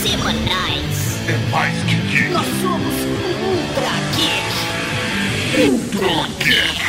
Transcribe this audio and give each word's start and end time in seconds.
semanais. 0.00 1.18
É 1.28 1.36
mais 1.50 1.76
que 1.84 1.94
geek. 1.94 2.28
Nós 2.30 2.46
somos 2.62 2.94
Ultra 2.94 3.90
Geek. 4.16 5.70
Ultra 5.70 6.26
Geek. 6.38 6.80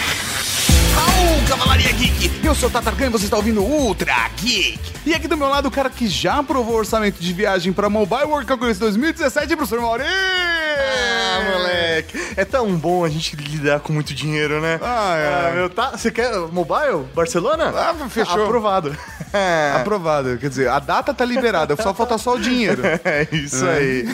Aô, 0.98 1.48
Cavalaria 1.48 1.92
Geek! 1.92 2.32
Eu 2.44 2.56
sou 2.56 2.70
o 2.70 2.72
Tatarkan 2.72 3.08
e 3.08 3.10
você 3.10 3.26
está 3.26 3.36
ouvindo 3.38 3.62
Ultra 3.62 4.30
Geek. 4.42 4.80
E 5.06 5.14
aqui 5.14 5.28
do 5.28 5.36
meu 5.36 5.50
lado 5.50 5.68
o 5.68 5.72
cara 5.72 5.90
que 5.90 6.08
já 6.08 6.40
aprovou 6.40 6.76
o 6.76 6.78
orçamento 6.78 7.20
de 7.20 7.34
viagem 7.34 7.74
para 7.74 7.90
Mobile 7.90 8.24
World 8.24 8.48
Congress 8.48 8.80
2017, 8.80 9.56
professor 9.58 9.82
Mauri! 9.82 10.04
Ah, 10.04 11.52
moleque. 11.52 11.91
É 12.36 12.46
tão 12.46 12.76
bom 12.76 13.04
a 13.06 13.10
gente 13.10 13.36
lidar 13.36 13.80
com 13.80 13.94
muito 13.94 14.14
dinheiro, 14.14 14.62
né? 14.62 14.80
Ah, 14.82 15.16
é. 15.52 15.56
meu, 15.56 15.70
tá? 15.70 15.92
Você 15.92 16.12
quer 16.12 16.32
mobile? 16.52 17.06
Barcelona? 17.14 17.74
Ah, 17.76 17.96
fechou. 18.10 18.44
Aprovado. 18.46 18.96
Aprovado, 19.76 20.38
quer 20.38 20.50
dizer, 20.50 20.68
a 20.68 20.80
data 20.80 21.14
tá 21.14 21.24
liberada, 21.24 21.76
só 21.82 21.94
falta 21.94 22.18
só 22.18 22.36
o 22.36 22.40
dinheiro. 22.40 22.82
É 23.04 23.28
isso 23.32 23.66
aí. 23.66 24.08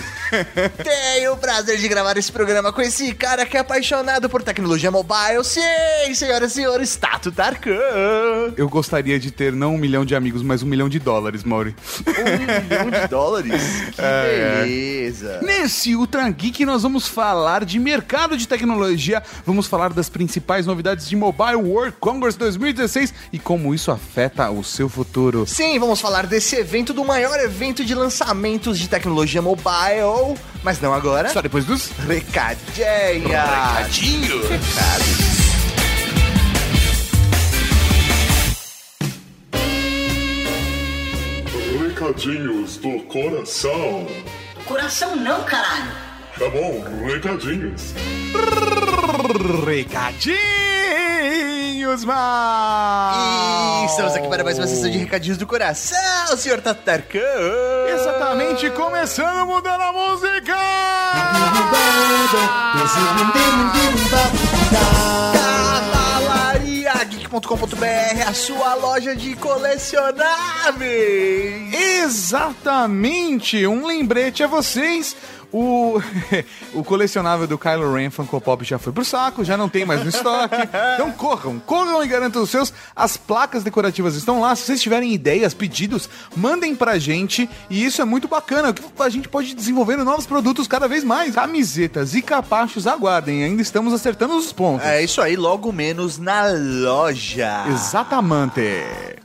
Tenho 0.84 1.34
o 1.34 1.38
prazer 1.38 1.78
de 1.78 1.88
gravar 1.88 2.18
esse 2.18 2.32
programa 2.32 2.72
com 2.72 2.82
esse 2.82 3.14
cara 3.14 3.46
que 3.46 3.58
é 3.58 3.60
apaixonado 3.60 4.30
por 4.30 4.42
tecnologia 4.44 4.90
mobile. 4.92 5.44
Sim, 5.44 6.14
senhoras 6.14 6.52
e 6.52 6.56
senhores, 6.56 6.96
Tato 6.96 7.32
Tarkan. 7.32 7.72
Eu 8.56 8.70
gostaria 8.70 9.20
de 9.20 9.32
ter 9.32 9.52
não 9.54 9.76
um 9.76 9.78
milhão 9.78 10.06
de 10.06 10.16
amigos, 10.16 10.42
mas 10.42 10.64
um 10.64 10.68
milhão 10.68 10.88
de 10.88 11.00
dólares, 11.00 11.44
Mauri. 11.44 11.76
Um 12.08 12.64
milhão 12.64 12.90
de 13.02 13.08
dólares? 13.08 13.62
Que 13.96 14.02
É, 14.02 14.40
é. 14.40 14.62
beleza. 14.64 15.40
Nesse 15.44 15.96
Ultra 15.96 16.30
Geek 16.30 16.66
nós 16.66 16.84
vamos 16.84 17.08
falar 17.08 17.66
de 17.66 17.77
mercado 17.80 18.38
de 18.38 18.48
tecnologia, 18.48 19.22
vamos 19.46 19.68
falar 19.68 19.94
das 19.94 20.10
principais 20.10 20.66
novidades 20.66 21.08
de 21.08 21.16
Mobile 21.16 21.56
World 21.56 21.96
Congress 22.00 22.38
2016 22.38 23.14
e 23.32 23.40
como 23.40 23.74
isso 23.74 23.92
afeta 23.92 24.50
o 24.50 24.64
seu 24.64 24.88
futuro. 24.90 25.46
Sim, 25.48 25.78
vamos 25.80 26.00
falar 26.02 26.26
desse 26.28 26.56
evento, 26.56 26.94
do 26.94 27.04
maior 27.06 27.40
evento 27.40 27.84
de 27.86 27.94
lançamentos 27.96 28.78
de 28.80 28.88
tecnologia 28.88 29.42
mobile. 29.42 30.38
Mas 30.64 30.80
não 30.82 30.94
agora. 30.94 31.30
Só 31.30 31.42
depois 31.42 31.66
dos 31.66 31.90
Recadinha. 32.08 33.46
recadinhos. 33.46 34.48
Recadinhos 41.80 42.78
do 42.78 43.00
coração. 43.04 44.08
Coração 44.66 45.16
não, 45.16 45.44
caralho. 45.44 46.07
Tá 46.40 46.48
bom, 46.52 46.84
recadinhos. 47.04 47.94
Recadinhos, 49.66 50.36
mal. 52.06 53.82
E 53.82 53.86
estamos 53.88 54.14
aqui 54.14 54.28
para 54.28 54.44
mais 54.44 54.60
uma 54.60 54.68
sessão 54.68 54.88
de 54.88 55.00
recadinhos 55.00 55.40
do 55.40 55.48
coração, 55.48 56.38
senhor 56.38 56.62
Tatarkan. 56.62 57.18
Exatamente, 57.92 58.70
começando 58.70 59.48
mudando 59.48 59.82
a 59.82 59.92
música. 59.92 60.56
Cavalariageek.com.br, 66.88 68.22
a 68.28 68.34
sua 68.34 68.76
loja 68.76 69.16
de 69.16 69.36
colecionáveis. 69.36 71.74
Exatamente, 71.74 73.66
um 73.66 73.88
lembrete 73.88 74.44
a 74.44 74.48
vocês. 74.48 75.16
O, 75.52 76.02
o 76.74 76.84
colecionável 76.84 77.48
do 77.48 77.58
Kylo 77.58 77.94
Ren 77.94 78.10
Funko 78.10 78.42
Pop 78.42 78.64
já 78.66 78.78
foi 78.78 78.92
pro 78.92 79.06
saco, 79.06 79.44
já 79.44 79.56
não 79.56 79.70
tem 79.70 79.86
mais 79.86 80.04
no 80.04 80.10
estoque. 80.10 80.56
Então 80.96 81.12
corram, 81.12 81.60
corram 81.60 82.04
e 82.04 82.08
garantam 82.08 82.44
os 82.44 82.50
seus. 82.50 82.74
As 82.96 83.16
placas 83.16 83.64
decorativas 83.64 84.16
estão 84.16 84.42
lá. 84.42 84.56
Se 84.56 84.64
vocês 84.64 84.82
tiverem 84.82 85.14
ideias, 85.14 85.54
pedidos, 85.54 86.10
mandem 86.36 86.76
pra 86.76 87.00
gente. 87.00 87.50
E 87.70 87.86
isso 87.86 88.02
é 88.02 88.06
muito 88.06 88.28
bacana. 88.28 88.74
A 89.00 89.10
gente 89.10 89.30
pode 89.30 89.54
desenvolver 89.54 89.98
novos 89.98 90.26
produtos 90.26 90.68
cada 90.68 90.88
vez 90.88 91.04
mais. 91.04 91.36
Camisetas 91.36 92.14
e 92.14 92.22
capachos, 92.22 92.88
aguardem. 92.88 93.44
Ainda 93.44 93.62
estamos 93.62 93.94
acertando 93.94 94.36
os 94.36 94.52
pontos. 94.52 94.86
É 94.86 95.02
isso 95.02 95.22
aí, 95.22 95.36
logo 95.36 95.72
menos 95.72 96.18
na 96.18 96.48
loja. 96.48 97.66
Exatamente. 97.68 98.62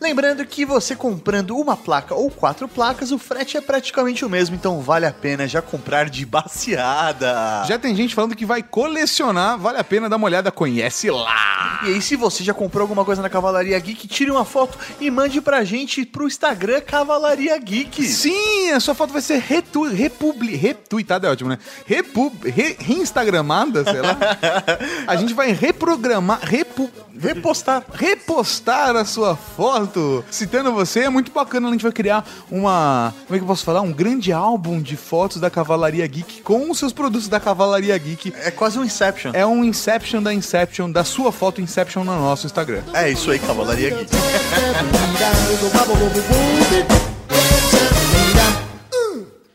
Lembrando 0.01 0.45
que 0.45 0.65
você 0.65 0.95
comprando 0.95 1.57
uma 1.57 1.77
placa 1.77 2.15
ou 2.15 2.31
quatro 2.31 2.69
placas, 2.69 3.13
o 3.13 3.19
frete 3.19 3.57
é 3.57 3.61
praticamente 3.61 4.25
o 4.25 4.29
mesmo, 4.29 4.55
então 4.55 4.81
vale 4.81 5.07
a 5.07 5.13
pena 5.13 5.47
já 5.47 5.63
comprar 5.63 6.12
de 6.13 6.27
baseada. 6.27 7.65
Já 7.67 7.79
tem 7.79 7.97
gente 7.97 8.15
falando 8.15 8.37
que 8.37 8.45
vai 8.45 8.63
colecionar, 8.63 9.59
vale 9.59 9.79
a 9.79 9.85
pena 9.85 10.09
dar 10.09 10.17
uma 10.17 10.27
olhada, 10.27 10.53
conhece 10.53 11.11
lá. 11.11 11.81
E 11.85 11.95
aí, 11.95 12.03
se 12.03 12.15
você 12.15 12.45
já 12.45 12.53
comprou 12.55 12.83
alguma 12.83 13.05
coisa 13.05 13.23
na 13.23 13.29
Cavalaria 13.31 13.79
Geek, 13.79 14.07
tire 14.07 14.31
uma 14.31 14.45
foto 14.45 14.79
e 15.01 15.11
mande 15.11 15.41
pra 15.41 15.65
gente 15.65 16.05
pro 16.05 16.27
Instagram 16.27 16.81
Cavalaria 16.83 17.57
Geek. 17.59 18.05
Sim, 18.05 18.71
a 18.71 18.79
sua 18.79 18.95
foto 18.95 19.13
vai 19.13 19.23
ser 19.23 19.39
retu, 19.41 19.85
republi, 19.85 20.55
retuitada, 20.55 21.27
é 21.27 21.31
ótimo, 21.31 21.51
né? 21.51 21.59
Repub, 21.87 22.33
re, 22.45 22.77
reinstagramada, 22.79 23.83
sei 23.85 24.01
lá. 24.01 24.17
A 25.07 25.17
gente 25.17 25.33
vai 25.35 25.53
reprogramar, 25.53 26.41
repu, 26.43 26.91
Repostar. 27.19 27.85
repostar 27.93 28.97
a 28.97 29.05
sua 29.05 29.37
foto 29.37 30.25
citando 30.31 30.73
você. 30.73 31.01
É 31.01 31.09
muito 31.09 31.31
bacana, 31.31 31.69
a 31.69 31.73
gente 31.73 31.83
vai 31.83 31.93
criar 31.93 32.25
uma, 32.51 33.15
como 33.27 33.37
é 33.37 33.39
que 33.39 33.45
eu 33.45 33.47
posso 33.49 33.65
falar? 33.65 33.81
Um 33.81 33.93
grande 33.93 34.33
álbum 34.33 34.81
de 34.81 34.97
fotos 34.97 35.41
da 35.41 35.51
Cavalaria 35.51 36.02
Geek 36.07 36.43
com 36.43 36.71
os 36.71 36.79
seus 36.79 36.93
produtos 36.93 37.29
da 37.29 37.41
Cavalaria 37.41 37.97
Geek. 37.97 38.33
É 38.45 38.51
quase 38.51 38.79
um 38.79 38.85
Inception. 38.85 39.33
É 39.35 39.47
um 39.47 39.65
Inception 39.65 40.23
da 40.23 40.33
Inception, 40.33 40.91
da 40.91 41.05
sua 41.05 41.33
foto 41.33 41.61
Inception 41.61 42.05
no 42.05 42.13
nosso 42.13 42.47
Instagram. 42.47 42.83
É 42.93 43.11
isso 43.11 43.31
aí, 43.31 43.39
Cavalaria 43.39 43.91
Geek. 43.91 44.11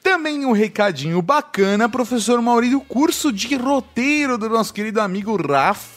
Também 0.04 0.46
um 0.46 0.52
recadinho 0.52 1.22
bacana, 1.22 1.90
professor 1.90 2.42
Maurício, 2.42 2.80
curso 2.82 3.32
de 3.32 3.56
roteiro 3.56 4.38
do 4.38 4.50
nosso 4.50 4.74
querido 4.74 5.02
amigo 5.02 5.36
Rafa. 5.36 5.97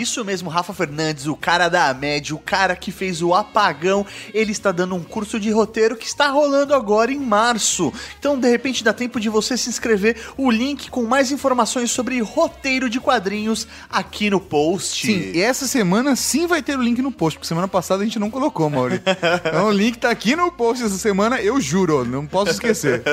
Isso 0.00 0.24
mesmo, 0.24 0.48
Rafa 0.48 0.72
Fernandes, 0.72 1.26
o 1.26 1.34
cara 1.34 1.68
da 1.68 1.88
Amed, 1.88 2.32
o 2.32 2.38
cara 2.38 2.76
que 2.76 2.92
fez 2.92 3.20
o 3.20 3.34
apagão, 3.34 4.06
ele 4.32 4.52
está 4.52 4.70
dando 4.70 4.94
um 4.94 5.02
curso 5.02 5.40
de 5.40 5.50
roteiro 5.50 5.96
que 5.96 6.06
está 6.06 6.28
rolando 6.28 6.72
agora 6.72 7.10
em 7.12 7.18
março. 7.18 7.92
Então, 8.20 8.38
de 8.38 8.48
repente, 8.48 8.84
dá 8.84 8.92
tempo 8.92 9.18
de 9.18 9.28
você 9.28 9.56
se 9.56 9.68
inscrever. 9.68 10.16
O 10.36 10.48
link 10.48 10.90
com 10.90 11.02
mais 11.02 11.32
informações 11.32 11.90
sobre 11.90 12.20
roteiro 12.20 12.88
de 12.88 13.00
quadrinhos 13.00 13.66
aqui 13.90 14.30
no 14.30 14.40
post. 14.40 15.06
Sim, 15.06 15.32
e 15.34 15.40
essa 15.40 15.66
semana 15.66 16.14
sim 16.14 16.46
vai 16.46 16.62
ter 16.62 16.78
o 16.78 16.82
link 16.82 17.02
no 17.02 17.10
post, 17.10 17.36
porque 17.36 17.48
semana 17.48 17.66
passada 17.66 18.02
a 18.02 18.04
gente 18.06 18.18
não 18.18 18.30
colocou, 18.30 18.70
Mauri. 18.70 19.00
Então 19.50 19.66
o 19.66 19.72
link 19.72 19.98
tá 19.98 20.10
aqui 20.10 20.36
no 20.36 20.52
post 20.52 20.84
essa 20.84 20.98
semana, 20.98 21.40
eu 21.40 21.60
juro, 21.60 22.04
não 22.04 22.26
posso 22.26 22.52
esquecer. 22.52 23.02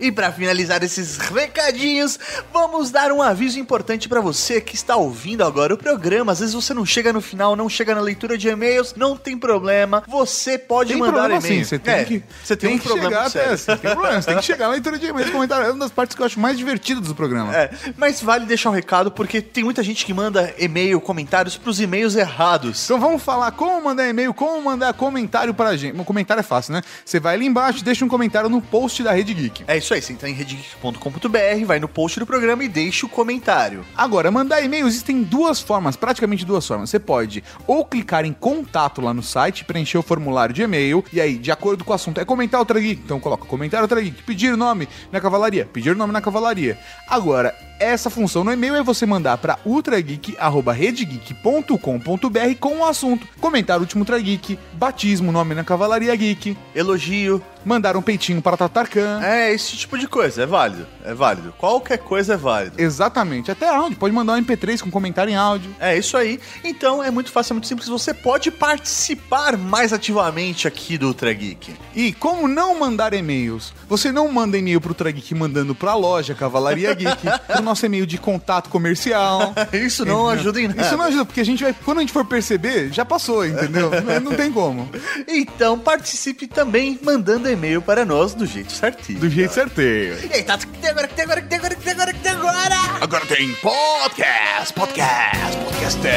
E 0.00 0.12
para 0.12 0.32
finalizar 0.32 0.82
esses 0.84 1.18
recadinhos, 1.18 2.18
vamos 2.52 2.90
dar 2.90 3.10
um 3.10 3.20
aviso 3.20 3.58
importante 3.58 4.08
para 4.08 4.20
você 4.20 4.60
que 4.60 4.74
está 4.74 4.96
ouvindo 4.96 5.17
agora 5.44 5.74
o 5.74 5.78
programa. 5.78 6.32
Às 6.32 6.40
vezes 6.40 6.54
você 6.54 6.72
não 6.72 6.84
chega 6.86 7.12
no 7.12 7.20
final, 7.20 7.54
não 7.56 7.68
chega 7.68 7.94
na 7.94 8.00
leitura 8.00 8.36
de 8.38 8.48
e-mails, 8.48 8.94
não 8.96 9.16
tem 9.16 9.36
problema. 9.36 10.02
Você 10.06 10.56
pode 10.58 10.90
Tem 10.90 10.98
mandar 10.98 11.26
e-mail. 11.26 11.42
sim, 11.42 11.64
você 11.64 11.78
tem 11.78 11.94
É, 11.94 12.04
que, 12.04 12.22
você 12.42 12.56
tem, 12.56 12.74
um 12.74 12.78
problema 12.78 13.08
chegar 13.08 13.26
até, 13.26 13.56
você 13.56 13.76
tem 13.76 13.90
problema, 13.92 14.22
você 14.22 14.28
tem 14.28 14.38
que 14.38 14.44
chegar 14.46 14.66
na 14.66 14.72
leitura 14.72 14.98
de 14.98 15.06
e-mails, 15.06 15.30
comentar, 15.30 15.64
é 15.64 15.70
uma 15.70 15.78
das 15.80 15.90
partes 15.90 16.14
que 16.16 16.22
eu 16.22 16.26
acho 16.26 16.38
mais 16.40 16.56
divertidas 16.56 17.06
do 17.08 17.14
programa. 17.14 17.54
É, 17.54 17.70
mas 17.96 18.20
vale 18.22 18.46
deixar 18.46 18.70
um 18.70 18.72
recado 18.72 19.10
porque 19.10 19.40
tem 19.42 19.64
muita 19.64 19.82
gente 19.82 20.04
que 20.04 20.14
manda 20.14 20.54
e-mail, 20.58 21.00
comentários 21.00 21.56
pros 21.56 21.80
e-mails 21.80 22.14
errados. 22.16 22.84
Então 22.84 22.98
vamos 23.00 23.22
falar 23.22 23.50
como 23.52 23.82
mandar 23.82 24.08
e-mail, 24.08 24.32
como 24.32 24.60
mandar 24.62 24.92
comentário 24.94 25.52
pra 25.52 25.76
gente. 25.76 25.98
Um 25.98 26.04
comentário 26.04 26.40
é 26.40 26.44
fácil, 26.44 26.72
né? 26.72 26.82
Você 27.04 27.18
vai 27.20 27.34
ali 27.34 27.46
embaixo, 27.46 27.84
deixa 27.84 28.04
um 28.04 28.08
comentário 28.08 28.48
no 28.48 28.60
post 28.62 29.02
da 29.02 29.12
Rede 29.12 29.34
Geek. 29.34 29.64
É 29.66 29.76
isso 29.76 29.92
aí, 29.92 30.00
você 30.02 30.12
entra 30.12 30.28
em 30.28 30.32
redgeek.com.br, 30.32 31.64
vai 31.66 31.78
no 31.78 31.88
post 31.88 32.18
do 32.18 32.26
programa 32.26 32.64
e 32.64 32.68
deixa 32.68 33.06
o 33.06 33.08
comentário. 33.08 33.84
Agora, 33.96 34.30
mandar 34.30 34.62
e-mail 34.62 34.86
existem 35.08 35.22
duas 35.22 35.60
formas, 35.60 35.96
praticamente 35.96 36.44
duas 36.44 36.66
formas. 36.66 36.90
Você 36.90 36.98
pode 36.98 37.42
ou 37.66 37.84
clicar 37.84 38.24
em 38.24 38.32
contato 38.32 39.00
lá 39.00 39.14
no 39.14 39.22
site, 39.22 39.64
preencher 39.64 39.98
o 39.98 40.02
formulário 40.02 40.54
de 40.54 40.62
e-mail, 40.62 41.04
e 41.12 41.20
aí, 41.20 41.38
de 41.38 41.50
acordo 41.50 41.84
com 41.84 41.92
o 41.92 41.94
assunto, 41.94 42.20
é 42.20 42.24
comentar 42.24 42.60
Ultra 42.60 42.78
Geek. 42.78 43.02
Então 43.04 43.18
coloca 43.18 43.46
comentário 43.46 43.84
Ultra 43.84 44.00
Geek, 44.00 44.22
pedir 44.22 44.56
nome 44.56 44.88
na 45.10 45.20
cavalaria, 45.20 45.66
pedir 45.66 45.96
nome 45.96 46.12
na 46.12 46.20
cavalaria. 46.20 46.78
Agora, 47.08 47.54
essa 47.78 48.10
função 48.10 48.44
no 48.44 48.52
e-mail 48.52 48.74
é 48.74 48.82
você 48.82 49.06
mandar 49.06 49.38
para 49.38 49.58
ultrageek.redegeek.com.br 49.64 52.54
com 52.58 52.78
o 52.78 52.84
assunto. 52.84 53.26
Comentar 53.40 53.80
último 53.80 54.02
Ultra 54.02 54.18
Geek, 54.18 54.58
batismo, 54.72 55.32
nome 55.32 55.54
na 55.54 55.64
cavalaria 55.64 56.14
geek, 56.16 56.56
Elogio. 56.74 57.42
mandar 57.64 57.96
um 57.96 58.02
peitinho 58.02 58.40
para 58.40 58.56
Tatarkan. 58.56 59.20
É, 59.22 59.52
esse 59.52 59.76
tipo 59.76 59.98
de 59.98 60.08
coisa, 60.08 60.42
é 60.42 60.46
válido. 60.46 60.86
É 61.04 61.12
válido. 61.12 61.52
Qualquer 61.58 61.98
coisa 61.98 62.34
é 62.34 62.36
válido. 62.36 62.80
Exatamente, 62.80 63.50
até 63.50 63.68
áudio, 63.68 63.98
pode 63.98 64.14
mandar 64.14 64.34
um 64.34 64.42
MP3 64.42 64.80
com 64.80 64.90
comentário 64.90 65.30
em 65.30 65.36
áudio. 65.36 65.74
É 65.78 65.96
isso 65.96 66.16
aí. 66.16 66.40
Então 66.64 67.02
é 67.02 67.10
muito 67.10 67.30
fácil, 67.30 67.52
é 67.52 67.54
muito 67.54 67.68
simples. 67.68 67.88
Você 67.88 68.14
pode 68.14 68.50
participar 68.50 69.56
mais 69.56 69.92
ativamente 69.92 70.66
aqui 70.66 70.96
do 70.96 71.08
Ultra 71.08 71.32
Geek. 71.32 71.74
E 71.94 72.12
como 72.14 72.48
não 72.48 72.78
mandar 72.78 73.12
e-mails? 73.12 73.74
Você 73.88 74.10
não 74.10 74.30
manda 74.32 74.56
e-mail 74.56 74.80
pro 74.80 74.90
Ultra 74.90 75.10
Geek 75.10 75.34
mandando 75.34 75.74
pra 75.74 75.94
loja 75.94 76.34
Cavalaria 76.34 76.94
Geek, 76.94 77.26
pro 77.46 77.62
nosso 77.68 77.86
e-mail 77.86 78.06
de 78.06 78.18
contato 78.18 78.68
comercial. 78.68 79.54
Isso 79.72 80.04
não 80.04 80.28
ajuda 80.28 80.60
em 80.60 80.68
nada. 80.68 80.82
Isso 80.82 80.96
não 80.96 81.04
ajuda, 81.04 81.24
porque 81.24 81.40
a 81.40 81.44
gente 81.44 81.62
vai, 81.62 81.74
quando 81.84 81.98
a 81.98 82.00
gente 82.00 82.12
for 82.12 82.24
perceber, 82.24 82.92
já 82.92 83.04
passou, 83.04 83.46
entendeu? 83.46 83.90
não, 84.02 84.20
não 84.20 84.34
tem 84.34 84.50
como. 84.50 84.88
Então 85.26 85.78
participe 85.78 86.46
também 86.46 86.98
mandando 87.02 87.48
e-mail 87.48 87.80
para 87.82 88.04
nós 88.04 88.34
do 88.34 88.46
jeito 88.46 88.72
certinho. 88.72 89.20
Do 89.20 89.28
jeito 89.28 89.52
certeiro. 89.52 90.18
E 90.30 90.34
aí, 90.34 90.42
Tato, 90.42 90.66
que 90.66 90.78
tem 90.78 90.90
agora, 90.90 91.08
que 91.08 91.14
tem 91.14 91.24
agora, 91.24 91.40
que 91.42 91.48
tem 91.48 91.58
agora, 91.58 91.74
que 91.74 91.82
tem 91.82 91.92
agora, 91.92 92.12
que 92.12 92.20
tem 92.20 92.32
agora? 92.32 92.76
Agora 93.00 93.26
tem 93.26 93.52
podcast, 93.54 94.72
podcast, 94.72 95.56
podcast. 95.58 96.08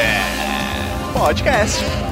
Podcast. 1.12 2.11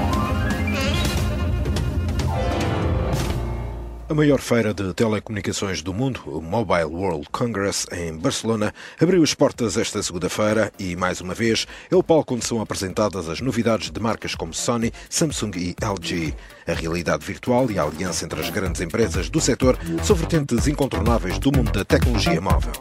A 4.10 4.14
maior 4.14 4.40
feira 4.40 4.74
de 4.74 4.92
telecomunicações 4.92 5.82
do 5.82 5.94
mundo, 5.94 6.20
o 6.26 6.42
Mobile 6.42 6.86
World 6.86 7.28
Congress, 7.30 7.86
em 7.92 8.18
Barcelona, 8.18 8.74
abriu 9.00 9.22
as 9.22 9.34
portas 9.34 9.76
esta 9.76 10.02
segunda-feira 10.02 10.72
e, 10.80 10.96
mais 10.96 11.20
uma 11.20 11.32
vez, 11.32 11.64
é 11.88 11.94
o 11.94 12.02
palco 12.02 12.34
onde 12.34 12.44
são 12.44 12.60
apresentadas 12.60 13.28
as 13.28 13.40
novidades 13.40 13.88
de 13.88 14.00
marcas 14.00 14.34
como 14.34 14.52
Sony, 14.52 14.92
Samsung 15.08 15.52
e 15.56 15.76
LG. 15.80 16.34
A 16.66 16.72
realidade 16.72 17.24
virtual 17.24 17.70
e 17.70 17.78
a 17.78 17.82
aliança 17.82 18.24
entre 18.24 18.40
as 18.40 18.50
grandes 18.50 18.80
empresas 18.80 19.28
do 19.28 19.40
setor 19.40 19.78
são 20.02 20.16
vertentes 20.16 20.66
incontornáveis 20.66 21.38
do 21.38 21.52
mundo 21.52 21.72
da 21.72 21.84
tecnologia 21.84 22.40
móvel. 22.40 22.72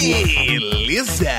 Beleza! 0.00 1.30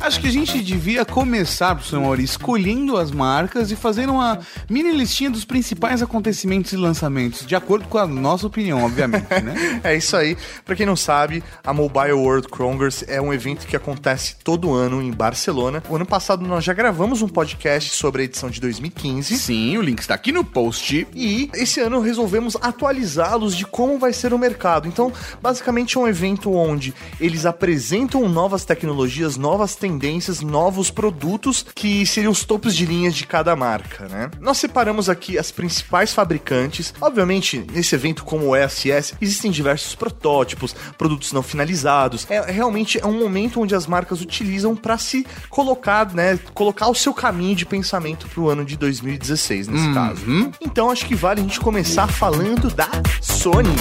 Acho 0.00 0.18
que 0.18 0.28
a 0.28 0.32
gente 0.32 0.62
devia 0.62 1.04
começar, 1.04 1.74
professor 1.74 2.00
Mauri, 2.00 2.24
escolhendo 2.24 2.96
as 2.96 3.10
marcas 3.10 3.70
e 3.70 3.76
fazendo 3.76 4.14
uma 4.14 4.38
mini 4.66 4.92
listinha 4.92 5.30
dos 5.30 5.44
principais 5.44 6.00
acontecimentos 6.00 6.72
e 6.72 6.76
lançamentos, 6.76 7.46
de 7.46 7.54
acordo 7.54 7.86
com 7.86 7.98
a 7.98 8.06
nossa 8.06 8.46
opinião, 8.46 8.82
obviamente, 8.82 9.28
né? 9.28 9.80
É 9.84 9.94
isso 9.94 10.16
aí. 10.16 10.38
Pra 10.64 10.74
quem 10.74 10.86
não 10.86 10.96
sabe, 10.96 11.44
a 11.62 11.74
Mobile 11.74 12.12
World 12.12 12.48
Congress 12.48 13.04
é 13.06 13.20
um 13.20 13.32
evento 13.32 13.66
que 13.66 13.76
acontece 13.76 14.36
todo 14.42 14.72
ano 14.72 15.02
em 15.02 15.10
Barcelona. 15.10 15.82
O 15.88 15.96
ano 15.96 16.06
passado 16.06 16.46
nós 16.46 16.64
já 16.64 16.72
gravamos 16.72 17.20
um 17.20 17.28
podcast 17.28 17.94
sobre 17.94 18.22
a 18.22 18.24
edição 18.24 18.48
de 18.48 18.58
2015. 18.58 19.36
Sim, 19.36 19.76
o 19.76 19.82
link 19.82 19.98
está 19.98 20.14
aqui 20.14 20.32
no 20.32 20.42
post. 20.42 20.97
E 21.14 21.50
esse 21.54 21.80
ano 21.80 22.00
resolvemos 22.00 22.56
atualizá-los 22.60 23.56
de 23.56 23.66
como 23.66 23.98
vai 23.98 24.12
ser 24.12 24.32
o 24.32 24.38
mercado. 24.38 24.88
Então, 24.88 25.12
basicamente 25.40 25.96
é 25.96 26.00
um 26.00 26.08
evento 26.08 26.52
onde 26.52 26.94
eles 27.20 27.46
apresentam 27.46 28.28
novas 28.28 28.64
tecnologias, 28.64 29.36
novas 29.36 29.76
tendências, 29.76 30.40
novos 30.40 30.90
produtos 30.90 31.64
que 31.74 32.06
seriam 32.06 32.32
os 32.32 32.44
topos 32.44 32.74
de 32.74 32.86
linha 32.86 33.10
de 33.10 33.26
cada 33.26 33.54
marca, 33.54 34.08
né? 34.08 34.30
Nós 34.40 34.58
separamos 34.58 35.08
aqui 35.08 35.38
as 35.38 35.50
principais 35.50 36.12
fabricantes. 36.12 36.94
Obviamente, 37.00 37.64
nesse 37.72 37.94
evento 37.94 38.24
como 38.24 38.48
o 38.48 38.56
ESS, 38.56 39.14
existem 39.20 39.50
diversos 39.50 39.94
protótipos, 39.94 40.74
produtos 40.96 41.32
não 41.32 41.42
finalizados. 41.42 42.26
É 42.30 42.40
realmente 42.50 42.98
é 43.00 43.06
um 43.06 43.18
momento 43.18 43.60
onde 43.60 43.74
as 43.74 43.86
marcas 43.86 44.20
utilizam 44.20 44.74
para 44.74 44.96
se 44.98 45.26
colocar, 45.48 46.12
né, 46.14 46.38
colocar 46.54 46.88
o 46.88 46.94
seu 46.94 47.12
caminho 47.12 47.56
de 47.56 47.66
pensamento 47.66 48.28
para 48.28 48.40
o 48.40 48.48
ano 48.48 48.64
de 48.64 48.76
2016 48.76 49.68
nesse 49.68 49.92
caso. 49.92 50.22
Então 50.60 50.77
acho 50.86 51.06
que 51.06 51.14
vale 51.16 51.40
a 51.40 51.42
gente 51.42 51.58
começar 51.58 52.06
falando 52.06 52.70
da 52.70 52.88
Sony. 53.20 53.74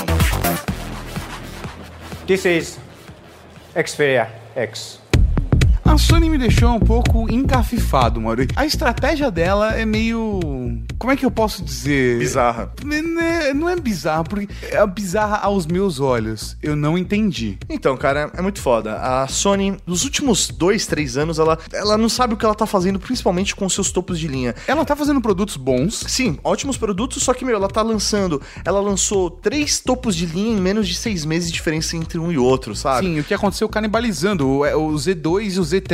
This 2.26 2.44
is 2.46 2.80
Xperia 3.76 4.28
X. 4.56 5.07
A 5.98 6.00
Sony 6.00 6.30
me 6.30 6.38
deixou 6.38 6.70
um 6.76 6.80
pouco 6.80 7.28
encafifado, 7.28 8.22
Mauro. 8.22 8.46
A 8.56 8.68
estratégia 8.68 9.32
dela 9.32 9.74
é 9.74 9.84
meio. 9.84 10.40
Como 11.00 11.12
é 11.12 11.16
que 11.16 11.26
eu 11.26 11.32
posso 11.32 11.64
dizer? 11.64 12.20
Bizarra. 12.20 12.72
Não 12.86 13.20
é, 13.20 13.52
não 13.52 13.68
é 13.68 13.76
bizarra, 13.76 14.24
porque 14.24 14.48
é 14.70 14.86
bizarra 14.86 15.38
aos 15.38 15.66
meus 15.66 16.00
olhos. 16.00 16.56
Eu 16.62 16.76
não 16.76 17.00
entendi. 17.00 17.58
Então, 17.68 17.98
cara, 17.98 18.32
é 18.36 18.42
muito 18.44 18.62
foda. 18.62 18.98
A 18.98 19.28
Sony, 19.28 19.76
nos 19.88 20.04
últimos 20.04 20.50
dois, 20.50 20.86
três 20.86 21.18
anos, 21.18 21.40
ela, 21.40 21.58
ela 21.74 21.98
não 21.98 22.08
sabe 22.08 22.36
o 22.36 22.38
que 22.38 22.46
ela 22.46 22.54
tá 22.54 22.68
fazendo, 22.68 23.00
principalmente 23.00 23.56
com 23.56 23.68
seus 23.68 23.90
topos 23.90 24.20
de 24.20 24.28
linha. 24.28 24.54
Ela 24.68 24.86
tá 24.86 24.96
fazendo 24.96 25.20
produtos 25.20 25.58
bons. 25.58 26.06
Sim, 26.08 26.38
ótimos 26.44 26.78
produtos, 26.78 27.24
só 27.24 27.34
que, 27.34 27.44
meu, 27.44 27.56
ela 27.56 27.68
tá 27.68 27.82
lançando. 27.82 28.40
Ela 28.64 28.80
lançou 28.80 29.32
três 29.32 29.80
topos 29.80 30.16
de 30.16 30.28
linha 30.28 30.56
em 30.56 30.62
menos 30.62 30.88
de 30.88 30.94
seis 30.94 31.26
meses 31.26 31.50
de 31.50 31.56
diferença 31.56 31.98
entre 31.98 32.20
um 32.20 32.32
e 32.32 32.38
outro, 32.38 32.76
sabe? 32.76 33.08
Sim, 33.08 33.20
o 33.20 33.24
que 33.24 33.34
aconteceu 33.34 33.68
canibalizando. 33.68 34.48
O, 34.48 34.60
o 34.62 34.94
Z2 34.94 35.56
e 35.56 35.60
o 35.60 35.64
Z3 35.64 35.87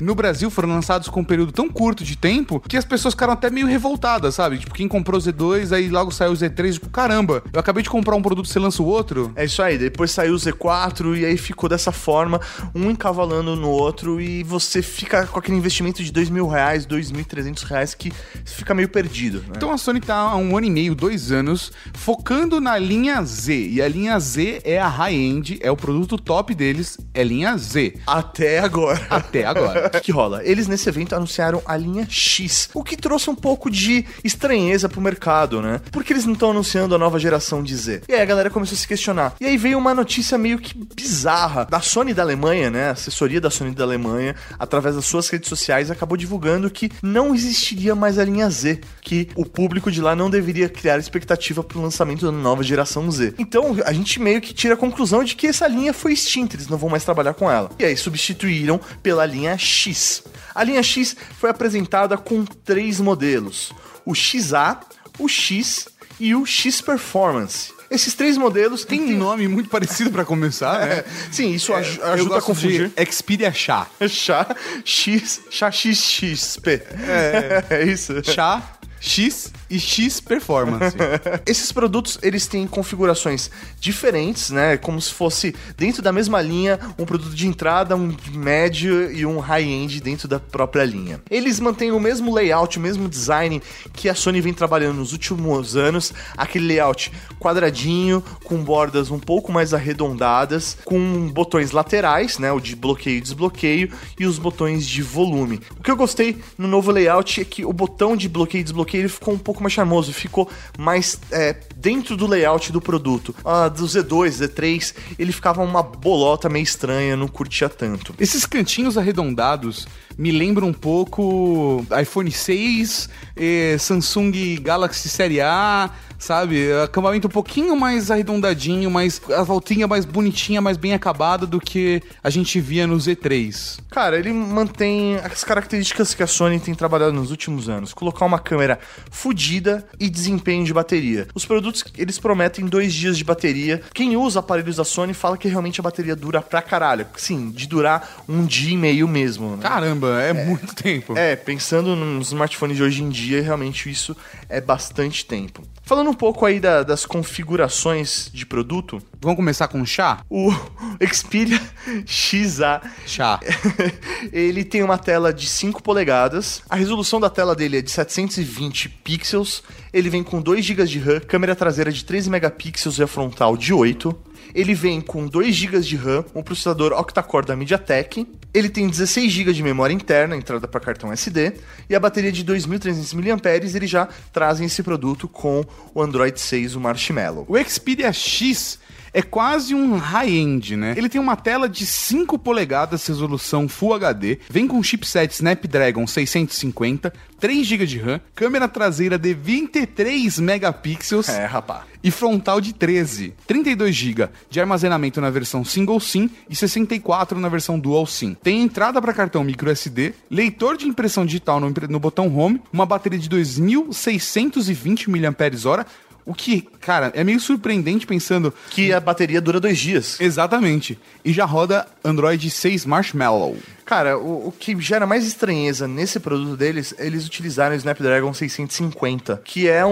no 0.00 0.14
Brasil 0.14 0.50
foram 0.50 0.68
lançados 0.68 1.08
com 1.08 1.20
um 1.20 1.24
período 1.24 1.52
tão 1.52 1.68
curto 1.68 2.04
de 2.04 2.16
tempo 2.16 2.60
que 2.60 2.76
as 2.76 2.84
pessoas 2.84 3.14
ficaram 3.14 3.32
até 3.32 3.50
meio 3.50 3.66
revoltadas, 3.66 4.34
sabe? 4.34 4.58
Tipo, 4.58 4.74
quem 4.74 4.88
comprou 4.88 5.18
o 5.18 5.22
Z2, 5.22 5.72
aí 5.72 5.88
logo 5.88 6.10
saiu 6.10 6.32
o 6.32 6.34
Z3, 6.34 6.74
tipo, 6.74 6.88
caramba, 6.90 7.42
eu 7.52 7.60
acabei 7.60 7.82
de 7.82 7.90
comprar 7.90 8.16
um 8.16 8.22
produto, 8.22 8.48
você 8.48 8.58
lança 8.58 8.82
o 8.82 8.86
outro? 8.86 9.32
É 9.36 9.44
isso 9.44 9.62
aí, 9.62 9.78
depois 9.78 10.10
saiu 10.10 10.34
o 10.34 10.36
Z4 10.36 11.18
e 11.18 11.24
aí 11.24 11.36
ficou 11.36 11.68
dessa 11.68 11.92
forma, 11.92 12.40
um 12.74 12.90
encavalando 12.90 13.56
no 13.56 13.68
outro 13.68 14.20
e 14.20 14.42
você 14.42 14.82
fica 14.82 15.26
com 15.26 15.38
aquele 15.38 15.56
investimento 15.56 16.02
de 16.02 16.12
dois 16.12 16.28
mil 16.28 16.48
reais, 16.48 16.84
dois 16.84 17.10
mil 17.10 17.24
trezentos 17.24 17.62
reais 17.62 17.94
que 17.94 18.12
fica 18.44 18.74
meio 18.74 18.88
perdido. 18.88 19.38
Né? 19.38 19.54
Então 19.56 19.70
a 19.72 19.78
Sony 19.78 20.00
tá 20.00 20.16
há 20.16 20.36
um 20.36 20.56
ano 20.56 20.66
e 20.66 20.70
meio, 20.70 20.94
dois 20.94 21.32
anos, 21.32 21.72
focando 21.94 22.60
na 22.60 22.78
linha 22.78 23.22
Z. 23.22 23.68
E 23.68 23.82
a 23.82 23.88
linha 23.88 24.18
Z 24.18 24.62
é 24.64 24.78
a 24.78 24.88
high-end, 24.88 25.58
é 25.62 25.70
o 25.70 25.76
produto 25.76 26.16
top 26.16 26.54
deles, 26.54 26.98
é 27.14 27.22
linha 27.22 27.56
Z. 27.56 27.94
Até 28.06 28.58
agora. 28.60 29.00
Até 29.20 29.44
agora. 29.44 29.86
O 29.86 29.90
que, 29.90 30.00
que 30.00 30.12
rola? 30.12 30.42
Eles 30.44 30.66
nesse 30.66 30.88
evento 30.88 31.14
anunciaram 31.14 31.62
a 31.64 31.76
linha 31.76 32.06
X, 32.08 32.68
o 32.74 32.82
que 32.82 32.96
trouxe 32.96 33.30
um 33.30 33.34
pouco 33.34 33.70
de 33.70 34.04
estranheza 34.24 34.88
pro 34.88 35.00
mercado, 35.00 35.60
né? 35.60 35.80
Por 35.92 36.02
que 36.02 36.12
eles 36.12 36.24
não 36.24 36.32
estão 36.32 36.50
anunciando 36.50 36.94
a 36.94 36.98
nova 36.98 37.18
geração 37.18 37.62
de 37.62 37.76
Z? 37.76 38.02
E 38.08 38.14
aí 38.14 38.20
a 38.20 38.24
galera 38.24 38.50
começou 38.50 38.74
a 38.74 38.78
se 38.78 38.88
questionar. 38.88 39.34
E 39.40 39.46
aí 39.46 39.56
veio 39.56 39.78
uma 39.78 39.94
notícia 39.94 40.36
meio 40.38 40.58
que 40.58 40.74
bizarra 40.76 41.64
da 41.64 41.80
Sony 41.80 42.14
da 42.14 42.22
Alemanha, 42.22 42.70
né? 42.70 42.88
A 42.88 42.92
assessoria 42.92 43.40
da 43.40 43.50
Sony 43.50 43.74
da 43.74 43.84
Alemanha, 43.84 44.34
através 44.58 44.94
das 44.96 45.04
suas 45.04 45.28
redes 45.28 45.48
sociais, 45.48 45.90
acabou 45.90 46.16
divulgando 46.16 46.70
que 46.70 46.90
não 47.02 47.34
existiria 47.34 47.94
mais 47.94 48.18
a 48.18 48.24
linha 48.24 48.48
Z, 48.48 48.80
que 49.00 49.28
o 49.34 49.44
público 49.44 49.90
de 49.90 50.00
lá 50.00 50.14
não 50.16 50.30
deveria 50.30 50.68
criar 50.68 50.98
expectativa 50.98 51.62
pro 51.62 51.80
lançamento 51.80 52.24
da 52.24 52.32
nova 52.32 52.62
geração 52.62 53.10
Z. 53.10 53.34
Então 53.38 53.76
a 53.84 53.92
gente 53.92 54.20
meio 54.20 54.40
que 54.40 54.54
tira 54.54 54.74
a 54.74 54.76
conclusão 54.76 55.24
de 55.24 55.34
que 55.34 55.46
essa 55.46 55.66
linha 55.66 55.92
foi 55.92 56.12
extinta, 56.12 56.56
eles 56.56 56.68
não 56.68 56.78
vão 56.78 56.88
mais 56.88 57.04
trabalhar 57.04 57.34
com 57.34 57.50
ela. 57.50 57.70
E 57.78 57.84
aí 57.84 57.96
substituíram 57.96 58.80
pela 59.02 59.09
linha 59.26 59.56
X. 59.58 60.22
A 60.54 60.62
linha 60.64 60.82
X 60.82 61.16
foi 61.38 61.50
apresentada 61.50 62.16
com 62.16 62.44
três 62.44 63.00
modelos: 63.00 63.72
o 64.04 64.14
XA, 64.14 64.78
o 65.18 65.28
X 65.28 65.88
e 66.18 66.34
o 66.34 66.44
X 66.46 66.80
Performance. 66.80 67.72
Esses 67.90 68.14
três 68.14 68.38
modelos 68.38 68.84
Tem 68.84 69.00
um 69.00 69.18
nome 69.18 69.48
muito 69.48 69.68
parecido 69.68 70.12
pra 70.12 70.24
começar, 70.24 70.86
né? 70.86 71.04
Sim, 71.32 71.52
isso 71.52 71.72
Eu 71.72 71.76
ajuda 72.12 72.38
a 72.38 72.42
confundir. 72.42 72.88
de 72.96 73.12
Xperia 73.12 73.52
Chá. 73.52 73.88
Chá 74.08 74.46
X, 74.84 75.40
chá 75.50 75.72
XXP. 75.72 76.68
É, 76.68 77.64
é 77.82 77.84
isso. 77.84 78.12
Chá, 78.22 78.62
X 79.00 79.52
e 79.68 79.80
X 79.80 80.20
Performance. 80.20 80.94
Esses 81.46 81.72
produtos, 81.72 82.18
eles 82.22 82.46
têm 82.46 82.66
configurações 82.66 83.50
diferentes, 83.80 84.50
né? 84.50 84.76
Como 84.76 85.00
se 85.00 85.12
fosse 85.12 85.54
dentro 85.76 86.02
da 86.02 86.12
mesma 86.12 86.42
linha, 86.42 86.78
um 86.98 87.06
produto 87.06 87.34
de 87.34 87.46
entrada, 87.46 87.96
um 87.96 88.14
médio 88.34 89.10
e 89.10 89.24
um 89.24 89.38
high-end 89.38 90.00
dentro 90.00 90.28
da 90.28 90.38
própria 90.38 90.84
linha. 90.84 91.20
Eles 91.30 91.58
mantêm 91.58 91.90
o 91.92 91.98
mesmo 91.98 92.32
layout, 92.34 92.78
o 92.78 92.82
mesmo 92.82 93.08
design 93.08 93.62
que 93.94 94.08
a 94.08 94.14
Sony 94.14 94.40
vem 94.40 94.52
trabalhando 94.52 94.98
nos 94.98 95.12
últimos 95.12 95.76
anos, 95.76 96.12
aquele 96.36 96.66
layout 96.66 97.10
quadradinho, 97.38 98.22
com 98.44 98.62
bordas 98.62 99.10
um 99.10 99.18
pouco 99.18 99.50
mais 99.50 99.72
arredondadas, 99.72 100.76
com 100.84 101.28
botões 101.28 101.70
laterais, 101.70 102.38
né? 102.38 102.52
O 102.52 102.60
de 102.60 102.76
bloqueio 102.76 103.18
e 103.18 103.20
desbloqueio, 103.20 103.90
e 104.18 104.26
os 104.26 104.38
botões 104.38 104.86
de 104.86 105.00
volume. 105.00 105.60
O 105.78 105.82
que 105.82 105.90
eu 105.90 105.96
gostei 105.96 106.38
no 106.58 106.68
novo 106.68 106.90
layout 106.90 107.40
é 107.40 107.44
que 107.44 107.64
o 107.64 107.72
botão 107.72 108.14
de 108.16 108.28
bloqueio 108.28 108.60
e 108.60 108.64
desbloqueio 108.64 108.89
ele 108.96 109.08
ficou 109.08 109.34
um 109.34 109.38
pouco 109.38 109.62
mais 109.62 109.72
charmoso, 109.72 110.12
ficou 110.12 110.48
mais 110.78 111.18
é, 111.30 111.56
dentro 111.76 112.16
do 112.16 112.26
layout 112.26 112.72
do 112.72 112.80
produto. 112.80 113.34
Ah, 113.44 113.68
do 113.68 113.84
Z2, 113.84 114.28
Z3, 114.28 114.94
ele 115.18 115.32
ficava 115.32 115.62
uma 115.62 115.82
bolota 115.82 116.48
meio 116.48 116.62
estranha, 116.62 117.16
não 117.16 117.28
curtia 117.28 117.68
tanto. 117.68 118.14
Esses 118.18 118.46
cantinhos 118.46 118.96
arredondados 118.98 119.86
me 120.18 120.30
lembram 120.30 120.68
um 120.68 120.72
pouco 120.72 121.84
iPhone 122.00 122.30
6, 122.30 123.08
eh, 123.36 123.76
Samsung 123.78 124.60
Galaxy 124.60 125.08
Série 125.08 125.40
A, 125.40 125.90
sabe? 126.20 126.70
Acabamento 126.84 127.26
um 127.26 127.30
pouquinho 127.30 127.74
mais 127.74 128.10
arredondadinho, 128.10 128.90
mais 128.90 129.20
a 129.34 129.42
voltinha 129.42 129.88
mais 129.88 130.04
bonitinha, 130.04 130.60
mais 130.60 130.76
bem 130.76 130.92
acabada 130.92 131.46
do 131.46 131.58
que 131.58 132.02
a 132.22 132.30
gente 132.30 132.60
via 132.60 132.86
no 132.86 132.96
Z3. 132.96 133.80
Cara, 133.90 134.18
ele 134.18 134.32
mantém 134.32 135.16
as 135.16 135.42
características 135.42 136.14
que 136.14 136.22
a 136.22 136.26
Sony 136.26 136.60
tem 136.60 136.74
trabalhado 136.74 137.12
nos 137.12 137.30
últimos 137.30 137.68
anos. 137.68 137.94
Colocar 137.94 138.26
uma 138.26 138.38
câmera 138.38 138.78
fodida 139.10 139.86
e 139.98 140.08
desempenho 140.08 140.64
de 140.64 140.72
bateria. 140.72 141.26
Os 141.34 141.46
produtos, 141.46 141.82
eles 141.96 142.18
prometem 142.18 142.66
dois 142.66 142.92
dias 142.92 143.16
de 143.16 143.24
bateria. 143.24 143.82
Quem 143.94 144.16
usa 144.16 144.40
aparelhos 144.40 144.76
da 144.76 144.84
Sony 144.84 145.14
fala 145.14 145.38
que 145.38 145.48
realmente 145.48 145.80
a 145.80 145.82
bateria 145.82 146.14
dura 146.14 146.42
pra 146.42 146.60
caralho. 146.60 147.06
Sim, 147.16 147.50
de 147.50 147.66
durar 147.66 148.22
um 148.28 148.44
dia 148.44 148.74
e 148.74 148.76
meio 148.76 149.08
mesmo. 149.08 149.56
Né? 149.56 149.62
Caramba, 149.62 149.99
é, 150.08 150.32
muito 150.32 150.74
tempo. 150.74 151.16
É, 151.16 151.34
pensando 151.36 151.94
nos 151.96 152.28
smartphones 152.28 152.76
de 152.76 152.82
hoje 152.82 153.02
em 153.02 153.08
dia, 153.08 153.42
realmente 153.42 153.90
isso 153.90 154.16
é 154.48 154.60
bastante 154.60 155.24
tempo. 155.24 155.62
Falando 155.82 156.10
um 156.10 156.14
pouco 156.14 156.46
aí 156.46 156.60
da- 156.60 156.82
das 156.82 157.04
configurações 157.06 158.30
de 158.32 158.46
produto, 158.46 159.02
Vamos 159.20 159.36
começar 159.36 159.68
com 159.68 159.84
chá? 159.84 160.20
o 160.30 160.50
Xperia 161.12 161.60
XA 162.06 162.80
Chá. 163.06 163.40
ele 164.32 164.64
tem 164.64 164.82
uma 164.82 164.96
tela 164.98 165.32
de 165.32 165.46
5 165.48 165.82
polegadas. 165.82 166.62
A 166.68 166.76
resolução 166.76 167.20
da 167.20 167.28
tela 167.30 167.54
dele 167.54 167.78
é 167.78 167.82
de 167.82 167.90
720 167.90 168.88
pixels. 168.88 169.62
Ele 169.92 170.08
vem 170.08 170.22
com 170.22 170.40
2 170.40 170.64
GB 170.64 170.84
de 170.86 170.98
RAM, 170.98 171.20
câmera 171.20 171.54
traseira 171.56 171.90
de 171.92 172.04
13 172.04 172.30
megapixels 172.30 172.98
e 172.98 173.02
a 173.02 173.06
frontal 173.06 173.56
de 173.56 173.72
8. 173.74 174.16
Ele 174.54 174.74
vem 174.74 175.00
com 175.00 175.26
2 175.26 175.54
GB 175.54 175.80
de 175.80 175.96
RAM, 175.96 176.24
um 176.34 176.42
processador 176.42 176.92
octa-core 176.92 177.46
da 177.46 177.54
MediaTek. 177.54 178.26
Ele 178.52 178.68
tem 178.68 178.88
16 178.88 179.30
GB 179.30 179.52
de 179.52 179.62
memória 179.62 179.94
interna, 179.94 180.36
entrada 180.36 180.66
para 180.66 180.80
cartão 180.80 181.12
SD, 181.12 181.52
e 181.88 181.94
a 181.94 182.00
bateria 182.00 182.32
de 182.32 182.44
2.300 182.44 183.14
mAh. 183.14 183.50
Eles 183.54 183.90
já 183.90 184.08
trazem 184.32 184.66
esse 184.66 184.82
produto 184.82 185.28
com 185.28 185.64
o 185.94 186.02
Android 186.02 186.38
6, 186.40 186.74
o 186.74 186.80
Marshmallow. 186.80 187.46
O 187.48 187.56
Xperia 187.62 188.12
X 188.12 188.79
é 189.12 189.22
quase 189.22 189.74
um 189.74 189.96
high-end, 189.96 190.76
né? 190.76 190.94
Ele 190.96 191.08
tem 191.08 191.20
uma 191.20 191.36
tela 191.36 191.68
de 191.68 191.84
5 191.86 192.38
polegadas, 192.38 193.06
resolução 193.06 193.68
Full 193.68 193.94
HD, 193.94 194.38
vem 194.48 194.66
com 194.66 194.82
chipset 194.82 195.32
Snapdragon 195.34 196.06
650, 196.06 197.12
3 197.38 197.66
GB 197.66 197.86
de 197.86 197.98
RAM, 197.98 198.20
câmera 198.34 198.68
traseira 198.68 199.18
de 199.18 199.32
23 199.34 200.38
megapixels 200.40 201.28
É, 201.28 201.46
rapá. 201.46 201.84
e 202.02 202.10
frontal 202.10 202.60
de 202.60 202.72
13, 202.74 203.34
32 203.46 203.94
GB 203.94 204.28
de 204.50 204.60
armazenamento 204.60 205.20
na 205.20 205.30
versão 205.30 205.64
Single 205.64 206.00
SIM 206.00 206.30
e 206.48 206.54
64 206.56 207.38
na 207.40 207.48
versão 207.48 207.78
Dual 207.78 208.06
SIM. 208.06 208.34
Tem 208.42 208.60
entrada 208.62 209.00
para 209.00 209.12
cartão 209.14 209.42
micro 209.42 209.70
SD, 209.70 210.14
leitor 210.30 210.76
de 210.76 210.86
impressão 210.86 211.24
digital 211.24 211.58
no, 211.60 211.72
no 211.88 211.98
botão 212.00 212.34
Home, 212.36 212.60
uma 212.72 212.84
bateria 212.86 213.18
de 213.18 213.28
2.620 213.28 215.08
mAh, 215.08 215.86
o 216.26 216.34
que, 216.34 216.60
cara, 216.80 217.10
é 217.14 217.24
meio 217.24 217.40
surpreendente 217.40 218.06
pensando 218.06 218.52
Que 218.70 218.92
a 218.92 219.00
bateria 219.00 219.40
dura 219.40 219.58
dois 219.60 219.78
dias. 219.78 220.20
exatamente. 220.20 220.98
E 221.24 221.32
já 221.32 221.44
roda 221.44 221.86
Android 222.04 222.48
6 222.50 222.84
Marshmallow. 222.86 223.56
Cara, 223.84 224.16
o, 224.18 224.48
o 224.48 224.52
que 224.52 224.80
gera 224.80 225.06
mais 225.06 225.26
estranheza 225.26 225.88
nesse 225.88 226.20
produto 226.20 226.56
deles, 226.56 226.94
eles 226.98 227.26
utilizaram 227.26 227.74
o 227.74 227.78
Snapdragon 227.78 228.32
650, 228.32 229.40
que 229.44 229.68
é 229.68 229.84
um, 229.84 229.90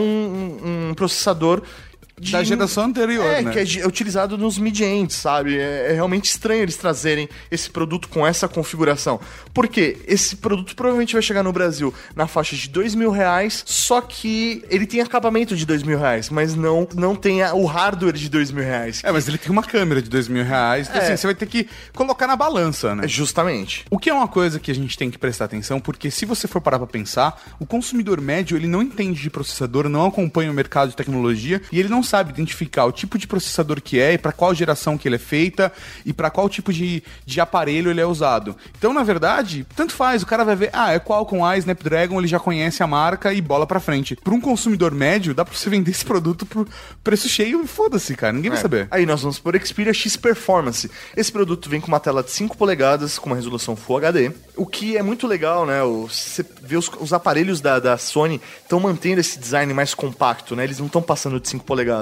um- 0.63 0.89
um 0.91 0.95
processador 0.95 1.63
de- 2.21 2.33
Da 2.33 2.43
geração 2.45 2.85
anterior, 2.85 3.25
é, 3.27 3.43
né? 3.43 3.53
que 3.53 3.59
é, 3.59 3.83
é 3.83 3.87
utilizado 3.87 4.37
nos 4.39 4.59
mid-ends, 4.59 5.15
sabe? 5.17 5.59
É, 5.59 5.91
é 5.91 5.93
realmente 5.93 6.27
estranho 6.27 6.63
eles 6.63 6.77
trazerem 6.77 7.29
esse 7.51 7.71
produto 7.71 8.09
com 8.09 8.27
essa 8.27 8.49
configuração. 8.49 9.21
Porque 9.55 9.97
esse 10.07 10.37
produto 10.37 10.75
provavelmente 10.77 11.13
vai 11.13 11.23
chegar 11.23 11.43
no 11.43 11.53
Brasil 11.53 11.93
na 12.15 12.27
faixa 12.27 12.57
de 12.57 12.69
dois 12.69 12.95
mil 12.95 13.11
reais, 13.11 13.63
só 13.67 14.01
que 14.01 14.63
ele 14.71 14.87
tem 14.87 15.01
acabamento 15.01 15.57
de 15.57 15.65
dois 15.67 15.83
mil 15.83 15.99
reais, 15.99 16.31
mas 16.31 16.55
não, 16.55 16.87
não 16.95 17.15
tem 17.15 17.43
o 17.53 17.65
hardware 17.67 18.15
de 18.15 18.29
dois 18.29 18.51
mil 18.51 18.65
reais. 18.65 19.01
É, 19.05 19.11
mas 19.13 19.27
ele 19.29 19.39
tem 19.39 19.51
uma 19.51 19.63
câmera 19.63 20.01
de 20.03 20.09
dois 20.09 20.29
mil 20.29 20.45
reais, 20.45 20.89
então 20.89 21.01
É. 21.01 21.05
assim, 21.05 21.17
você 21.17 21.27
vai 21.27 21.35
ter 21.35 21.47
que 21.47 21.69
colocar 21.95 22.27
na 22.27 22.37
balança, 22.37 22.95
né? 22.95 23.05
É, 23.05 23.09
Justamente. 23.09 23.85
O 23.91 23.99
que 23.99 24.09
é 24.11 24.15
uma 24.15 24.29
coisa 24.29 24.59
que 24.61 24.71
a 24.71 24.75
gente 24.75 24.97
tem 24.97 25.11
que 25.11 25.19
prestar 25.19 25.47
atenção, 25.47 25.81
porque 25.81 26.11
se 26.11 26.25
você 26.25 26.47
for 26.49 26.61
parar 26.61 26.79
pra 26.79 26.87
pensar, 26.87 27.41
o 27.59 27.67
consumidor 27.67 28.21
médio, 28.21 28.57
ele 28.57 28.67
não 28.67 28.81
entende 28.83 29.21
de 29.21 29.29
processador, 29.31 29.89
não 29.89 30.07
acompanha 30.07 30.51
o 30.51 30.55
mercado 30.55 30.91
de 30.91 30.97
tecnologia 30.97 31.61
e 31.73 31.79
ele 31.79 31.89
não 31.89 32.03
sabe 32.09 32.31
identificar 32.31 32.85
o 32.87 32.93
tipo 32.93 33.19
de 33.19 33.27
processador 33.27 33.81
que 33.81 34.01
é 34.01 34.15
e 34.15 34.19
pra 34.19 34.33
qual 34.33 34.55
geração 34.55 34.97
que 34.99 35.07
ele 35.07 35.17
é 35.17 35.19
feita 35.19 35.73
e 36.05 36.13
pra 36.13 36.31
qual 36.31 36.49
tipo 36.49 36.73
de, 36.73 37.03
de 37.25 37.41
aparelho 37.41 37.91
ele 37.91 38.01
é 38.01 38.07
usado. 38.07 38.57
Então, 38.77 38.93
na 38.93 39.03
verdade, 39.03 39.67
tanto 39.77 39.93
faz, 39.93 40.23
o 40.23 40.27
cara 40.27 40.45
vai 40.45 40.57
ver, 40.57 40.71
ah, 40.73 40.93
é 40.93 40.99
Qualcomm, 40.99 41.45
ah, 41.45 41.57
Snapdragon, 41.59 42.19
ele 42.19 42.29
já 42.29 42.39
conhece 42.41 42.83
a 42.83 42.87
marca 42.87 43.33
e 43.33 43.41
bola 43.41 43.67
pra 43.67 43.81
frente. 43.81 44.17
Pra 44.17 44.35
um 44.35 44.41
consumidor 44.41 44.93
médio, 44.93 45.35
dá 45.35 45.45
pra 45.45 45.55
você 45.55 45.69
vender 45.71 45.91
esse 45.91 46.05
produto 46.05 46.47
por 46.47 46.67
preço 47.05 47.29
cheio 47.29 47.63
e 47.63 47.67
foda-se, 47.67 48.15
cara, 48.15 48.33
ninguém 48.33 48.51
vai 48.51 48.59
É. 48.59 48.63
saber. 48.63 48.89
Aí 48.91 49.05
nós 49.07 49.21
vamos 49.23 49.39
por 49.39 49.55
Xperia 49.65 49.93
X 49.93 50.17
Performance. 50.17 50.91
Esse 51.17 51.31
produto 51.31 51.69
vem 51.69 51.81
com 51.81 51.89
uma 51.89 52.01
tela 52.01 52.23
de 52.23 52.31
5 52.31 52.57
polegadas, 52.57 53.19
com 53.19 53.27
uma 53.27 53.37
resolução 53.37 53.77
Full 53.77 53.99
HD. 53.99 54.31
O 54.57 54.67
que 54.67 54.97
é 54.97 55.03
muito 55.03 55.27
legal, 55.27 55.65
né? 55.67 55.81
Você 56.09 56.45
vê 56.63 56.77
os, 56.77 56.91
os 57.01 57.13
aparelhos 57.13 57.61
da, 57.61 57.79
da 57.79 57.97
Sony 57.99 58.41
estão 58.63 58.81
mantendo 58.81 59.21
esse 59.21 59.39
design 59.39 59.73
mais 59.75 59.95
compacto, 59.95 60.57
né? 60.57 60.65
Eles 60.65 60.79
não 60.79 60.87
estão 60.87 61.03
passando 61.03 61.39
de 61.41 61.49
5 61.49 61.65
polegadas. 61.65 61.98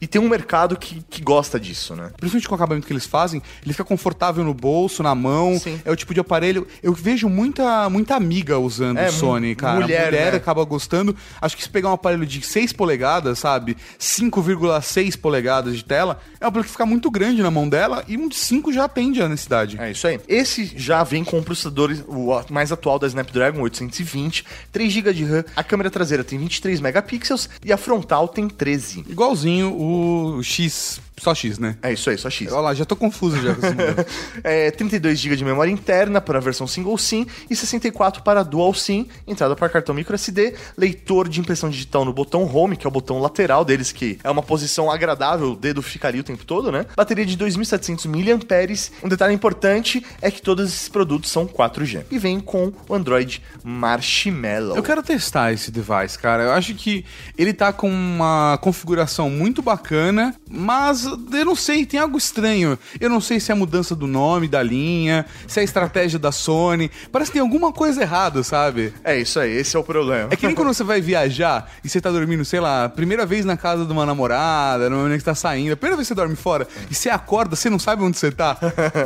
E 0.00 0.06
tem 0.06 0.20
um 0.20 0.28
mercado 0.28 0.76
que, 0.76 1.02
que 1.08 1.22
gosta 1.22 1.58
disso, 1.58 1.94
né? 1.94 2.10
Principalmente 2.16 2.48
com 2.48 2.54
o 2.54 2.56
acabamento 2.56 2.86
que 2.86 2.92
eles 2.92 3.06
fazem, 3.06 3.42
ele 3.62 3.72
fica 3.72 3.84
confortável 3.84 4.44
no 4.44 4.54
bolso, 4.54 5.02
na 5.02 5.14
mão. 5.14 5.58
Sim. 5.58 5.80
É 5.84 5.90
o 5.90 5.96
tipo 5.96 6.12
de 6.14 6.20
aparelho. 6.20 6.66
Eu 6.82 6.92
vejo 6.92 7.28
muita, 7.28 7.88
muita 7.90 8.14
amiga 8.14 8.58
usando 8.58 8.98
É, 8.98 9.08
o 9.08 9.12
Sony, 9.12 9.54
cara. 9.54 9.80
mulher, 9.80 10.06
mulher 10.06 10.32
né? 10.32 10.36
acaba 10.38 10.64
gostando. 10.64 11.14
Acho 11.40 11.56
que 11.56 11.62
se 11.62 11.70
pegar 11.70 11.90
um 11.90 11.92
aparelho 11.94 12.26
de 12.26 12.42
6 12.44 12.72
polegadas, 12.72 13.38
sabe? 13.38 13.76
5,6 13.98 15.16
polegadas 15.18 15.76
de 15.76 15.84
tela, 15.84 16.20
é 16.40 16.44
um 16.44 16.48
aparelho 16.48 16.64
que 16.66 16.72
fica 16.72 16.86
muito 16.86 17.10
grande 17.10 17.42
na 17.42 17.50
mão 17.50 17.68
dela 17.68 18.04
e 18.06 18.16
um 18.16 18.28
de 18.28 18.36
5 18.36 18.72
já 18.72 18.84
atende 18.84 19.22
a 19.22 19.28
necessidade. 19.28 19.78
É 19.80 19.90
isso 19.90 20.06
aí. 20.06 20.20
Esse 20.28 20.72
já 20.76 21.02
vem 21.02 21.24
com 21.24 21.38
o 21.38 21.42
processador 21.42 21.90
o 22.08 22.40
mais 22.50 22.70
atual 22.72 22.98
da 22.98 23.06
Snapdragon 23.06 23.60
820, 23.62 24.44
3 24.72 24.92
GB 24.92 25.12
de 25.14 25.24
RAM, 25.24 25.44
a 25.56 25.64
câmera 25.64 25.90
traseira 25.90 26.22
tem 26.24 26.38
23 26.38 26.80
megapixels 26.80 27.48
e 27.64 27.72
a 27.72 27.76
frontal 27.76 28.28
tem 28.28 28.48
13. 28.48 29.04
Igualzinho 29.08 29.39
o 29.46 30.42
X, 30.42 31.00
só 31.20 31.34
X, 31.34 31.58
né? 31.58 31.76
É 31.82 31.92
isso 31.92 32.08
aí, 32.08 32.16
só 32.16 32.30
X. 32.30 32.50
Olha 32.50 32.60
lá, 32.60 32.74
já 32.74 32.84
tô 32.84 32.96
confuso 32.96 33.40
já 33.40 33.54
com 33.54 33.66
esse 33.66 33.74
modelo. 33.74 34.06
É, 34.42 34.70
32 34.70 35.18
GB 35.18 35.36
de 35.36 35.44
memória 35.44 35.70
interna 35.70 36.20
para 36.20 36.38
a 36.38 36.40
versão 36.40 36.66
single 36.66 36.96
SIM 36.96 37.26
e 37.48 37.54
64 37.54 38.22
para 38.22 38.42
dual 38.42 38.72
SIM, 38.72 39.06
entrada 39.26 39.54
para 39.54 39.68
cartão 39.68 39.94
micro 39.94 40.14
SD, 40.14 40.54
leitor 40.76 41.28
de 41.28 41.40
impressão 41.40 41.68
digital 41.68 42.04
no 42.04 42.12
botão 42.12 42.44
home, 42.44 42.76
que 42.76 42.86
é 42.86 42.88
o 42.88 42.90
botão 42.90 43.20
lateral 43.20 43.64
deles, 43.64 43.92
que 43.92 44.18
é 44.24 44.30
uma 44.30 44.42
posição 44.42 44.90
agradável, 44.90 45.52
o 45.52 45.56
dedo 45.56 45.82
ficaria 45.82 46.20
o 46.20 46.24
tempo 46.24 46.44
todo, 46.44 46.72
né? 46.72 46.86
Bateria 46.96 47.26
de 47.26 47.36
2.700 47.36 48.06
mAh. 48.06 48.90
Um 49.04 49.08
detalhe 49.08 49.34
importante 49.34 50.04
é 50.22 50.30
que 50.30 50.40
todos 50.40 50.68
esses 50.68 50.88
produtos 50.88 51.30
são 51.30 51.46
4G. 51.46 52.04
E 52.10 52.18
vem 52.18 52.40
com 52.40 52.72
o 52.88 52.94
Android 52.94 53.42
Marshmallow. 53.62 54.76
Eu 54.76 54.82
quero 54.82 55.02
testar 55.02 55.52
esse 55.52 55.70
device, 55.70 56.18
cara. 56.18 56.44
Eu 56.44 56.52
acho 56.52 56.74
que 56.74 57.04
ele 57.36 57.52
tá 57.52 57.72
com 57.72 57.90
uma 57.90 58.58
configuração 58.62 59.19
muito 59.28 59.60
bacana, 59.60 60.34
mas 60.48 61.04
eu 61.04 61.44
não 61.44 61.56
sei, 61.56 61.84
tem 61.84 61.98
algo 61.98 62.16
estranho. 62.16 62.78
Eu 63.00 63.10
não 63.10 63.20
sei 63.20 63.40
se 63.40 63.50
é 63.50 63.54
a 63.54 63.56
mudança 63.56 63.94
do 63.94 64.06
nome 64.06 64.48
da 64.48 64.62
linha, 64.62 65.26
se 65.46 65.58
é 65.58 65.62
a 65.62 65.64
estratégia 65.64 66.18
da 66.18 66.32
Sony. 66.32 66.90
Parece 67.10 67.30
que 67.30 67.34
tem 67.34 67.42
alguma 67.42 67.72
coisa 67.72 68.00
errada, 68.00 68.42
sabe? 68.42 68.94
É 69.04 69.18
isso 69.18 69.38
aí, 69.40 69.50
esse 69.50 69.76
é 69.76 69.78
o 69.78 69.84
problema. 69.84 70.28
É 70.30 70.36
que 70.36 70.46
nem 70.46 70.54
quando 70.54 70.68
você 70.68 70.84
vai 70.84 71.00
viajar 71.00 71.70
e 71.84 71.88
você 71.88 72.00
tá 72.00 72.10
dormindo, 72.10 72.44
sei 72.44 72.60
lá, 72.60 72.88
primeira 72.88 73.26
vez 73.26 73.44
na 73.44 73.56
casa 73.56 73.84
de 73.84 73.92
uma 73.92 74.06
namorada, 74.06 74.88
no 74.88 74.96
momento 74.96 75.18
que 75.18 75.24
tá 75.24 75.34
saindo, 75.34 75.72
a 75.72 75.76
primeira 75.76 75.96
vez 75.96 76.06
que 76.06 76.14
você 76.14 76.14
dorme 76.14 76.36
fora 76.36 76.66
e 76.90 76.94
você 76.94 77.10
acorda, 77.10 77.56
você 77.56 77.68
não 77.68 77.78
sabe 77.78 78.02
onde 78.02 78.16
você 78.16 78.30
tá. 78.30 78.56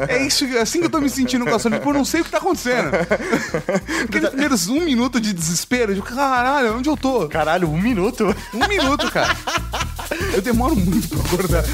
É 0.09 0.25
isso, 0.25 0.45
é 0.45 0.61
assim 0.61 0.81
que 0.81 0.87
eu 0.87 0.91
tô 0.91 1.01
me 1.01 1.09
sentindo 1.09 1.45
com 1.45 1.55
a 1.55 1.59
Sony, 1.59 1.77
tipo, 1.77 1.89
eu 1.91 1.95
não 1.95 2.05
sei 2.05 2.21
o 2.21 2.25
que 2.25 2.31
tá 2.31 2.39
acontecendo. 2.39 2.91
Aqueles 4.05 4.29
primeiros 4.31 4.69
um 4.69 4.81
minuto 4.81 5.21
de 5.21 5.33
desespero, 5.33 5.95
de 5.95 6.03
caralho, 6.03 6.77
onde 6.77 6.89
eu 6.89 6.97
tô? 6.97 7.29
Caralho, 7.29 7.69
um 7.71 7.81
minuto? 7.81 8.35
Um 8.53 8.67
minuto, 8.69 9.11
cara. 9.11 9.35
Eu 10.35 10.43
demoro 10.43 10.77
muito 10.77 11.09
pra 11.09 11.19
acordar. 11.21 11.65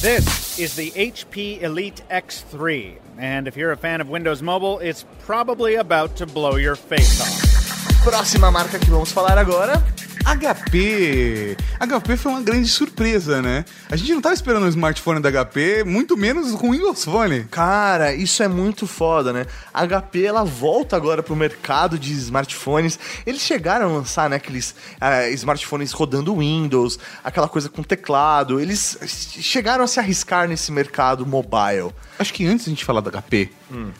This 0.00 0.58
is 0.58 0.74
the 0.76 0.92
HP 0.92 1.60
Elite 1.62 2.02
X3, 2.10 2.98
and 3.18 3.48
if 3.48 3.56
you're 3.56 3.72
a 3.72 3.76
fan 3.76 4.00
of 4.00 4.08
Windows 4.08 4.40
Mobile, 4.42 4.78
it's 4.80 5.04
probably 5.26 5.76
about 5.76 6.16
to 6.16 6.26
blow 6.26 6.56
your 6.56 6.76
face 6.76 7.20
off. 7.20 8.04
Próxima 8.04 8.50
marca 8.50 8.78
que 8.78 8.90
vamos 8.90 9.10
falar 9.10 9.36
agora. 9.38 9.82
HP. 10.28 11.56
HP 11.80 12.16
foi 12.18 12.32
uma 12.32 12.42
grande 12.42 12.68
surpresa, 12.68 13.40
né? 13.40 13.64
A 13.90 13.96
gente 13.96 14.12
não 14.12 14.20
tava 14.20 14.34
esperando 14.34 14.66
um 14.66 14.68
smartphone 14.68 15.20
da 15.20 15.30
HP, 15.30 15.84
muito 15.84 16.18
menos 16.18 16.54
com 16.54 16.68
o 16.68 16.72
Windows 16.72 17.02
Phone. 17.02 17.44
Cara, 17.44 18.12
isso 18.12 18.42
é 18.42 18.48
muito 18.48 18.86
foda, 18.86 19.32
né? 19.32 19.46
A 19.72 19.86
HP 19.86 20.24
ela 20.24 20.44
volta 20.44 20.96
agora 20.96 21.22
pro 21.22 21.34
mercado 21.34 21.98
de 21.98 22.12
smartphones. 22.12 22.98
Eles 23.26 23.40
chegaram 23.40 23.86
a 23.86 23.92
lançar, 23.92 24.28
né, 24.28 24.36
aqueles 24.36 24.74
ah, 25.00 25.28
smartphones 25.30 25.92
rodando 25.92 26.36
Windows, 26.36 26.98
aquela 27.24 27.48
coisa 27.48 27.70
com 27.70 27.82
teclado. 27.82 28.60
Eles 28.60 28.98
chegaram 29.06 29.84
a 29.84 29.86
se 29.86 29.98
arriscar 29.98 30.46
nesse 30.46 30.70
mercado 30.70 31.24
mobile. 31.24 31.90
Acho 32.18 32.34
que 32.34 32.46
antes 32.46 32.66
de 32.66 32.70
a 32.70 32.74
gente 32.74 32.84
falar 32.84 33.00
da 33.00 33.10
HP, 33.22 33.50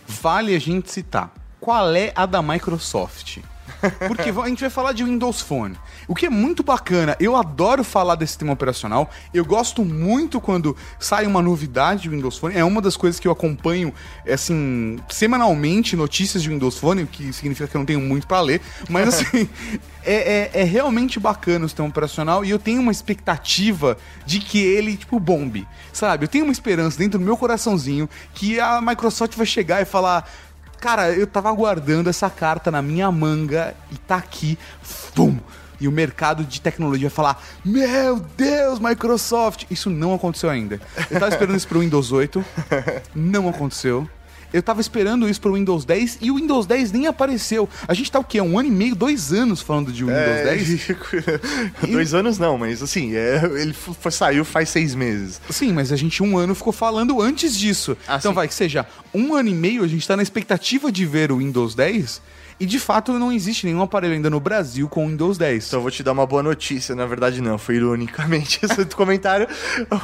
vale 0.07 0.55
a 0.55 0.59
gente 0.59 0.91
citar 0.93 1.33
qual 1.59 1.95
é 1.95 2.13
a 2.15 2.27
da 2.27 2.43
Microsoft. 2.43 3.39
Porque 4.07 4.31
a 4.31 4.49
gente 4.49 4.61
vai 4.61 4.71
falar 4.71 4.93
de 4.93 5.05
Windows 5.05 5.41
Phone. 5.41 5.77
O 6.07 6.15
que 6.15 6.27
é 6.27 6.31
muito 6.31 6.63
bacana, 6.63 7.17
eu 7.21 7.37
adoro 7.37 7.85
falar 7.85 8.15
desse 8.15 8.33
sistema 8.33 8.53
operacional. 8.53 9.11
Eu 9.33 9.45
gosto 9.45 9.85
muito 9.85 10.41
quando 10.41 10.77
sai 10.99 11.27
uma 11.27 11.43
novidade 11.43 12.03
de 12.03 12.09
Windows 12.09 12.39
Phone. 12.39 12.57
É 12.57 12.65
uma 12.65 12.81
das 12.81 12.97
coisas 12.97 13.21
que 13.21 13.29
eu 13.29 13.33
acompanho, 13.33 13.93
assim, 14.31 14.99
semanalmente 15.09 15.97
notícias 15.97 16.43
de 16.43 16.49
Windows 16.49 16.79
Phone, 16.79 17.03
o 17.03 17.07
que 17.07 17.33
significa 17.33 17.69
que 17.69 17.77
eu 17.77 17.81
não 17.81 17.87
tenho 17.87 18.01
muito 18.01 18.27
pra 18.27 18.41
ler. 18.41 18.61
Mas 18.89 19.09
assim, 19.21 19.49
é, 20.05 20.51
é- 20.55 20.61
é 20.61 20.65
realmente 20.65 21.19
bacana 21.21 21.65
o 21.65 21.69
sistema 21.69 21.89
operacional 21.89 22.45
e 22.45 22.51
eu 22.51 22.59
tenho 22.59 22.81
uma 22.81 22.93
expectativa 22.93 23.97
de 24.25 24.39
que 24.41 24.59
ele, 24.59 24.97
tipo, 24.97 25.19
bombe. 25.21 25.67
Sabe? 25.93 26.25
Eu 26.25 26.29
tenho 26.29 26.45
uma 26.45 26.53
esperança 26.53 26.99
dentro 26.99 27.19
do 27.19 27.25
meu 27.25 27.37
coraçãozinho 27.37 28.09
que 28.35 28.59
a 28.61 28.81
Microsoft 28.81 29.35
vai 29.37 29.47
chegar 29.47 29.83
e 29.83 29.85
falar. 29.85 30.29
Cara, 30.81 31.13
eu 31.13 31.27
tava 31.27 31.49
aguardando 31.49 32.09
essa 32.09 32.31
carta 32.31 32.71
na 32.71 32.81
minha 32.81 33.11
manga 33.11 33.75
e 33.91 33.97
tá 33.97 34.17
aqui. 34.17 34.59
Fum! 34.83 35.39
e 35.81 35.87
o 35.87 35.93
mercado 35.93 36.45
de 36.45 36.61
tecnologia 36.61 37.09
vai 37.09 37.15
falar: 37.15 37.43
Meu 37.65 38.19
Deus, 38.37 38.79
Microsoft! 38.79 39.65
Isso 39.71 39.89
não 39.91 40.15
aconteceu 40.15 40.51
ainda. 40.51 40.81
Eu 41.11 41.21
tava 41.21 41.29
esperando 41.33 41.57
isso 41.57 41.69
pro 41.69 41.81
Windows 41.81 42.13
8, 42.13 42.45
não 43.15 43.49
aconteceu. 43.49 44.09
Eu 44.53 44.63
tava 44.63 44.81
esperando 44.81 45.29
isso 45.29 45.41
pro 45.41 45.53
Windows 45.55 45.85
10 45.85 46.19
e 46.23 46.31
o 46.31 46.37
Windows 46.37 46.67
10 46.67 46.93
nem 46.93 47.07
apareceu. 47.07 47.69
A 47.87 47.93
gente 47.95 48.11
tá 48.11 48.19
o 48.19 48.25
quê? 48.25 48.41
Um 48.41 48.59
ano 48.59 48.69
e 48.69 48.73
meio, 48.73 48.95
dois 48.95 49.33
anos 49.33 49.61
falando 49.61 49.93
de 49.93 50.03
Windows 50.05 50.19
É, 50.19 50.45
10? 50.45 50.89
Dois 51.91 52.15
anos 52.15 52.39
não, 52.39 52.57
mas 52.59 52.83
assim, 52.83 53.15
é, 53.15 53.43
ele 53.61 53.73
foi- 53.73 54.11
saiu 54.11 54.45
faz 54.45 54.69
seis 54.71 54.95
meses. 54.95 55.41
Sim, 55.51 55.73
mas 55.73 55.93
a 55.93 55.97
gente 55.97 56.23
um 56.23 56.37
ano 56.39 56.55
ficou 56.55 56.73
falando 56.73 57.21
antes 57.21 57.57
disso. 57.57 57.97
Ah, 58.07 58.17
então 58.19 58.33
sim. 58.33 58.37
vai 58.37 58.49
que 58.49 58.55
seja 58.55 58.87
um 59.13 59.35
ano 59.35 59.49
e 59.49 59.55
meio, 59.55 59.85
a 59.85 59.89
gente 59.89 60.07
tá 60.07 60.17
na 60.17 60.23
expectativa 60.23 60.91
de 60.91 61.05
ver 61.07 61.31
o 61.31 61.39
Windows 61.39 61.75
10 61.75 62.21
e 62.61 62.67
de 62.67 62.79
fato 62.79 63.13
não 63.13 63.33
existe 63.33 63.67
nenhum 63.67 63.83
aparelho 63.83 64.15
ainda 64.15 64.29
no 64.29 64.41
Brasil 64.41 64.89
com 64.89 65.07
Windows 65.07 65.39
10. 65.39 65.67
Então 65.67 65.79
eu 65.79 65.83
vou 65.83 65.91
te 65.91 66.03
dar 66.03 66.13
uma 66.13 66.27
boa 66.27 66.43
notícia, 66.43 66.95
na 66.95 67.07
verdade 67.07 67.41
não, 67.41 67.57
foi 67.59 67.77
ironicamente 67.77 68.61
esse 68.65 68.85
comentário. 68.87 69.47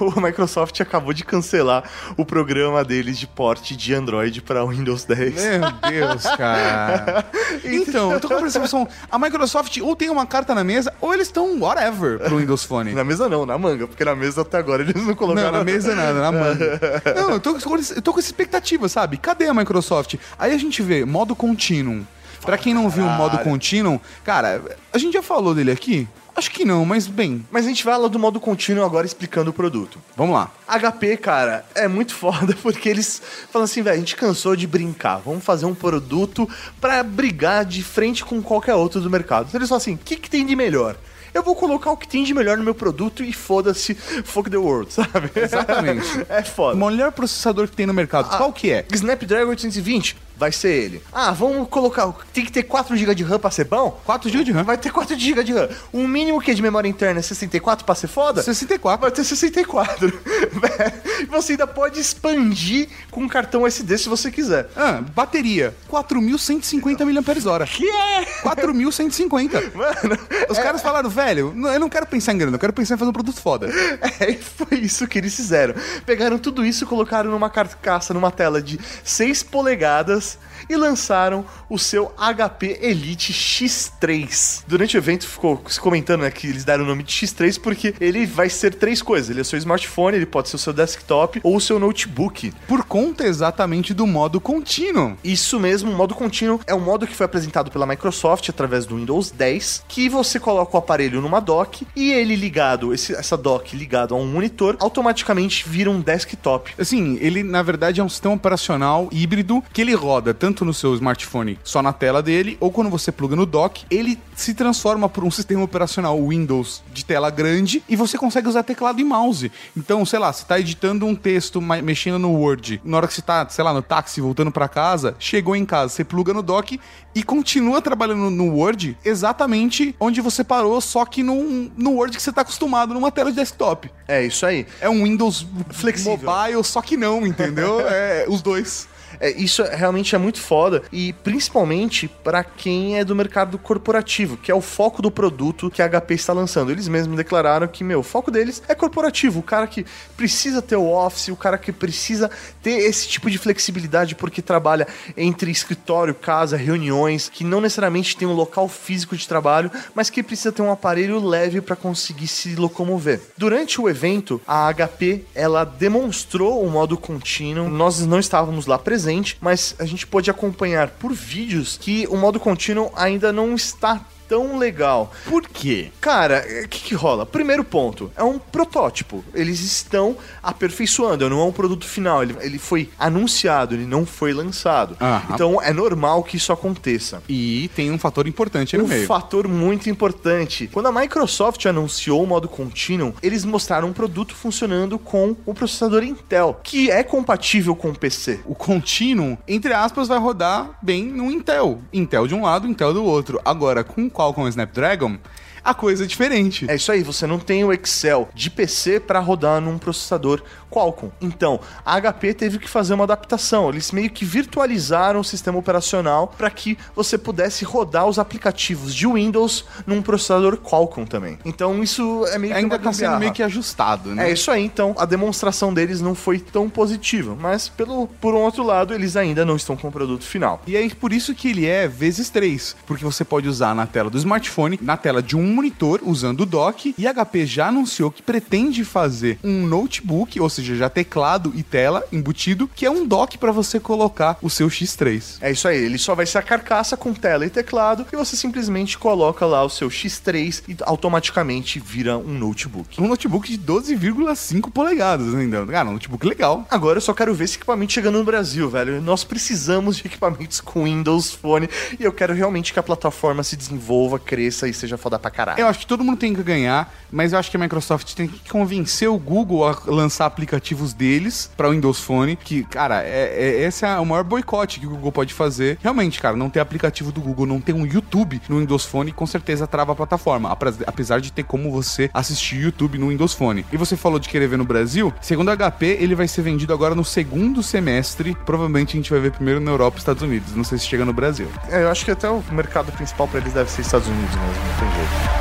O 0.00 0.20
Microsoft 0.20 0.80
acabou 0.80 1.12
de 1.12 1.24
cancelar 1.24 1.84
o 2.16 2.24
programa 2.24 2.84
deles 2.84 3.18
de 3.18 3.26
porte 3.26 3.76
de 3.76 3.94
Android 3.94 4.40
para 4.42 4.64
Windows 4.64 5.04
10. 5.04 5.34
Meu 5.34 5.72
Deus, 5.90 6.22
cara. 6.36 7.24
Então, 7.64 8.12
eu 8.12 8.20
tô 8.20 8.28
com 8.28 8.34
a 8.34 8.40
percepção. 8.40 8.88
A 9.10 9.18
Microsoft 9.18 9.78
ou 9.78 9.94
tem 9.94 10.10
uma 10.10 10.26
carta 10.26 10.54
na 10.54 10.64
mesa, 10.64 10.92
ou 11.00 11.14
eles 11.14 11.28
estão 11.28 11.58
whatever 11.60 12.18
pro 12.18 12.38
Windows 12.38 12.64
Phone. 12.64 12.92
Na 12.92 13.04
mesa 13.04 13.28
não, 13.28 13.46
na 13.46 13.56
manga, 13.56 13.86
porque 13.86 14.04
na 14.04 14.14
mesa 14.14 14.42
até 14.42 14.58
agora 14.58 14.82
eles 14.82 14.94
não 14.94 15.14
colocaram. 15.14 15.52
Não, 15.52 15.58
na 15.58 15.64
mesa 15.64 15.94
nada, 15.94 16.20
na 16.20 16.32
manga. 16.32 16.80
Não, 17.14 17.30
eu 17.30 17.40
tô, 17.40 17.56
eu 17.56 18.02
tô 18.02 18.12
com 18.12 18.18
essa 18.18 18.28
expectativa, 18.28 18.88
sabe? 18.88 19.16
Cadê 19.16 19.46
a 19.46 19.54
Microsoft? 19.54 20.16
Aí 20.38 20.52
a 20.52 20.58
gente 20.58 20.82
vê 20.82 21.04
modo 21.04 21.34
contínuo. 21.34 22.06
Pra 22.44 22.58
quem 22.58 22.74
não 22.74 22.88
viu 22.88 23.04
o 23.04 23.10
modo 23.10 23.38
contínuo, 23.38 24.00
cara, 24.22 24.62
a 24.92 24.98
gente 24.98 25.14
já 25.14 25.22
falou 25.22 25.54
dele 25.54 25.70
aqui? 25.70 26.06
Acho 26.36 26.50
que 26.50 26.64
não, 26.64 26.84
mas 26.84 27.06
bem, 27.06 27.46
Mas 27.48 27.64
a 27.64 27.68
gente 27.68 27.84
vai 27.84 27.96
lá 27.96 28.08
do 28.08 28.18
modo 28.18 28.40
contínuo 28.40 28.84
agora 28.84 29.06
explicando 29.06 29.50
o 29.50 29.54
produto. 29.54 30.00
vamos 30.16 30.34
lá. 30.34 30.50
HP, 30.66 31.16
cara, 31.18 31.64
é 31.76 31.86
muito 31.86 32.12
foda 32.16 32.56
porque 32.60 32.88
eles 32.88 33.22
falam 33.52 33.64
assim, 33.64 33.82
velho, 33.82 33.94
a 33.94 33.98
gente 33.98 34.16
cansou 34.16 34.56
de 34.56 34.66
brincar, 34.66 35.18
vamos 35.24 35.44
fazer 35.44 35.64
um 35.64 35.74
produto 35.74 36.48
pra 36.80 37.04
brigar 37.04 37.64
de 37.64 37.84
frente 37.84 38.24
com 38.24 38.42
qualquer 38.42 38.74
outro 38.74 39.00
do 39.00 39.08
mercado. 39.08 39.46
Então 39.48 39.58
eles 39.60 39.68
falam 39.68 39.78
assim, 39.80 39.94
o 39.94 39.98
que, 39.98 40.16
que 40.16 40.28
tem 40.28 40.44
de 40.44 40.56
melhor? 40.56 40.96
Eu 41.32 41.42
vou 41.42 41.54
colocar 41.56 41.90
o 41.90 41.96
que 41.96 42.06
tem 42.06 42.22
de 42.24 42.32
melhor 42.34 42.56
no 42.56 42.62
meu 42.64 42.74
produto 42.74 43.22
e 43.24 43.32
foda-se, 43.32 43.94
fuck 44.24 44.50
the 44.50 44.56
world, 44.56 44.90
sabe? 44.94 45.30
Exatamente. 45.36 46.06
é 46.28 46.42
foda. 46.42 46.76
O 46.76 46.86
melhor 46.88 47.12
processador 47.12 47.68
que 47.68 47.76
tem 47.76 47.86
no 47.86 47.94
mercado, 47.94 48.36
qual 48.36 48.52
que 48.52 48.70
é? 48.72 48.84
Snapdragon 48.92 49.50
820, 49.50 50.16
vai 50.36 50.52
ser 50.52 50.70
ele. 50.70 51.02
Ah, 51.12 51.30
vamos 51.30 51.68
colocar, 51.68 52.12
tem 52.32 52.44
que 52.44 52.52
ter 52.52 52.64
4 52.64 52.96
GB 52.96 53.14
de 53.14 53.24
RAM 53.24 53.38
pra 53.38 53.50
ser 53.50 53.64
bom? 53.64 54.00
4 54.04 54.28
GB 54.28 54.44
de 54.44 54.52
RAM. 54.52 54.64
Vai 54.64 54.76
ter 54.76 54.90
4 54.90 55.18
GB 55.18 55.44
de 55.44 55.52
RAM. 55.52 55.68
O 55.92 56.06
mínimo 56.08 56.40
que 56.40 56.50
é 56.50 56.54
de 56.54 56.62
memória 56.62 56.88
interna 56.88 57.20
é 57.20 57.22
64 57.22 57.84
pra 57.84 57.94
ser 57.94 58.08
foda? 58.08 58.42
64. 58.42 59.00
Vai 59.00 59.10
ter 59.10 59.24
64. 59.24 60.08
Véi, 60.52 61.26
você 61.30 61.52
ainda 61.52 61.66
pode 61.66 62.00
expandir 62.00 62.88
com 63.10 63.22
um 63.22 63.28
cartão 63.28 63.66
SD 63.66 63.98
se 63.98 64.08
você 64.08 64.30
quiser. 64.30 64.68
Ah, 64.76 65.02
bateria, 65.14 65.74
4.150 65.90 67.04
mAh. 67.04 67.66
Que 67.66 67.88
é? 67.88 68.24
4.150. 68.42 69.74
Mano, 69.74 70.18
Os 70.48 70.58
caras 70.58 70.82
falaram, 70.82 71.08
velho, 71.08 71.54
eu 71.72 71.80
não 71.80 71.88
quero 71.88 72.06
pensar 72.06 72.32
em 72.32 72.38
grana, 72.38 72.56
eu 72.56 72.60
quero 72.60 72.72
pensar 72.72 72.94
em 72.94 72.98
fazer 72.98 73.10
um 73.10 73.12
produto 73.12 73.40
foda. 73.40 73.68
é, 74.20 74.30
e 74.30 74.36
foi 74.36 74.78
isso 74.78 75.06
que 75.06 75.18
eles 75.18 75.34
fizeram. 75.34 75.74
Pegaram 76.06 76.38
tudo 76.38 76.64
isso, 76.64 76.86
colocaram 76.86 77.30
numa 77.30 77.50
carcaça, 77.50 78.14
numa 78.14 78.30
tela 78.30 78.60
de 78.60 78.78
6 79.02 79.42
polegadas 79.44 80.23
e 80.68 80.76
lançaram 80.76 81.44
o 81.68 81.78
seu 81.78 82.12
HP 82.18 82.78
Elite 82.80 83.32
X3. 83.32 84.64
Durante 84.66 84.96
o 84.96 84.98
evento 84.98 85.26
ficou 85.26 85.62
se 85.68 85.80
comentando 85.80 86.22
né, 86.22 86.30
que 86.30 86.46
eles 86.46 86.64
deram 86.64 86.84
o 86.84 86.86
nome 86.86 87.02
de 87.02 87.12
X3 87.14 87.60
porque 87.60 87.94
ele 88.00 88.26
vai 88.26 88.48
ser 88.48 88.74
três 88.74 89.02
coisas. 89.02 89.30
Ele 89.30 89.40
é 89.40 89.42
o 89.42 89.44
seu 89.44 89.58
smartphone, 89.58 90.16
ele 90.16 90.26
pode 90.26 90.48
ser 90.48 90.56
o 90.56 90.58
seu 90.58 90.72
desktop 90.72 91.40
ou 91.42 91.56
o 91.56 91.60
seu 91.60 91.78
notebook. 91.78 92.52
Por 92.66 92.84
conta 92.84 93.24
exatamente 93.26 93.92
do 93.94 94.06
modo 94.06 94.40
contínuo. 94.40 95.16
Isso 95.24 95.58
mesmo, 95.58 95.90
o 95.90 95.94
modo 95.94 96.14
contínuo 96.14 96.60
é 96.66 96.74
um 96.74 96.80
modo 96.80 97.06
que 97.06 97.14
foi 97.14 97.26
apresentado 97.26 97.70
pela 97.70 97.86
Microsoft 97.86 98.48
através 98.48 98.86
do 98.86 98.96
Windows 98.96 99.30
10, 99.30 99.84
que 99.88 100.08
você 100.08 100.38
coloca 100.38 100.76
o 100.76 100.78
aparelho 100.78 101.20
numa 101.20 101.40
dock 101.40 101.86
e 101.96 102.12
ele 102.12 102.36
ligado, 102.36 102.92
esse- 102.92 103.14
essa 103.14 103.36
dock 103.36 103.76
ligado 103.76 104.14
a 104.14 104.18
um 104.18 104.26
monitor, 104.26 104.76
automaticamente 104.80 105.68
vira 105.68 105.90
um 105.90 106.00
desktop. 106.00 106.72
Assim, 106.78 107.18
ele 107.20 107.42
na 107.42 107.62
verdade 107.62 108.00
é 108.00 108.04
um 108.04 108.08
sistema 108.08 108.34
operacional 108.34 109.08
híbrido 109.10 109.62
que 109.72 109.80
ele 109.80 109.94
roda 109.94 110.32
tanto 110.34 110.53
no 110.62 110.74
seu 110.74 110.94
smartphone 110.94 111.58
só 111.64 111.80
na 111.80 111.90
tela 111.90 112.22
dele, 112.22 112.58
ou 112.60 112.70
quando 112.70 112.90
você 112.90 113.10
pluga 113.10 113.34
no 113.34 113.46
dock, 113.46 113.86
ele 113.90 114.18
se 114.36 114.52
transforma 114.52 115.08
por 115.08 115.24
um 115.24 115.30
sistema 115.30 115.62
operacional 115.62 116.20
Windows 116.28 116.82
de 116.92 117.02
tela 117.02 117.30
grande 117.30 117.82
e 117.88 117.96
você 117.96 118.18
consegue 118.18 118.46
usar 118.46 118.62
teclado 118.62 119.00
e 119.00 119.04
mouse. 119.04 119.50
Então, 119.74 120.04
sei 120.04 120.18
lá, 120.18 120.30
você 120.30 120.44
tá 120.44 120.60
editando 120.60 121.06
um 121.06 121.14
texto, 121.14 121.62
mexendo 121.62 122.18
no 122.18 122.32
Word, 122.32 122.82
na 122.84 122.98
hora 122.98 123.08
que 123.08 123.14
você 123.14 123.22
tá, 123.22 123.48
sei 123.48 123.64
lá, 123.64 123.72
no 123.72 123.80
táxi 123.80 124.20
voltando 124.20 124.50
pra 124.50 124.68
casa, 124.68 125.16
chegou 125.18 125.56
em 125.56 125.64
casa, 125.64 125.94
você 125.94 126.04
pluga 126.04 126.34
no 126.34 126.42
dock 126.42 126.78
e 127.14 127.22
continua 127.22 127.80
trabalhando 127.80 128.28
no 128.28 128.56
Word 128.56 128.98
exatamente 129.04 129.94
onde 130.00 130.20
você 130.20 130.42
parou, 130.42 130.80
só 130.80 131.04
que 131.04 131.22
num, 131.22 131.70
no 131.76 131.92
Word 131.92 132.16
que 132.16 132.22
você 132.22 132.32
tá 132.32 132.42
acostumado 132.42 132.92
numa 132.92 133.10
tela 133.10 133.30
de 133.30 133.36
desktop. 133.36 133.90
É 134.08 134.24
isso 134.24 134.44
aí. 134.44 134.66
É 134.80 134.90
um 134.90 135.04
Windows 135.04 135.46
Flexível. 135.70 136.18
mobile, 136.18 136.64
só 136.64 136.82
que 136.82 136.96
não, 136.96 137.26
entendeu? 137.26 137.80
É 137.94 138.26
os 138.28 138.42
dois. 138.42 138.88
É, 139.20 139.30
isso 139.30 139.62
é- 139.62 139.74
realmente 139.74 140.14
é 140.14 140.18
muito 140.18 140.40
foda 140.40 140.82
e 140.92 141.12
principalmente 141.12 142.08
pra 142.08 142.42
quem 142.42 142.98
é 142.98 143.04
do 143.04 143.14
mercado 143.14 143.58
corporativo, 143.58 144.36
que 144.36 144.50
é 144.50 144.54
o 144.54 144.60
foco 144.60 145.02
do 145.02 145.10
produto 145.10 145.70
que 145.70 145.82
a 145.82 145.86
HP 145.88 146.14
está 146.14 146.32
lançando. 146.32 146.70
Eles 146.70 146.88
mesmos 146.88 147.16
declararam 147.16 147.66
que, 147.66 147.84
meu, 147.84 148.00
o 148.00 148.02
foco 148.02 148.30
deles 148.30 148.62
é 148.68 148.74
corporativo, 148.74 149.40
o 149.40 149.42
cara 149.42 149.66
que 149.66 149.84
precisa 150.16 150.62
ter 150.62 150.76
o 150.76 150.90
office, 150.90 151.28
o 151.28 151.36
cara 151.36 151.58
que 151.58 151.72
precisa 151.72 152.30
ter 152.62 152.78
esse 152.78 153.08
tipo 153.08 153.30
de 153.30 153.38
flexibilidade 153.38 154.14
porque 154.14 154.40
trabalha 154.42 154.86
entre 155.16 155.50
escritório, 155.50 156.14
casa, 156.14 156.56
reuniões, 156.56 157.28
que 157.28 157.44
não 157.44 157.60
necessariamente 157.60 158.16
tem 158.16 158.26
um 158.26 158.32
local 158.32 158.68
físico 158.68 159.16
de 159.16 159.26
trabalho, 159.28 159.70
mas 159.94 160.10
que 160.10 160.22
precisa 160.22 160.52
ter 160.52 160.62
um 160.62 160.70
aparelho 160.72 161.24
leve 161.24 161.60
para 161.60 161.76
conseguir 161.76 162.26
se 162.26 162.54
locomover. 162.54 163.20
Durante 163.36 163.80
o 163.80 163.88
evento, 163.88 164.40
a 164.46 164.68
HP 164.72 165.24
ela 165.34 165.64
demonstrou 165.64 166.64
o 166.64 166.70
modo 166.70 166.96
contínuo. 166.96 167.68
Nós 167.68 168.04
não 168.06 168.18
estávamos 168.18 168.66
lá 168.66 168.78
presentes, 168.78 169.03
mas 169.40 169.74
a 169.78 169.84
gente 169.84 170.06
pôde 170.06 170.30
acompanhar 170.30 170.88
por 170.88 171.12
vídeos 171.12 171.78
que 171.80 172.06
o 172.08 172.16
modo 172.16 172.40
contínuo 172.40 172.92
ainda 172.96 173.32
não 173.32 173.54
está 173.54 174.04
tão 174.28 174.58
legal. 174.58 175.12
Por 175.28 175.42
quê? 175.48 175.90
Cara, 176.00 176.44
o 176.64 176.68
que, 176.68 176.80
que 176.80 176.94
rola? 176.94 177.24
Primeiro 177.26 177.64
ponto, 177.64 178.10
é 178.16 178.22
um 178.22 178.38
protótipo. 178.38 179.24
Eles 179.34 179.60
estão 179.60 180.16
aperfeiçoando, 180.42 181.28
não 181.28 181.40
é 181.40 181.44
um 181.44 181.52
produto 181.52 181.86
final. 181.86 182.22
Ele, 182.22 182.36
ele 182.40 182.58
foi 182.58 182.88
anunciado, 182.98 183.74
ele 183.74 183.86
não 183.86 184.06
foi 184.06 184.32
lançado. 184.32 184.96
Aham. 185.00 185.34
Então 185.34 185.60
é 185.62 185.72
normal 185.72 186.22
que 186.22 186.36
isso 186.36 186.52
aconteça. 186.52 187.22
E 187.28 187.70
tem 187.74 187.90
um 187.90 187.98
fator 187.98 188.26
importante 188.26 188.76
aí 188.76 188.80
no 188.82 188.86
Um 188.86 188.88
meio. 188.88 189.06
fator 189.06 189.48
muito 189.48 189.90
importante. 189.90 190.68
Quando 190.72 190.86
a 190.86 190.92
Microsoft 190.92 191.64
anunciou 191.66 192.22
o 192.22 192.26
modo 192.26 192.48
contínuo, 192.48 193.14
eles 193.22 193.44
mostraram 193.44 193.88
um 193.88 193.92
produto 193.92 194.34
funcionando 194.34 194.98
com 194.98 195.36
o 195.44 195.54
processador 195.54 196.02
Intel, 196.02 196.60
que 196.62 196.90
é 196.90 197.02
compatível 197.02 197.74
com 197.74 197.90
o 197.90 197.98
PC. 197.98 198.40
O 198.46 198.54
contínuo, 198.54 199.36
entre 199.46 199.72
aspas, 199.72 200.08
vai 200.08 200.18
rodar 200.18 200.78
bem 200.82 201.04
no 201.04 201.30
Intel. 201.30 201.80
Intel 201.92 202.26
de 202.26 202.34
um 202.34 202.42
lado, 202.42 202.66
Intel 202.66 202.92
do 202.94 203.04
outro. 203.04 203.40
Agora, 203.44 203.82
com 203.84 204.08
o 204.14 204.16
Qualcomm 204.16 204.50
Snapdragon, 204.50 205.18
a 205.64 205.72
coisa 205.72 206.04
é 206.04 206.06
diferente. 206.06 206.66
É 206.68 206.74
isso 206.74 206.92
aí, 206.92 207.02
você 207.02 207.26
não 207.26 207.38
tem 207.38 207.64
o 207.64 207.72
Excel 207.72 208.28
de 208.34 208.50
PC 208.50 209.00
para 209.00 209.18
rodar 209.18 209.60
num 209.60 209.78
processador 209.78 210.42
Qualcomm. 210.70 211.10
Então, 211.20 211.60
a 211.86 212.00
HP 212.00 212.34
teve 212.34 212.58
que 212.58 212.68
fazer 212.68 212.94
uma 212.94 213.04
adaptação. 213.04 213.68
Eles 213.68 213.92
meio 213.92 214.10
que 214.10 214.24
virtualizaram 214.24 215.20
o 215.20 215.24
sistema 215.24 215.56
operacional 215.56 216.26
para 216.26 216.50
que 216.50 216.76
você 216.94 217.16
pudesse 217.16 217.64
rodar 217.64 218.06
os 218.06 218.18
aplicativos 218.18 218.94
de 218.94 219.06
Windows 219.06 219.64
num 219.86 220.02
processador 220.02 220.56
Qualcomm 220.58 221.06
também. 221.06 221.38
Então, 221.44 221.82
isso 221.82 222.26
é 222.28 222.38
meio 222.38 222.52
que 222.52 222.58
Ainda 222.58 222.76
uma 222.76 222.82
tá 222.82 222.92
sendo 222.92 223.18
meio 223.18 223.32
que 223.32 223.42
ajustado, 223.42 224.14
né? 224.14 224.28
É 224.28 224.32
isso 224.32 224.50
aí, 224.50 224.64
então 224.64 224.94
a 224.98 225.04
demonstração 225.04 225.72
deles 225.72 226.00
não 226.00 226.14
foi 226.14 226.38
tão 226.38 226.68
positiva, 226.68 227.36
mas 227.38 227.68
pelo 227.68 228.08
por 228.20 228.34
um 228.34 228.38
outro 228.38 228.64
lado, 228.64 228.94
eles 228.94 229.16
ainda 229.16 229.44
não 229.44 229.56
estão 229.56 229.76
com 229.76 229.88
o 229.88 229.92
produto 229.92 230.24
final. 230.24 230.60
E 230.66 230.76
é 230.76 230.88
por 230.88 231.12
isso 231.12 231.34
que 231.34 231.48
ele 231.48 231.66
é 231.66 231.86
vezes 231.86 232.30
3, 232.30 232.76
porque 232.86 233.04
você 233.04 233.24
pode 233.24 233.48
usar 233.48 233.74
na 233.74 233.86
tela 233.86 234.10
do 234.10 234.18
smartphone, 234.18 234.78
na 234.82 234.96
tela 234.96 235.22
de 235.22 235.36
um 235.36 235.53
monitor, 235.54 236.00
usando 236.02 236.40
o 236.40 236.46
dock, 236.46 236.94
e 236.98 237.06
a 237.06 237.14
HP 237.14 237.46
já 237.46 237.68
anunciou 237.68 238.10
que 238.10 238.22
pretende 238.22 238.84
fazer 238.84 239.38
um 239.42 239.66
notebook, 239.66 240.38
ou 240.40 240.50
seja, 240.50 240.76
já 240.76 240.88
teclado 240.88 241.52
e 241.54 241.62
tela 241.62 242.04
embutido, 242.12 242.68
que 242.74 242.84
é 242.84 242.90
um 242.90 243.06
dock 243.06 243.38
para 243.38 243.52
você 243.52 243.78
colocar 243.80 244.38
o 244.42 244.50
seu 244.50 244.68
X3. 244.68 245.38
É 245.40 245.50
isso 245.50 245.68
aí, 245.68 245.76
ele 245.76 245.98
só 245.98 246.14
vai 246.14 246.26
ser 246.26 246.38
a 246.38 246.42
carcaça 246.42 246.96
com 246.96 247.12
tela 247.14 247.46
e 247.46 247.50
teclado 247.50 248.06
e 248.12 248.16
você 248.16 248.36
simplesmente 248.36 248.98
coloca 248.98 249.46
lá 249.46 249.64
o 249.64 249.70
seu 249.70 249.88
X3 249.88 250.62
e 250.68 250.76
automaticamente 250.82 251.78
vira 251.78 252.18
um 252.18 252.38
notebook. 252.38 253.00
Um 253.00 253.08
notebook 253.08 253.48
de 253.48 253.58
12,5 253.58 254.70
polegadas 254.70 255.34
ainda. 255.34 255.64
Cara, 255.66 255.88
um 255.88 255.92
notebook 255.92 256.26
legal. 256.26 256.66
Agora 256.70 256.98
eu 256.98 257.02
só 257.02 257.12
quero 257.12 257.34
ver 257.34 257.44
esse 257.44 257.56
equipamento 257.56 257.92
chegando 257.92 258.18
no 258.18 258.24
Brasil, 258.24 258.68
velho. 258.68 259.00
Nós 259.00 259.24
precisamos 259.24 259.96
de 259.96 260.06
equipamentos 260.06 260.60
com 260.60 260.84
Windows 260.84 261.32
Phone 261.32 261.68
e 261.98 262.04
eu 262.04 262.12
quero 262.12 262.34
realmente 262.34 262.72
que 262.72 262.78
a 262.78 262.82
plataforma 262.82 263.42
se 263.42 263.56
desenvolva, 263.56 264.18
cresça 264.18 264.68
e 264.68 264.74
seja 264.74 264.96
foda 264.96 265.18
pra 265.18 265.30
caralho. 265.30 265.43
Caralho. 265.44 265.60
Eu 265.60 265.66
acho 265.68 265.78
que 265.80 265.86
todo 265.86 266.02
mundo 266.04 266.18
tem 266.18 266.34
que 266.34 266.42
ganhar, 266.42 266.92
mas 267.10 267.32
eu 267.32 267.38
acho 267.38 267.50
que 267.50 267.56
a 267.56 267.60
Microsoft 267.60 268.14
tem 268.14 268.26
que 268.28 268.48
convencer 268.50 269.08
o 269.08 269.18
Google 269.18 269.66
a 269.68 269.76
lançar 269.86 270.26
aplicativos 270.26 270.92
deles 270.92 271.50
para 271.56 271.68
o 271.68 271.72
Windows 271.72 272.00
Phone, 272.00 272.36
que, 272.36 272.64
cara, 272.64 273.02
é, 273.02 273.34
é- 273.36 273.62
esse 273.66 273.84
é 273.84 273.98
o 273.98 274.06
maior 274.06 274.24
boicote 274.24 274.80
que 274.80 274.86
o 274.86 274.90
Google 274.90 275.12
pode 275.12 275.32
fazer. 275.34 275.78
Realmente, 275.82 276.20
cara, 276.20 276.36
não 276.36 276.50
ter 276.50 276.60
aplicativo 276.60 277.12
do 277.12 277.20
Google, 277.20 277.46
não 277.46 277.60
ter 277.60 277.72
um 277.72 277.86
YouTube 277.86 278.40
no 278.48 278.58
Windows 278.58 278.84
Phone, 278.84 279.12
com 279.12 279.26
certeza 279.26 279.66
trava 279.66 279.92
a 279.92 279.94
plataforma, 279.94 280.50
apesar 280.86 281.20
de 281.20 281.32
ter 281.32 281.44
como 281.44 281.70
você 281.70 282.10
assistir 282.12 282.56
YouTube 282.62 282.98
no 282.98 283.08
Windows 283.08 283.34
Phone. 283.34 283.64
E 283.72 283.76
você 283.76 283.96
falou 283.96 284.18
de 284.18 284.28
querer 284.28 284.48
ver 284.48 284.56
no 284.58 284.64
Brasil, 284.64 285.12
segundo 285.20 285.50
a 285.50 285.56
HP, 285.56 285.98
ele 286.00 286.14
vai 286.14 286.26
ser 286.28 286.42
vendido 286.42 286.72
agora 286.72 286.94
no 286.94 287.04
segundo 287.04 287.62
semestre, 287.62 288.36
provavelmente 288.44 288.90
a 288.94 288.96
gente 288.96 289.10
vai 289.10 289.20
ver 289.20 289.32
primeiro 289.32 289.60
na 289.60 289.70
Europa 289.70 289.96
e 289.96 290.00
Estados 290.00 290.22
Unidos, 290.22 290.54
não 290.54 290.64
sei 290.64 290.78
se 290.78 290.86
chega 290.86 291.04
no 291.04 291.12
Brasil. 291.12 291.48
É, 291.70 291.82
eu 291.82 291.90
acho 291.90 292.04
que 292.04 292.10
até 292.10 292.28
o 292.28 292.42
mercado 292.50 292.92
principal 292.92 293.26
pra 293.28 293.40
eles 293.40 293.52
deve 293.52 293.70
ser 293.70 293.82
Estados 293.82 294.06
Unidos 294.08 294.34
mesmo, 294.34 294.44
não 294.46 294.78
tem 294.80 294.88
jeito. 294.96 295.33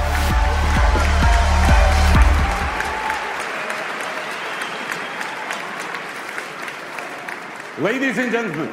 Ladies 7.79 8.19
and 8.19 8.31
gentlemen, 8.31 8.71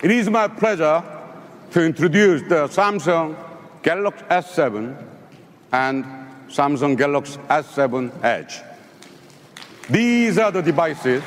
it 0.00 0.12
is 0.12 0.30
my 0.30 0.46
pleasure 0.46 1.02
to 1.72 1.84
introduce 1.84 2.42
the 2.42 2.68
Samsung 2.68 3.34
Galaxy 3.82 4.24
S7 4.26 5.04
and 5.72 6.04
Samsung 6.48 6.96
Galaxy 6.96 7.40
S7 7.48 8.22
Edge. 8.22 8.60
These 9.90 10.38
are 10.38 10.52
the 10.52 10.62
devices 10.62 11.24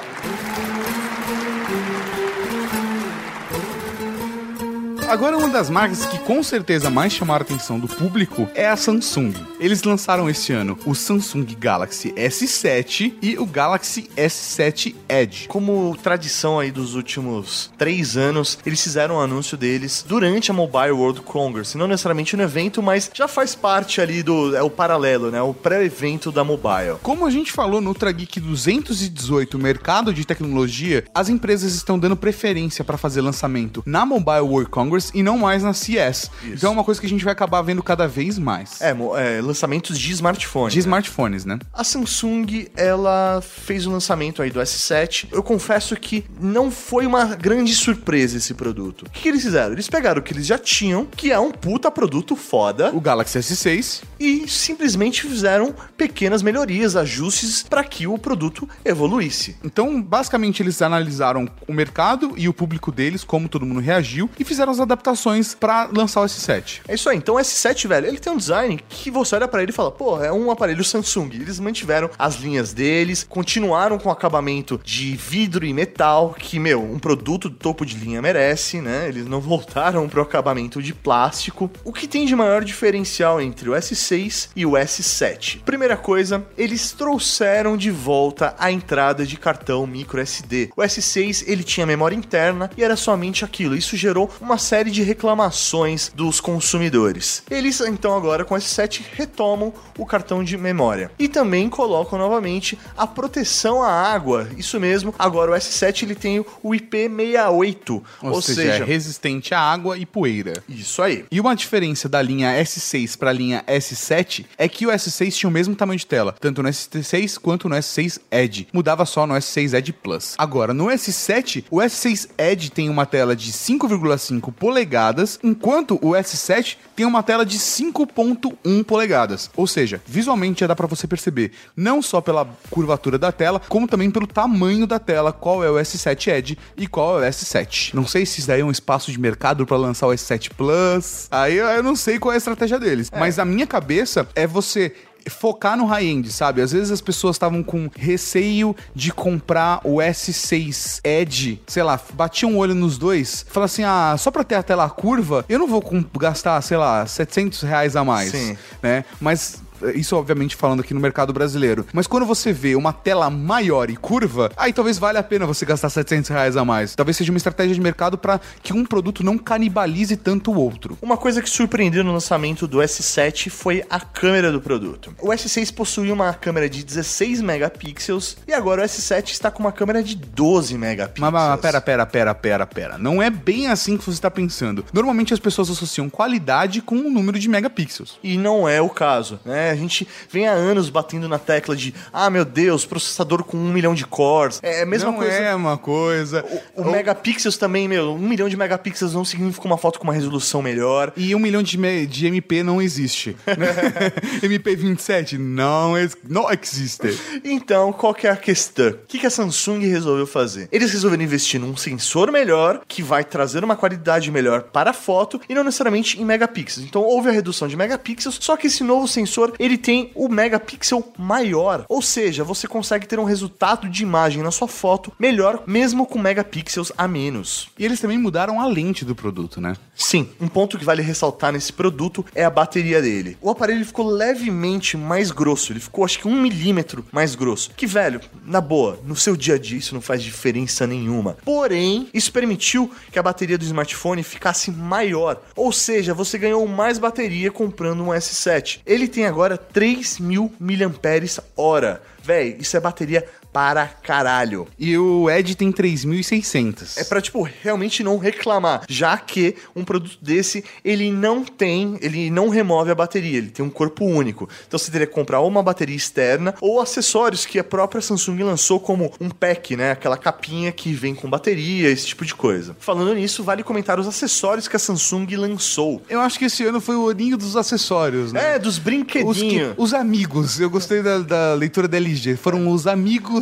Agora, 5.10 5.36
uma 5.36 5.50
das 5.50 5.72
marcas 5.72 6.06
que 6.06 6.20
com 6.20 6.44
certeza 6.44 6.88
mais 6.88 7.12
chamaram 7.12 7.44
a 7.44 7.44
atenção 7.44 7.80
do 7.80 7.88
público 7.88 8.48
é 8.54 8.68
a 8.68 8.78
Samsung. 8.78 9.34
Eles 9.60 9.82
lançaram 9.82 10.30
este 10.30 10.54
ano 10.54 10.78
o 10.86 10.94
Samsung 10.94 11.48
Galaxy 11.58 12.12
S7 12.12 13.16
e 13.20 13.36
o 13.36 13.46
Galaxy 13.48 14.08
S7 14.16 14.94
Edge. 15.10 15.48
Como 15.48 15.98
tradição 16.04 16.60
aí 16.60 16.70
dos 16.70 16.94
últimos 16.94 17.72
três 17.76 18.16
anos, 18.18 18.60
eles 18.64 18.84
fizeram 18.84 19.16
o 19.16 19.20
anúncio 19.20 19.58
deles 19.58 20.06
durante 20.08 20.52
a 20.52 20.54
Mobile 20.54 20.92
World 20.92 21.22
Congress. 21.22 21.76
Não 21.76 21.88
necessariamente 21.88 22.38
no 22.38 22.44
evento, 22.44 22.84
mas 22.84 23.10
já 23.12 23.28
faz 23.28 23.56
parte 23.56 24.00
ali 24.00 24.22
do. 24.22 24.56
É 24.56 24.62
o 24.62 24.70
paralelo, 24.70 25.32
né? 25.32 25.42
O 25.42 25.56
pré-evento 25.56 26.32
da 26.32 26.44
Mobile. 26.44 26.98
Como 27.02 27.26
a 27.26 27.32
gente 27.32 27.52
falou 27.52 27.82
no 27.82 27.90
Ultra 27.90 28.12
Geek 28.12 28.40
218, 28.40 29.58
mercado 29.58 30.14
de 30.14 30.24
tecnologia, 30.24 31.04
as 31.16 31.30
empresas 31.30 31.74
estão 31.74 31.98
dando 31.98 32.16
preferência 32.16 32.86
para 32.86 32.96
fazer 32.96 33.22
lançamento 33.22 33.82
na 33.88 34.06
Mobile 34.06 34.42
World 34.42 34.70
Congress 34.70 34.99
e 35.14 35.24
não 35.24 35.38
mais 35.38 35.64
na 35.64 35.74
CS. 35.74 36.30
Então 36.44 36.72
é 36.72 36.74
uma 36.74 36.84
coisa 36.84 37.00
que 37.00 37.06
a 37.06 37.10
gente 37.10 37.24
vai 37.24 37.34
acabar 37.34 37.62
vendo 37.62 37.82
cada 37.82 38.08
vez 38.08 38.38
mais. 38.38 38.82
É, 38.82 38.90
é, 38.90 39.42
lançamentos 39.42 39.98
de 39.98 40.12
smartphone. 40.12 40.72
De 40.72 40.78
né? 40.78 40.80
smartphones, 40.80 41.46
né? 41.46 41.60
A 41.74 41.84
Samsung, 41.84 42.68
ela 42.76 43.42
fez 43.42 43.86
o 43.86 43.92
lançamento 43.92 44.42
aí 44.42 44.50
do 44.50 44.60
S7. 44.60 45.28
Eu 45.32 45.44
confesso 45.44 45.96
que 45.96 46.26
não 46.40 46.70
foi 46.70 47.06
uma 47.06 47.26
grande 47.36 47.74
surpresa 47.74 48.38
esse 48.38 48.54
produto. 48.54 49.04
O 49.04 49.10
que, 49.10 49.22
que 49.22 49.30
eles 49.30 49.44
fizeram? 49.44 49.74
Eles 49.74 49.90
pegaram 49.90 50.20
o 50.20 50.24
que 50.24 50.34
eles 50.34 50.46
já 50.46 50.58
tinham, 50.58 51.06
que 51.06 51.32
é 51.32 51.40
um 51.40 51.52
puta 51.52 51.90
produto 51.92 52.36
foda, 52.36 52.92
O 52.94 53.02
Galaxy 53.02 53.40
S6 53.40 54.02
e 54.20 54.48
simplesmente 54.48 55.22
fizeram 55.22 55.74
pequenas 55.96 56.42
melhorias, 56.42 56.96
ajustes 56.96 57.64
para 57.64 57.84
que 57.84 58.06
o 58.06 58.18
produto 58.18 58.68
evoluísse. 58.84 59.56
Então, 59.64 60.02
basicamente, 60.02 60.62
eles 60.62 60.82
analisaram 60.82 61.48
o 61.68 61.74
mercado 61.74 62.34
e 62.36 62.50
o 62.50 62.54
público 62.54 62.92
deles, 62.92 63.24
como 63.24 63.48
todo 63.48 63.66
mundo 63.66 63.80
reagiu, 63.80 64.30
e 64.38 64.44
fizeram 64.44 64.72
as 64.72 64.80
adaptações 64.90 65.54
pra 65.54 65.90
lançar 65.94 66.22
o 66.22 66.26
S7. 66.26 66.82
É 66.88 66.96
isso 66.96 67.10
aí. 67.10 67.18
Então 67.18 67.36
o 67.36 67.38
S7, 67.38 67.88
velho, 67.88 68.08
ele 68.08 68.20
tem 68.20 68.34
um 68.34 68.38
design 68.38 68.80
que 68.90 69.12
você 69.12 69.36
olha 69.36 69.48
pra 69.48 69.62
ele 69.62 69.72
e 69.72 69.74
fala, 69.74 69.92
pô, 69.92 70.22
é 70.24 70.32
um 70.32 70.50
aparelho 70.50 70.84
Samsung. 70.84 71.30
Eles 71.34 71.60
mantiveram 71.60 72.10
as 72.18 72.36
linhas 72.36 72.74
deles, 72.74 73.26
continuaram 73.28 73.98
com 73.98 74.10
o 74.10 74.12
acabamento 74.12 74.80
de 74.84 75.16
vidro 75.16 75.66
e 75.66 75.74
metal, 75.74 76.36
que, 76.38 76.60
meu, 76.60 76.84
um 76.84 77.00
produto 77.00 77.50
do 77.50 77.56
topo 77.56 77.86
de 77.86 77.98
linha 77.98 78.22
merece, 78.22 78.82
né? 78.82 79.08
Eles 79.08 79.26
não 79.28 79.40
voltaram 79.42 80.08
pro 80.10 80.22
acabamento 80.22 80.82
de 80.82 80.94
plástico. 80.94 81.70
O 81.84 81.94
que 81.94 82.08
tem 82.08 82.26
de 82.26 82.36
maior 82.36 82.64
diferencial 82.64 83.40
entre 83.42 83.70
o 83.70 83.74
S6 83.74 84.50
e 84.56 84.66
o 84.66 84.72
S7? 84.72 85.62
Primeira 85.64 85.98
coisa, 85.98 86.46
eles 86.58 86.92
trouxeram 86.92 87.78
de 87.78 87.92
volta 87.92 88.56
a 88.58 88.72
entrada 88.72 89.26
de 89.26 89.38
cartão 89.38 89.86
micro 89.86 90.20
SD. 90.20 90.70
O 90.76 90.82
S6, 90.82 91.44
ele 91.48 91.64
tinha 91.64 91.86
memória 91.86 92.16
interna 92.16 92.70
e 92.78 92.84
era 92.84 92.96
somente 92.96 93.46
aquilo. 93.46 93.76
Isso 93.76 93.96
gerou 93.96 94.30
uma 94.42 94.58
série 94.58 94.79
de 94.86 95.02
reclamações 95.02 96.12
dos 96.14 96.40
consumidores. 96.40 97.44
Eles 97.50 97.80
então 97.82 98.16
agora 98.16 98.46
com 98.46 98.56
o 98.56 98.58
S7 98.58 99.02
retomam 99.14 99.74
o 99.98 100.06
cartão 100.06 100.44
de 100.44 100.58
memória 100.58 101.12
e 101.18 101.28
também 101.28 101.70
colocam 101.70 102.18
novamente 102.18 102.78
a 102.98 103.08
proteção 103.08 103.82
à 103.84 103.92
água. 103.92 104.48
Isso 104.58 104.80
mesmo. 104.80 105.14
Agora 105.18 105.52
o 105.52 105.56
S7 105.56 106.04
ele 106.04 106.16
tem 106.16 106.40
o 106.40 106.46
IP68, 106.64 107.90
Ou, 107.90 108.04
ou, 108.22 108.42
seja, 108.42 108.62
seja, 108.62 108.84
é 108.84 108.86
resistente 108.86 109.54
à 109.54 109.60
água 109.60 109.98
e 109.98 110.06
poeira. 110.06 110.64
isso 110.68 111.02
aí. 111.02 111.26
E 111.32 111.40
uma 111.40 111.56
diferença 111.56 112.08
da 112.08 112.22
linha 112.22 112.52
S6 112.62 113.18
para 113.18 113.30
a 113.30 113.34
linha 113.34 113.64
S7 113.68 114.46
é 114.58 114.68
que 114.68 114.86
o 114.86 114.90
S6 114.90 115.32
tinha 115.34 115.50
o 115.50 115.54
mesmo 115.54 115.76
tamanho 115.76 116.00
de 116.00 116.06
tela, 116.06 116.36
tanto 116.40 116.62
no 116.62 116.70
S6 116.70 117.38
quanto 117.40 117.68
no 117.68 117.76
S6 117.76 118.20
Edge. 118.32 118.68
Mudava 118.74 119.06
só 119.06 119.26
no 119.26 119.34
S6 119.34 119.78
Edge 119.78 119.94
Plus. 119.94 120.36
Agora, 120.38 120.74
no 120.74 120.86
S7, 120.86 121.66
o 121.70 121.78
S6 121.78 122.30
Edge 122.38 122.70
tem 122.70 122.90
uma 122.90 123.06
tela 123.06 123.36
de 123.36 123.52
5,5 123.52 124.54
polegadas, 124.70 125.40
enquanto 125.44 125.96
o 125.96 126.12
S7 126.12 126.78
tem 126.96 127.04
uma 127.04 127.24
tela 127.24 127.44
de 127.44 127.58
5.1 127.58 128.84
polegadas. 128.84 129.50
Ou 129.58 129.66
seja, 129.66 130.00
visualmente 130.06 130.60
já 130.60 130.68
dá 130.68 130.76
para 130.76 130.86
você 130.86 131.08
perceber, 131.08 131.54
não 131.76 132.04
só 132.04 132.22
pela 132.22 132.48
curvatura 132.70 133.18
da 133.18 133.32
tela, 133.32 133.60
como 133.68 133.88
também 133.88 134.12
pelo 134.12 134.28
tamanho 134.28 134.86
da 134.86 135.00
tela, 135.00 135.34
qual 135.34 135.64
é 135.64 135.72
o 135.72 135.74
S7 135.74 136.28
Edge 136.28 136.58
e 136.78 136.86
qual 136.86 137.24
é 137.24 137.28
o 137.28 137.32
S7. 137.32 137.96
Não 137.96 138.06
sei 138.06 138.28
se 138.28 138.40
isso 138.40 138.48
daí 138.48 138.62
é 138.62 138.64
um 138.64 138.70
espaço 138.70 139.12
de 139.12 139.20
mercado 139.20 139.66
para 139.66 139.76
lançar 139.76 140.06
o 140.06 140.12
S7 140.12 140.52
Plus. 140.56 141.28
Aí 141.32 141.58
eu 141.58 141.80
eu 141.80 141.84
não 141.84 141.96
sei 141.96 142.20
qual 142.20 142.32
é 142.32 142.36
a 142.36 142.38
estratégia 142.38 142.80
deles. 142.80 143.10
Mas 143.10 143.40
a 143.40 143.46
minha 143.46 143.66
cabeça 143.66 144.28
é 144.36 144.46
você 144.46 144.94
focar 145.30 145.78
no 145.78 145.86
high-end, 145.86 146.32
sabe? 146.32 146.62
Às 146.62 146.72
vezes 146.72 146.92
as 146.92 147.02
pessoas 147.02 147.36
estavam 147.36 147.64
com 147.64 147.90
receio 147.96 148.76
de 148.94 149.12
comprar 149.12 149.82
o 149.84 149.98
S6 149.98 151.00
Edge, 151.04 151.62
sei 151.68 151.84
lá, 151.84 152.00
batiam 152.14 152.54
um 152.54 152.58
olho 152.58 152.76
nos 152.76 152.98
dois, 152.98 153.46
fala 153.50 153.66
assim, 153.66 153.84
ah, 153.84 154.16
só 154.18 154.32
pra 154.32 154.44
ter 154.44 154.56
a 154.56 154.64
tela 154.64 154.90
curva, 154.90 155.46
eu 155.50 155.60
não 155.60 155.68
vou 155.68 155.84
gastar, 156.18 156.62
sei 156.62 156.78
lá, 156.78 157.06
700 157.06 157.62
reais 157.62 157.96
a 157.96 158.04
mais, 158.04 158.32
Sim. 158.32 158.58
né? 158.82 159.04
Mas 159.20 159.62
isso 159.96 160.16
obviamente 160.16 160.56
falando 160.56 160.82
aqui 160.82 160.94
no 160.94 161.00
mercado 161.00 161.34
brasileiro. 161.34 161.86
Mas 161.94 162.08
quando 162.08 162.26
você 162.26 162.52
vê 162.52 162.76
uma 162.76 162.94
tela 162.94 163.30
maior 163.30 163.90
e 163.90 163.96
curva, 163.96 164.52
aí 164.58 164.74
talvez 164.74 164.98
valha 164.98 165.20
a 165.20 165.24
pena 165.24 165.46
você 165.46 165.66
gastar 165.66 165.90
700 165.90 166.30
reais 166.30 166.58
a 166.58 166.66
mais. 166.66 166.96
Talvez 166.96 167.18
seja 167.18 167.32
uma 167.32 167.38
estratégia 167.38 167.74
de 167.74 167.82
mercado 167.82 168.18
para 168.18 168.40
que 168.62 168.74
um 168.74 168.86
produto 168.86 169.24
não 169.24 169.38
canibalize 169.38 170.16
tanto 170.18 170.52
o 170.52 170.60
outro. 170.60 170.98
Uma 171.02 171.18
coisa 171.18 171.42
que 171.42 171.50
surpreendeu 171.50 172.04
no 172.04 172.12
lançamento 172.12 172.68
do 172.68 172.80
S7 172.80 173.50
foi 173.50 173.84
a 173.90 174.00
câmera 174.00 174.52
do 174.52 174.62
produto. 174.62 175.14
O 175.20 175.30
S6 175.30 175.74
possuía 175.74 176.14
uma 176.14 176.34
câmera 176.34 176.70
de 176.70 176.84
16 176.84 177.42
megapixels 177.42 178.38
e 178.48 178.54
agora 178.54 178.82
o 178.82 178.86
S7 178.86 179.32
está 179.32 179.52
com 179.52 179.64
uma 179.64 179.72
câmera 179.72 180.04
de 180.04 180.16
12 180.16 180.78
megapixels. 180.78 181.32
Mas, 181.32 181.50
mas 181.50 181.62
pera, 181.62 181.82
pera, 181.82 182.06
pera, 182.06 182.36
pera, 182.36 182.68
pera. 182.68 182.98
Não 182.98 183.22
é 183.22 183.30
bem 183.30 183.68
assim 183.68 183.98
que 183.98 184.06
você 184.06 184.12
está 184.12 184.32
pensando. 184.32 184.86
Normalmente 184.94 185.34
as 185.34 185.40
pessoas 185.40 185.70
associam 185.70 186.10
qualidade 186.10 186.82
com 186.82 186.96
o 186.96 187.10
número 187.10 187.40
de 187.40 187.48
megapixels. 187.48 188.18
E 188.24 188.38
não 188.38 188.68
é 188.68 188.82
o 188.82 188.90
caso, 188.90 189.40
né? 189.46 189.69
A 189.70 189.76
gente 189.76 190.08
vem 190.30 190.48
há 190.48 190.52
anos 190.52 190.90
batendo 190.90 191.28
na 191.28 191.40
tecla 191.40 191.76
de, 191.76 191.94
ah, 192.12 192.30
meu 192.30 192.44
Deus, 192.46 192.86
processador 192.86 193.44
com 193.44 193.58
um 193.58 193.72
milhão 193.72 193.94
de 193.94 194.06
cores. 194.06 194.60
É 194.64 194.82
a 194.82 194.86
mesma 194.86 195.12
não 195.12 195.18
coisa. 195.18 195.34
é 195.34 195.56
uma 195.56 195.78
coisa. 195.78 196.46
O 196.76 196.84
megapixels 196.84 197.58
também, 197.58 197.88
meu, 197.88 198.14
um 198.14 198.18
milhão 198.28 198.50
de 198.50 198.58
megapixels 198.58 199.14
não 199.14 199.24
significa 199.26 199.66
uma 199.66 199.78
foto 199.78 200.00
com 200.00 200.04
uma 200.06 200.14
resolução 200.14 200.62
melhor. 200.62 201.12
E 201.16 201.34
um 201.36 201.40
milhão 201.40 201.62
de, 201.64 201.78
me- 201.78 202.06
de 202.06 202.28
MP 202.28 202.64
não 202.64 202.82
existe. 202.82 203.36
MP27 204.42 205.38
não, 205.38 205.98
ex 205.98 206.16
não 206.28 206.48
existe. 206.52 207.18
Então, 207.44 207.92
qual 207.94 208.14
que 208.14 208.28
é 208.28 208.32
a 208.32 208.36
questão? 208.36 208.90
O 208.90 208.96
que, 209.08 209.20
que 209.20 209.28
a 209.28 209.30
Samsung 209.30 209.80
resolveu 209.88 210.26
fazer? 210.28 210.68
Eles 210.72 210.92
resolveram 210.92 211.24
investir 211.24 211.60
num 211.60 211.76
sensor 211.76 212.32
melhor, 212.32 212.82
que 212.88 213.02
vai 213.02 213.24
trazer 213.24 213.64
uma 213.64 213.76
qualidade 213.76 214.32
melhor 214.32 214.64
para 214.64 214.92
a 214.92 214.94
foto, 214.94 215.40
e 215.50 215.54
não 215.54 215.64
necessariamente 215.64 216.22
em 216.22 216.26
megapixels. 216.26 216.86
Então, 216.86 217.02
houve 217.04 217.30
a 217.30 217.32
redução 217.32 217.68
de 217.68 217.76
megapixels, 217.76 218.38
só 218.42 218.56
que 218.56 218.68
esse 218.68 218.84
novo 218.84 219.08
sensor 219.08 219.54
ele 219.60 219.78
tem 219.78 220.12
o 220.16 220.30
megapixel 220.30 221.12
maior, 221.18 221.86
ou 221.90 222.02
seja, 222.02 222.44
você 222.44 222.68
consegue 222.68 223.06
ter 223.06 223.20
um 223.20 223.26
resultado 223.26 223.90
de 223.90 224.04
imagem 224.04 224.42
na 224.42 224.52
sua 224.52 224.68
foto 224.68 225.12
melhor, 225.20 225.64
mesmo 225.68 226.06
com 226.06 226.18
megapixels 226.18 226.92
a 226.98 227.08
menos. 227.08 227.70
E 227.78 227.84
eles 227.84 228.00
também 228.00 228.18
mudaram 228.18 228.62
a 228.62 228.66
lente 228.66 229.04
do 229.04 229.14
produto, 229.14 229.60
né? 229.60 229.76
Sim, 230.00 230.30
um 230.40 230.48
ponto 230.48 230.78
que 230.78 230.86
vale 230.86 231.02
ressaltar 231.02 231.52
nesse 231.52 231.74
produto 231.74 232.26
é 232.34 232.46
a 232.46 232.50
bateria 232.50 233.02
dele. 233.02 233.38
O 233.42 233.50
aparelho 233.50 233.86
ficou 233.86 234.08
levemente 234.08 234.96
mais 234.96 235.30
grosso, 235.30 235.74
ele 235.74 235.82
ficou 235.82 236.06
acho 236.06 236.20
que 236.20 236.28
um 236.28 236.42
milímetro 236.42 237.06
mais 237.12 237.36
grosso. 237.36 237.72
Que, 237.76 237.86
velho, 237.86 238.22
na 238.46 238.62
boa, 238.62 238.98
no 239.04 239.16
seu 239.16 239.36
dia 239.36 239.56
a 239.56 239.60
dia 239.60 239.78
isso 239.78 239.94
não 239.94 240.02
faz 240.02 240.24
diferença 240.24 240.88
nenhuma. 240.88 241.36
Porém, 241.44 242.10
isso 242.14 242.32
permitiu 242.32 242.90
que 243.12 243.20
a 243.20 243.24
bateria 243.24 243.58
do 243.58 243.66
smartphone 243.66 244.24
ficasse 244.24 244.72
maior, 244.72 245.42
ou 245.54 245.72
seja, 245.74 246.14
você 246.14 246.38
ganhou 246.38 246.66
mais 246.66 246.98
bateria 246.98 247.52
comprando 247.52 248.02
um 248.02 248.08
S7. 248.08 248.80
Ele 248.86 249.08
tem 249.08 249.26
agora 249.26 249.58
3000 249.58 250.54
mAh. 250.60 252.00
Véi, 252.24 252.58
isso 252.60 252.78
é 252.78 252.80
bateria 252.80 253.26
para 253.52 253.88
caralho. 253.88 254.68
E 254.78 254.98
o 254.98 255.30
Edge 255.30 255.56
tem 255.56 255.72
3.600. 255.72 256.98
É 256.98 257.04
pra, 257.04 257.22
tipo, 257.22 257.42
realmente 257.64 258.04
não 258.04 258.18
reclamar, 258.18 258.84
já 258.88 259.18
que 259.18 259.56
um 259.76 259.84
produto 259.84 260.18
desse, 260.22 260.64
ele 260.84 261.12
não 261.12 261.44
tem, 261.44 261.98
ele 262.02 262.30
não 262.30 262.50
remove 262.50 262.92
a 262.92 262.96
bateria, 262.96 263.38
ele 263.38 263.50
tem 263.50 263.66
um 263.66 263.70
corpo 263.70 264.06
único. 264.06 264.48
Então 264.68 264.78
você 264.78 264.92
teria 264.92 265.08
que 265.08 265.14
comprar 265.14 265.40
ou 265.40 265.48
uma 265.48 265.64
bateria 265.64 265.96
externa 265.96 266.54
ou 266.62 266.80
acessórios 266.80 267.46
que 267.46 267.60
a 267.60 267.64
própria 267.64 268.02
Samsung 268.02 268.44
lançou 268.44 268.80
como 268.80 269.12
um 269.20 269.30
pack, 269.30 269.76
né? 269.76 269.92
Aquela 269.92 270.18
capinha 270.18 270.72
que 270.72 270.94
vem 270.94 271.16
com 271.16 271.30
bateria, 271.30 271.90
esse 271.90 272.06
tipo 272.08 272.26
de 272.26 272.36
coisa. 272.36 272.76
Falando 272.80 273.14
nisso, 273.16 273.44
vale 273.44 273.64
comentar 273.64 274.00
os 274.00 274.08
acessórios 274.08 274.68
que 274.68 274.76
a 274.76 274.80
Samsung 274.80 275.26
lançou. 275.36 276.02
Eu 276.10 276.20
acho 276.22 276.38
que 276.38 276.46
esse 276.46 276.64
ano 276.64 276.80
foi 276.80 276.96
o 276.96 277.10
aninho 277.10 277.38
dos 277.38 277.56
acessórios, 277.56 278.32
né? 278.34 278.56
É, 278.56 278.60
dos 278.60 278.74
Os, 278.74 278.78
que- 278.78 278.84
brinquedinhos. 278.86 279.74
os 279.78 279.94
amigos, 279.94 280.60
eu 280.60 280.70
gostei 280.70 281.02
da, 281.02 281.20
da 281.20 281.54
leitura 281.54 281.88
da 281.88 281.98
LG. 281.98 282.36
Foram 282.38 282.68
os 282.72 282.86
amigos. 282.88 283.39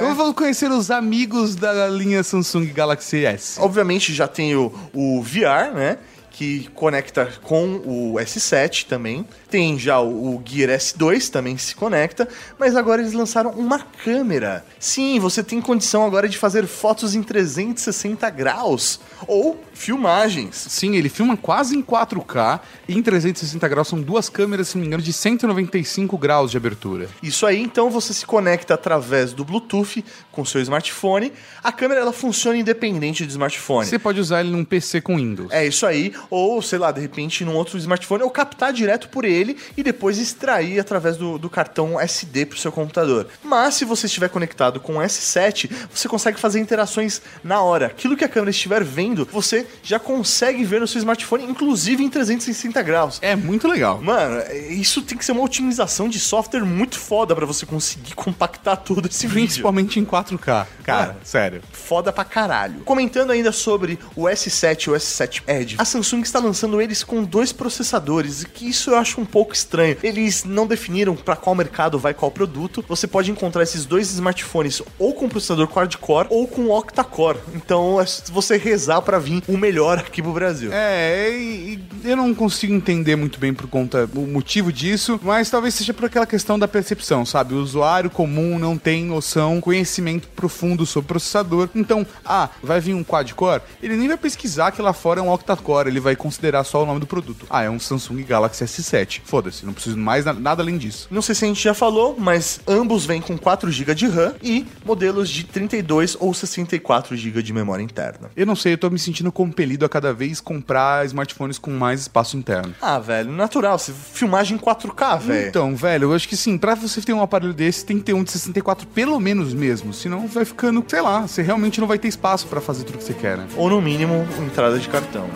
Eu 0.00 0.14
vou 0.16 0.32
conhecer 0.34 0.70
os 0.70 0.90
amigos 0.90 1.54
da 1.54 1.88
linha 1.88 2.22
Samsung 2.22 2.66
Galaxy 2.66 3.24
S. 3.24 3.60
Obviamente 3.60 4.12
já 4.12 4.28
tem 4.28 4.54
o, 4.56 4.72
o 4.92 5.22
VR, 5.22 5.74
né? 5.74 5.98
Que 6.30 6.68
conecta 6.74 7.30
com 7.42 7.76
o 7.84 8.14
S7 8.14 8.86
também. 8.86 9.26
Tem 9.52 9.78
já 9.78 10.00
o, 10.00 10.36
o 10.36 10.42
Gear 10.42 10.70
S2 10.70 11.28
também 11.28 11.58
se 11.58 11.74
conecta. 11.74 12.26
Mas 12.58 12.74
agora 12.74 13.02
eles 13.02 13.12
lançaram 13.12 13.50
uma 13.50 13.80
câmera. 13.80 14.64
Sim, 14.80 15.20
você 15.20 15.42
tem 15.42 15.60
condição 15.60 16.06
agora 16.06 16.26
de 16.26 16.38
fazer 16.38 16.66
fotos 16.66 17.14
em 17.14 17.22
360 17.22 18.30
graus. 18.30 18.98
Ou 19.28 19.62
filmagens. 19.74 20.56
Sim, 20.56 20.96
ele 20.96 21.10
filma 21.10 21.36
quase 21.36 21.76
em 21.76 21.82
4K 21.82 22.60
e 22.88 22.96
em 22.96 23.02
360 23.02 23.68
graus. 23.68 23.88
São 23.88 24.00
duas 24.00 24.30
câmeras, 24.30 24.68
se 24.68 24.76
não 24.76 24.80
me 24.80 24.86
engano, 24.86 25.02
de 25.02 25.12
195 25.12 26.16
graus 26.16 26.50
de 26.50 26.56
abertura. 26.56 27.10
Isso 27.22 27.44
aí, 27.44 27.60
então, 27.60 27.90
você 27.90 28.14
se 28.14 28.24
conecta 28.24 28.72
através 28.72 29.34
do 29.34 29.44
Bluetooth 29.44 30.02
com 30.30 30.46
seu 30.46 30.62
smartphone. 30.62 31.30
A 31.62 31.70
câmera 31.70 32.00
ela 32.00 32.12
funciona 32.14 32.56
independente 32.56 33.26
do 33.26 33.30
smartphone. 33.30 33.86
Você 33.86 33.98
pode 33.98 34.18
usar 34.18 34.40
ele 34.40 34.50
num 34.50 34.64
PC 34.64 35.02
com 35.02 35.16
Windows. 35.16 35.52
É 35.52 35.66
isso 35.66 35.84
aí, 35.84 36.14
ou 36.30 36.62
sei 36.62 36.78
lá, 36.78 36.90
de 36.90 37.02
repente 37.02 37.44
num 37.44 37.54
outro 37.54 37.76
smartphone, 37.76 38.22
ou 38.22 38.30
captar 38.30 38.72
direto 38.72 39.10
por 39.10 39.26
ele 39.26 39.41
e 39.76 39.82
depois 39.82 40.18
extrair 40.18 40.78
através 40.80 41.16
do, 41.16 41.38
do 41.38 41.50
cartão 41.50 42.00
SD 42.00 42.46
pro 42.46 42.58
seu 42.58 42.70
computador. 42.72 43.26
Mas 43.42 43.74
se 43.74 43.84
você 43.84 44.06
estiver 44.06 44.28
conectado 44.28 44.80
com 44.80 44.96
o 44.96 45.00
S7, 45.00 45.70
você 45.92 46.08
consegue 46.08 46.38
fazer 46.40 46.60
interações 46.60 47.20
na 47.42 47.60
hora. 47.60 47.86
Aquilo 47.86 48.16
que 48.16 48.24
a 48.24 48.28
câmera 48.28 48.50
estiver 48.50 48.82
vendo, 48.84 49.28
você 49.30 49.66
já 49.82 49.98
consegue 49.98 50.64
ver 50.64 50.80
no 50.80 50.86
seu 50.86 50.98
smartphone, 50.98 51.44
inclusive 51.44 52.02
em 52.02 52.08
360 52.08 52.80
graus. 52.82 53.18
É 53.22 53.34
muito 53.36 53.66
legal. 53.68 54.00
Mano, 54.00 54.42
isso 54.70 55.02
tem 55.02 55.16
que 55.18 55.24
ser 55.24 55.32
uma 55.32 55.42
otimização 55.42 56.08
de 56.08 56.18
software 56.20 56.64
muito 56.64 56.98
foda 56.98 57.34
pra 57.34 57.44
você 57.46 57.66
conseguir 57.66 58.14
compactar 58.14 58.76
todo 58.78 59.06
esse 59.08 59.26
vídeo. 59.26 59.42
Principalmente 59.42 59.98
em 60.00 60.04
4K. 60.04 60.66
Cara, 60.84 61.16
Ah. 61.20 61.24
sério. 61.24 61.62
Foda 61.72 62.12
pra 62.12 62.24
caralho. 62.24 62.80
Comentando 62.84 63.30
ainda 63.30 63.52
sobre 63.52 63.98
o 64.16 64.22
S7 64.28 64.84
e 64.86 64.90
o 64.90 64.94
S7 64.94 65.42
Edge, 65.46 65.76
a 65.78 65.84
Samsung 65.84 66.20
está 66.22 66.38
lançando 66.38 66.80
eles 66.80 67.02
com 67.04 67.22
dois 67.24 67.52
processadores, 67.52 68.42
e 68.42 68.46
que 68.46 68.68
isso 68.68 68.90
eu 68.90 68.96
acho 68.96 69.20
um 69.20 69.24
pouco 69.32 69.54
estranho. 69.54 69.96
Eles 70.02 70.44
não 70.44 70.66
definiram 70.66 71.16
pra 71.16 71.34
qual 71.34 71.56
mercado 71.56 71.98
vai 71.98 72.12
qual 72.12 72.30
produto. 72.30 72.84
Você 72.86 73.06
pode 73.06 73.30
encontrar 73.30 73.62
esses 73.62 73.86
dois 73.86 74.12
smartphones 74.12 74.82
ou 74.98 75.14
com 75.14 75.28
processador 75.28 75.66
quad-core 75.66 76.28
ou 76.30 76.46
com 76.46 76.68
octa-core. 76.68 77.38
Então 77.54 78.00
é 78.00 78.04
você 78.30 78.58
rezar 78.58 79.00
pra 79.00 79.18
vir 79.18 79.42
o 79.48 79.56
melhor 79.56 79.98
aqui 79.98 80.22
pro 80.22 80.32
Brasil. 80.32 80.70
É, 80.72 81.30
e 81.30 81.82
eu 82.04 82.16
não 82.16 82.34
consigo 82.34 82.74
entender 82.74 83.16
muito 83.16 83.40
bem 83.40 83.54
por 83.54 83.66
conta 83.66 84.08
o 84.14 84.26
motivo 84.26 84.70
disso, 84.70 85.18
mas 85.22 85.48
talvez 85.48 85.74
seja 85.74 85.94
por 85.94 86.04
aquela 86.04 86.26
questão 86.26 86.58
da 86.58 86.68
percepção, 86.68 87.24
sabe? 87.24 87.54
O 87.54 87.62
usuário 87.62 88.10
comum 88.10 88.58
não 88.58 88.76
tem 88.76 89.04
noção, 89.04 89.60
conhecimento 89.60 90.28
profundo 90.28 90.84
sobre 90.84 91.08
processador. 91.08 91.70
Então, 91.74 92.06
ah, 92.24 92.50
vai 92.62 92.80
vir 92.80 92.94
um 92.94 93.02
quad-core, 93.02 93.62
ele 93.82 93.96
nem 93.96 94.08
vai 94.08 94.18
pesquisar 94.18 94.72
que 94.72 94.82
lá 94.82 94.92
fora 94.92 95.20
é 95.20 95.22
um 95.22 95.30
octa-core, 95.30 95.88
ele 95.88 96.00
vai 96.00 96.14
considerar 96.14 96.64
só 96.64 96.82
o 96.82 96.86
nome 96.86 97.00
do 97.00 97.06
produto. 97.06 97.46
Ah, 97.48 97.62
é 97.62 97.70
um 97.70 97.78
Samsung 97.78 98.22
Galaxy 98.22 98.64
S7. 98.64 99.21
Foda-se, 99.24 99.64
não 99.64 99.72
preciso 99.72 99.96
mais 99.96 100.24
na- 100.24 100.32
nada 100.32 100.62
além 100.62 100.76
disso. 100.76 101.08
Não 101.10 101.22
sei 101.22 101.34
se 101.34 101.44
a 101.44 101.48
gente 101.48 101.62
já 101.62 101.72
falou, 101.74 102.16
mas 102.18 102.60
ambos 102.66 103.06
vêm 103.06 103.20
com 103.20 103.38
4 103.38 103.70
GB 103.70 103.94
de 103.94 104.06
RAM 104.08 104.34
e 104.42 104.66
modelos 104.84 105.28
de 105.30 105.44
32 105.44 106.16
ou 106.20 106.34
64 106.34 107.16
GB 107.16 107.42
de 107.42 107.52
memória 107.52 107.82
interna. 107.82 108.30
Eu 108.36 108.44
não 108.46 108.54
sei, 108.56 108.74
eu 108.74 108.78
tô 108.78 108.90
me 108.90 108.98
sentindo 108.98 109.32
compelido 109.32 109.84
a 109.84 109.88
cada 109.88 110.12
vez 110.12 110.40
comprar 110.40 111.04
smartphones 111.06 111.58
com 111.58 111.70
mais 111.70 112.00
espaço 112.02 112.36
interno. 112.36 112.74
Ah, 112.80 112.98
velho, 112.98 113.32
natural. 113.32 113.78
se- 113.78 113.92
Filmagem 113.92 114.56
em 114.56 114.58
4K, 114.60 115.16
velho. 115.16 115.48
Então, 115.48 115.74
velho, 115.74 116.04
eu 116.10 116.14
acho 116.14 116.28
que 116.28 116.36
sim, 116.36 116.58
pra 116.58 116.74
você 116.74 117.00
ter 117.00 117.12
um 117.12 117.22
aparelho 117.22 117.54
desse, 117.54 117.84
tem 117.86 117.98
que 117.98 118.04
ter 118.04 118.12
um 118.12 118.22
de 118.24 118.30
64 118.32 118.86
pelo 118.88 119.18
menos 119.18 119.54
mesmo. 119.54 119.92
Senão 119.94 120.26
vai 120.26 120.44
ficando, 120.44 120.84
sei 120.86 121.00
lá, 121.00 121.26
você 121.26 121.42
realmente 121.42 121.80
não 121.80 121.86
vai 121.88 121.98
ter 121.98 122.08
espaço 122.08 122.46
pra 122.48 122.60
fazer 122.60 122.84
tudo 122.84 122.98
que 122.98 123.04
você 123.04 123.14
quer, 123.14 123.36
né? 123.38 123.46
Ou 123.56 123.70
no 123.70 123.80
mínimo, 123.80 124.26
entrada 124.40 124.78
de 124.78 124.88
cartão. 124.88 125.28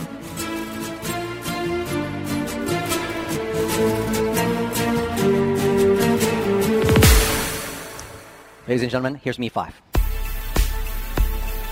Ladies 8.69 8.83
and 8.83 8.91
gentlemen, 8.91 9.21
here's 9.25 9.39
Mi 9.39 9.49
5. 9.49 9.73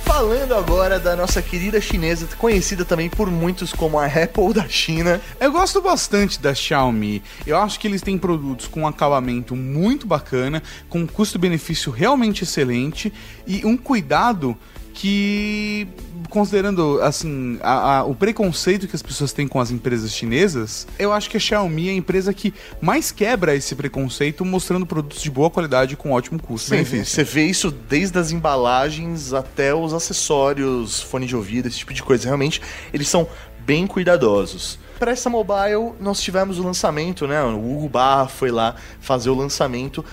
Falando 0.04 0.54
agora 0.54 1.00
da 1.00 1.16
nossa 1.16 1.42
querida 1.42 1.80
chinesa, 1.80 2.28
conhecida 2.37 2.85
também 2.85 3.11
por 3.11 3.28
muitos 3.28 3.72
como 3.72 3.98
a 3.98 4.07
Apple 4.07 4.52
da 4.54 4.68
China. 4.68 5.20
Eu 5.40 5.50
gosto 5.50 5.83
bastante 5.83 6.40
da 6.40 6.54
Xiaomi. 6.54 7.20
Eu 7.44 7.59
acho 7.59 7.80
que 7.80 7.88
eles 7.88 8.00
têm 8.00 8.16
produtos 8.16 8.68
com 8.68 8.83
um 8.83 8.87
acabamento 8.87 9.57
muito 9.57 10.07
bacana, 10.07 10.62
com 10.88 11.00
um 11.00 11.07
custo-benefício 11.07 11.90
realmente 11.90 12.44
excelente 12.44 13.12
e 13.44 13.66
um 13.66 13.76
cuidado 13.76 14.57
que, 14.92 15.88
considerando 16.28 17.00
assim 17.02 17.58
a- 17.62 17.98
a- 17.98 18.04
o 18.04 18.14
preconceito 18.14 18.87
que 18.88 18.96
as 18.96 19.02
pessoas 19.02 19.32
têm 19.32 19.46
com 19.48 19.60
as 19.60 19.70
empresas 19.70 20.12
chinesas, 20.12 20.87
eu 20.98 21.12
acho 21.12 21.28
que 21.30 21.37
a 21.37 21.40
Xiaomi 21.40 21.88
é 21.88 21.92
a 21.92 21.94
empresa 21.94 22.32
que 22.32 22.52
mais 22.80 23.10
quebra 23.10 23.54
esse 23.54 23.74
preconceito, 23.74 24.44
mostrando 24.44 24.84
produtos 24.87 25.22
de 25.22 25.30
boa 25.30 25.50
qualidade 25.50 25.96
com 25.96 26.12
ótimo 26.12 26.40
custo-benefício. 26.40 27.06
Você 27.06 27.24
vê 27.24 27.44
isso 27.46 27.70
desde 27.70 28.18
as 28.18 28.30
embalagens 28.30 29.32
até 29.32 29.74
os 29.74 29.92
acessórios, 29.92 31.00
fone 31.00 31.26
de 31.26 31.37
ouvido, 31.37 31.68
esse 31.68 31.78
tipo 31.78 31.92
de 31.94 32.02
coisa. 32.02 32.24
Realmente, 32.24 32.60
eles 32.92 33.08
são 33.08 33.26
bem 33.64 33.87
cuidadosos. 33.87 34.78
Para 34.98 35.10
essa 35.10 35.28
mobile, 35.28 35.92
nós 36.00 36.20
tivemos 36.20 36.58
o 36.58 36.62
lançamento, 36.62 37.26
né? 37.26 37.42
O 37.42 37.76
Hugo 37.76 37.88
Barra 37.88 38.28
foi 38.28 38.50
lá 38.50 38.76
fazer 39.00 39.28
o 39.30 39.34
lançamento 39.34 40.04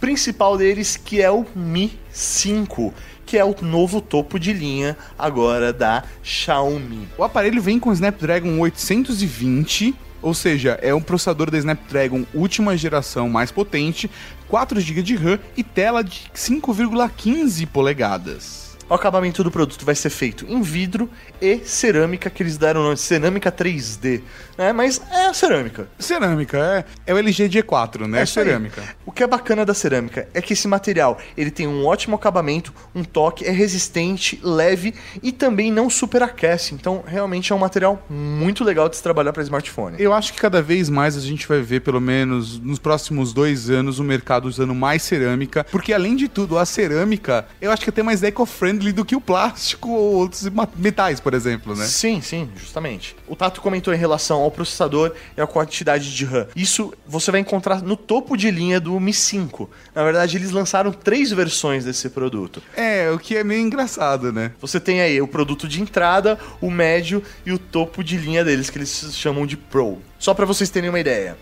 principal 0.00 0.56
deles, 0.56 0.96
que 0.96 1.20
é 1.20 1.30
o 1.30 1.44
Mi 1.56 1.98
5, 2.12 2.94
que 3.28 3.36
é 3.36 3.44
o 3.44 3.54
novo 3.60 4.00
topo 4.00 4.38
de 4.38 4.54
linha 4.54 4.96
agora 5.18 5.70
da 5.70 6.02
Xiaomi. 6.22 7.06
O 7.18 7.22
aparelho 7.22 7.60
vem 7.60 7.78
com 7.78 7.90
o 7.90 7.92
Snapdragon 7.92 8.58
820, 8.58 9.94
ou 10.22 10.32
seja, 10.32 10.78
é 10.80 10.94
um 10.94 11.02
processador 11.02 11.50
da 11.50 11.58
Snapdragon 11.58 12.24
última 12.32 12.74
geração 12.74 13.28
mais 13.28 13.52
potente, 13.52 14.10
4 14.48 14.80
GB 14.80 15.02
de 15.02 15.14
RAM 15.14 15.38
e 15.54 15.62
tela 15.62 16.02
de 16.02 16.22
5,15 16.34 17.66
polegadas. 17.66 18.67
O 18.90 18.94
acabamento 18.94 19.44
do 19.44 19.50
produto 19.50 19.84
vai 19.84 19.94
ser 19.94 20.08
feito 20.08 20.46
em 20.48 20.62
vidro 20.62 21.10
e 21.42 21.58
cerâmica, 21.58 22.30
que 22.30 22.42
eles 22.42 22.56
deram 22.56 22.80
o 22.80 22.84
nome 22.84 22.94
de 22.94 23.02
cerâmica 23.02 23.52
3D, 23.52 24.22
né? 24.56 24.72
Mas 24.72 24.98
é 25.12 25.30
cerâmica. 25.34 25.86
Cerâmica, 25.98 26.56
é, 26.56 27.10
é 27.10 27.12
o 27.12 27.18
LG 27.18 27.50
G4, 27.50 28.06
né? 28.06 28.20
É 28.20 28.22
isso 28.22 28.40
aí. 28.40 28.46
cerâmica. 28.46 28.82
O 29.04 29.12
que 29.12 29.22
é 29.22 29.26
bacana 29.26 29.66
da 29.66 29.74
cerâmica 29.74 30.26
é 30.32 30.40
que 30.40 30.54
esse 30.54 30.66
material 30.66 31.18
ele 31.36 31.50
tem 31.50 31.68
um 31.68 31.84
ótimo 31.84 32.16
acabamento, 32.16 32.72
um 32.94 33.04
toque, 33.04 33.44
é 33.44 33.50
resistente, 33.50 34.40
leve 34.42 34.94
e 35.22 35.32
também 35.32 35.70
não 35.70 35.90
superaquece. 35.90 36.74
Então, 36.74 37.04
realmente 37.06 37.52
é 37.52 37.54
um 37.54 37.58
material 37.58 38.02
muito 38.08 38.64
legal 38.64 38.88
de 38.88 38.96
se 38.96 39.02
trabalhar 39.02 39.34
para 39.34 39.42
smartphone. 39.42 39.96
Eu 39.98 40.14
acho 40.14 40.32
que 40.32 40.40
cada 40.40 40.62
vez 40.62 40.88
mais 40.88 41.14
a 41.14 41.20
gente 41.20 41.46
vai 41.46 41.60
ver, 41.60 41.80
pelo 41.80 42.00
menos 42.00 42.58
nos 42.58 42.78
próximos 42.78 43.34
dois 43.34 43.68
anos, 43.68 43.98
o 43.98 44.04
mercado 44.04 44.46
usando 44.46 44.74
mais 44.74 45.02
cerâmica, 45.02 45.62
porque 45.64 45.92
além 45.92 46.16
de 46.16 46.26
tudo, 46.26 46.56
a 46.56 46.64
cerâmica, 46.64 47.46
eu 47.60 47.70
acho 47.70 47.82
que 47.82 47.90
é 47.90 47.92
até 47.92 48.02
mais 48.02 48.22
eco-friendly 48.22 48.77
friendly 48.78 48.92
do 48.92 49.04
que 49.04 49.16
o 49.16 49.20
plástico 49.20 49.90
ou 49.90 50.14
outros 50.14 50.48
metais, 50.76 51.20
por 51.20 51.34
exemplo, 51.34 51.74
né? 51.74 51.84
Sim, 51.84 52.20
sim, 52.20 52.48
justamente. 52.56 53.16
O 53.26 53.34
Tato 53.34 53.60
comentou 53.60 53.92
em 53.92 53.96
relação 53.96 54.40
ao 54.40 54.50
processador 54.50 55.12
e 55.36 55.40
a 55.40 55.46
quantidade 55.46 56.14
de 56.14 56.24
RAM. 56.24 56.46
Isso 56.54 56.94
você 57.06 57.30
vai 57.30 57.40
encontrar 57.40 57.82
no 57.82 57.96
topo 57.96 58.36
de 58.36 58.50
linha 58.50 58.80
do 58.80 58.98
Mi 59.00 59.12
5. 59.12 59.68
Na 59.94 60.04
verdade, 60.04 60.36
eles 60.36 60.52
lançaram 60.52 60.92
três 60.92 61.32
versões 61.32 61.84
desse 61.84 62.08
produto. 62.08 62.62
É, 62.76 63.10
o 63.10 63.18
que 63.18 63.36
é 63.36 63.44
meio 63.44 63.60
engraçado, 63.60 64.32
né? 64.32 64.52
Você 64.60 64.78
tem 64.78 65.00
aí 65.00 65.20
o 65.20 65.26
produto 65.26 65.66
de 65.66 65.82
entrada, 65.82 66.38
o 66.60 66.70
médio 66.70 67.22
e 67.44 67.52
o 67.52 67.58
topo 67.58 68.04
de 68.04 68.16
linha 68.16 68.44
deles, 68.44 68.70
que 68.70 68.78
eles 68.78 69.10
chamam 69.14 69.46
de 69.46 69.56
Pro. 69.56 69.98
Só 70.18 70.34
para 70.34 70.46
vocês 70.46 70.70
terem 70.70 70.88
uma 70.88 71.00
ideia. 71.00 71.36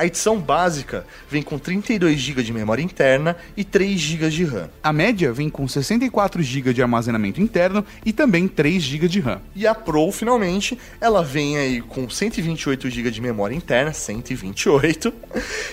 A 0.00 0.06
edição 0.06 0.38
básica 0.38 1.04
vem 1.28 1.42
com 1.42 1.58
32 1.58 2.18
GB 2.18 2.42
de 2.42 2.54
memória 2.54 2.82
interna 2.82 3.36
e 3.54 3.62
3 3.62 4.00
GB 4.00 4.30
de 4.30 4.44
RAM. 4.46 4.70
A 4.82 4.94
média 4.94 5.30
vem 5.30 5.50
com 5.50 5.68
64 5.68 6.42
GB 6.42 6.72
de 6.72 6.80
armazenamento 6.80 7.38
interno 7.38 7.84
e 8.02 8.10
também 8.10 8.48
3 8.48 8.82
GB 8.82 9.08
de 9.08 9.20
RAM. 9.20 9.42
E 9.54 9.66
a 9.66 9.74
Pro, 9.74 10.10
finalmente, 10.10 10.78
ela 11.02 11.22
vem 11.22 11.58
aí 11.58 11.82
com 11.82 12.08
128 12.08 12.88
GB 12.88 13.10
de 13.10 13.20
memória 13.20 13.54
interna, 13.54 13.92
128, 13.92 15.12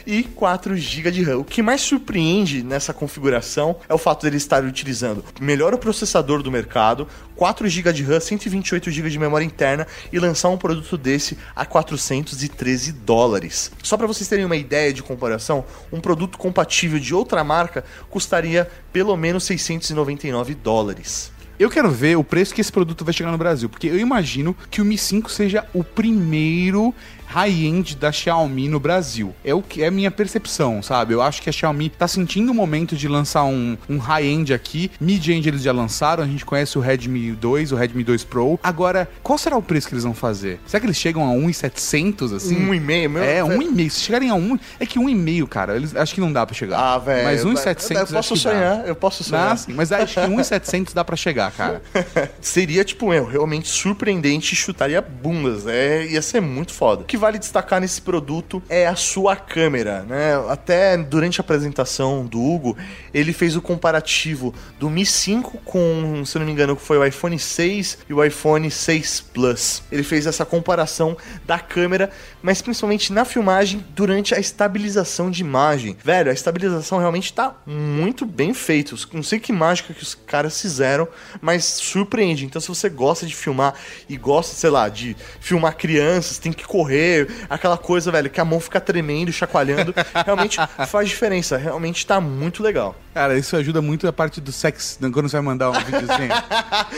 e 0.05 0.23
4 0.23 0.75
GB 0.75 1.09
de 1.09 1.23
RAM. 1.23 1.37
O 1.37 1.45
que 1.45 1.61
mais 1.61 1.79
surpreende 1.79 2.61
nessa 2.63 2.93
configuração 2.93 3.77
é 3.87 3.93
o 3.93 3.97
fato 3.97 4.23
deles 4.23 4.41
estarem 4.41 4.67
utilizando 4.67 5.23
o 5.39 5.41
melhor 5.41 5.77
processador 5.77 6.43
do 6.43 6.51
mercado, 6.51 7.07
4 7.37 7.65
GB 7.69 7.93
de 7.93 8.03
RAM, 8.03 8.19
128 8.19 8.91
GB 8.91 9.09
de 9.09 9.19
memória 9.19 9.45
interna 9.45 9.87
e 10.11 10.19
lançar 10.19 10.49
um 10.49 10.57
produto 10.57 10.97
desse 10.97 11.37
a 11.55 11.65
413 11.65 12.91
dólares. 12.91 13.71
Só 13.81 13.95
para 13.95 14.16
vocês 14.17 14.29
terem 14.29 14.45
uma 14.45 14.55
ideia 14.55 14.91
de 14.91 15.03
comparação, 15.03 15.63
um 15.91 16.01
produto 16.01 16.37
compatível 16.37 16.99
de 16.99 17.13
outra 17.13 17.43
marca 17.43 17.83
custaria 18.09 18.69
pelo 18.91 19.15
menos 19.15 19.43
699 19.45 20.55
dólares. 20.55 21.31
Eu 21.59 21.71
quero 21.71 21.89
ver 21.89 22.15
o 22.15 22.23
preço 22.23 22.53
que 22.53 22.61
esse 22.61 22.71
produto 22.71 23.03
vai 23.03 23.13
chegar 23.13 23.31
no 23.31 23.37
Brasil, 23.37 23.67
porque 23.67 23.87
eu 23.87 23.97
imagino 23.97 24.55
que 24.69 24.79
o 24.79 24.85
Mi 24.85 24.95
5 24.95 25.31
seja 25.31 25.65
o 25.73 25.83
primeiro 25.83 26.93
high-end 27.27 27.95
da 27.95 28.11
Xiaomi 28.11 28.67
no 28.67 28.79
Brasil. 28.79 29.35
É 29.43 29.53
o 29.53 29.61
que 29.61 29.83
é 29.83 29.87
a 29.87 29.91
minha 29.91 30.09
percepção, 30.09 30.81
sabe? 30.81 31.13
Eu 31.13 31.21
acho 31.21 31.41
que 31.41 31.49
a 31.49 31.53
Xiaomi 31.53 31.89
tá 31.89 32.07
sentindo 32.07 32.51
o 32.51 32.55
momento 32.55 32.95
de 32.95 33.07
lançar 33.07 33.43
um, 33.43 33.77
um 33.89 33.97
high-end 33.97 34.53
aqui. 34.53 34.89
Mid-end 34.99 35.47
eles 35.47 35.61
já 35.61 35.71
lançaram, 35.71 36.23
a 36.23 36.27
gente 36.27 36.45
conhece 36.45 36.77
o 36.77 36.81
Redmi 36.81 37.31
2, 37.33 37.71
o 37.71 37.75
Redmi 37.75 38.03
2 38.03 38.23
Pro. 38.23 38.59
Agora, 38.63 39.09
qual 39.21 39.37
será 39.37 39.57
o 39.57 39.61
preço 39.61 39.87
que 39.87 39.93
eles 39.93 40.03
vão 40.03 40.13
fazer? 40.13 40.59
Será 40.65 40.79
que 40.79 40.87
eles 40.87 40.97
chegam 40.97 41.23
a 41.23 41.33
1,700 41.33 42.33
assim? 42.33 42.57
Um 42.57 42.73
e 42.73 42.79
meio, 42.79 43.09
meu? 43.09 43.23
É, 43.23 43.43
um 43.43 43.61
e 43.61 43.69
meio. 43.69 43.91
Se 43.91 44.01
chegarem 44.01 44.29
a 44.29 44.35
um, 44.35 44.57
é 44.79 44.85
que 44.85 44.97
um 44.97 45.09
e 45.09 45.15
meio, 45.15 45.47
cara, 45.47 45.75
eles 45.75 45.95
acho 45.95 46.13
que 46.15 46.21
não 46.21 46.31
dá 46.31 46.45
pra 46.45 46.55
chegar. 46.55 46.79
Ah, 46.79 46.97
velho. 46.97 47.25
Mas 47.25 47.41
eu 47.41 47.49
1,700 47.49 48.03
posso 48.03 48.17
acho 48.17 48.33
que 48.33 48.39
sonhar, 48.39 48.77
dá. 48.77 48.87
eu 48.87 48.95
posso 48.95 49.23
sonhar. 49.23 49.57
Mas 49.69 49.91
acho 49.91 50.21
que 50.21 50.27
1,700 50.27 50.93
dá 50.93 51.03
pra 51.03 51.15
chegar, 51.15 51.51
cara. 51.51 51.81
Seria, 52.39 52.83
tipo, 52.83 53.13
eu, 53.13 53.25
realmente 53.25 53.67
surpreendente 53.67 54.53
e 54.53 54.57
chutaria 54.57 55.01
bundas. 55.01 55.67
É, 55.67 56.05
ia 56.05 56.21
ser 56.21 56.41
muito 56.41 56.73
foda. 56.73 57.01
O 57.01 57.05
que 57.17 57.19
vale 57.19 57.39
destacar 57.39 57.81
nesse 57.81 57.99
produto 57.99 58.61
é 58.69 58.85
a 58.85 58.95
sua 58.95 59.35
câmera, 59.35 60.03
né? 60.03 60.33
Até 60.49 60.95
durante 60.95 61.41
a 61.41 61.43
apresentação 61.43 62.23
do 62.23 62.39
Hugo, 62.39 62.77
ele 63.11 63.33
fez 63.33 63.55
o 63.55 63.61
comparativo 63.61 64.53
do 64.79 64.87
Mi 64.87 65.03
5 65.03 65.57
com, 65.65 66.23
se 66.23 66.37
não 66.37 66.45
me 66.45 66.51
engano, 66.51 66.75
foi 66.75 66.97
o 66.99 67.03
iPhone 67.03 67.37
6 67.39 67.99
e 68.07 68.13
o 68.13 68.23
iPhone 68.23 68.69
6 68.69 69.21
Plus. 69.33 69.81
Ele 69.91 70.03
fez 70.03 70.27
essa 70.27 70.45
comparação 70.45 71.17
da 71.43 71.57
câmera, 71.57 72.11
mas 72.41 72.61
principalmente 72.61 73.11
na 73.11 73.25
filmagem 73.25 73.83
durante 73.95 74.35
a 74.35 74.39
estabilização 74.39 75.31
de 75.31 75.41
imagem. 75.41 75.97
Velho, 76.03 76.29
a 76.29 76.33
estabilização 76.33 76.99
realmente 76.99 77.33
tá 77.33 77.55
muito 77.65 78.27
bem 78.27 78.53
feita. 78.53 78.95
Não 79.11 79.23
sei 79.23 79.39
que 79.39 79.51
mágica 79.51 79.91
que 79.91 80.03
os 80.03 80.13
caras 80.13 80.61
fizeram, 80.61 81.07
mas 81.41 81.65
surpreende. 81.65 82.45
Então, 82.45 82.61
se 82.61 82.67
você 82.67 82.89
gosta 82.89 83.25
de 83.25 83.35
filmar 83.35 83.73
e 84.07 84.15
gosta, 84.17 84.53
sei 84.53 84.69
lá, 84.69 84.87
de 84.87 85.17
filmar 85.39 85.75
crianças, 85.75 86.37
tem 86.37 86.53
que 86.53 86.63
correr, 86.63 87.06
aquela 87.49 87.77
coisa, 87.77 88.11
velho, 88.11 88.29
que 88.29 88.39
a 88.39 88.45
mão 88.45 88.59
fica 88.59 88.79
tremendo, 88.79 89.31
chacoalhando, 89.31 89.93
realmente 90.25 90.57
faz 90.87 91.09
diferença. 91.09 91.57
Realmente 91.57 92.05
tá 92.05 92.19
muito 92.19 92.61
legal. 92.63 92.95
Cara, 93.13 93.35
isso 93.37 93.55
ajuda 93.55 93.81
muito 93.81 94.07
a 94.07 94.13
parte 94.13 94.39
do 94.39 94.51
sex, 94.51 94.99
quando 95.01 95.27
você 95.27 95.37
vai 95.37 95.41
mandar 95.45 95.71
um 95.71 95.79
videozinho. 95.79 96.31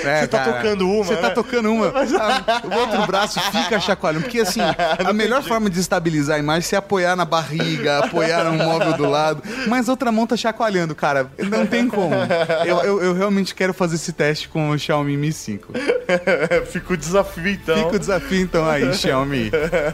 É, 0.03 0.21
Você 0.21 0.27
tá 0.27 0.39
cara, 0.39 0.53
tocando 0.53 0.89
uma, 0.89 1.03
Você 1.03 1.15
tá 1.15 1.27
né? 1.29 1.33
tocando 1.33 1.71
uma. 1.73 1.87
Ah, 1.87 2.61
o 2.63 2.79
outro 2.79 3.05
braço 3.05 3.39
fica 3.39 3.79
chacoalhando. 3.79 4.23
Porque 4.23 4.39
assim, 4.39 4.61
a 5.03 5.13
melhor 5.13 5.43
forma 5.43 5.69
de 5.69 5.79
estabilizar 5.79 6.37
a 6.37 6.39
imagem 6.39 6.59
é 6.59 6.69
você 6.69 6.75
apoiar 6.75 7.15
na 7.15 7.25
barriga, 7.25 7.99
apoiar 7.99 8.45
no 8.45 8.53
móvel 8.53 8.93
do 8.93 9.09
lado. 9.09 9.41
Mas 9.67 9.89
outra 9.89 10.11
mão 10.11 10.25
tá 10.27 10.35
chacoalhando, 10.37 10.95
cara. 10.95 11.29
Não 11.37 11.65
tem 11.65 11.87
como. 11.87 12.13
Eu, 12.65 12.77
eu, 12.79 13.03
eu 13.03 13.13
realmente 13.13 13.53
quero 13.55 13.73
fazer 13.73 13.95
esse 13.95 14.13
teste 14.13 14.47
com 14.47 14.69
o 14.69 14.77
Xiaomi 14.77 15.17
Mi 15.17 15.31
5. 15.33 15.73
Fica 16.71 16.93
o 16.93 16.97
desafio, 16.97 17.47
então. 17.49 17.77
Fica 17.77 17.95
o 17.95 17.99
desafio 17.99 18.41
então 18.41 18.69
aí, 18.69 18.93
Xiaomi. 18.93 19.51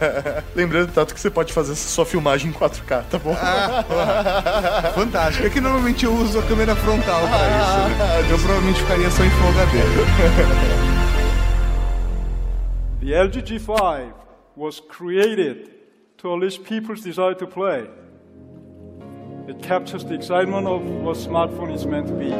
Lembrando, 0.55 0.91
Tato, 0.91 1.13
que 1.13 1.19
você 1.19 1.29
pode 1.29 1.53
fazer 1.53 1.73
essa 1.73 1.87
sua 1.87 2.05
filmagem 2.05 2.49
em 2.49 2.53
4K, 2.53 3.03
tá 3.09 3.19
bom? 3.19 3.35
Fantástico. 4.93 5.45
É 5.45 5.49
que 5.49 5.61
normalmente 5.61 6.05
eu 6.05 6.13
uso 6.13 6.39
a 6.39 6.43
câmera 6.43 6.75
frontal 6.75 7.21
pra 7.27 7.37
isso. 7.37 7.97
Né? 7.97 8.27
Eu 8.31 8.37
provavelmente 8.37 8.81
ficaria 8.81 9.09
só 9.11 9.23
em 9.23 9.29
Full 9.29 9.49
HD. 9.49 9.77
The 13.05 13.13
LG 13.13 13.43
G5 13.43 14.13
was 14.55 14.79
created 14.79 15.69
to 16.17 16.33
unleash 16.33 16.57
people's 16.57 17.01
desire 17.01 17.35
to 17.35 17.45
play. 17.45 17.87
It 19.47 19.61
captures 19.61 20.03
the 20.03 20.15
excitement 20.15 20.65
of 20.65 20.81
what 21.03 21.15
smartphone 21.15 21.71
is 21.75 21.85
meant 21.85 22.07
to 22.07 22.13
be. 22.13 22.33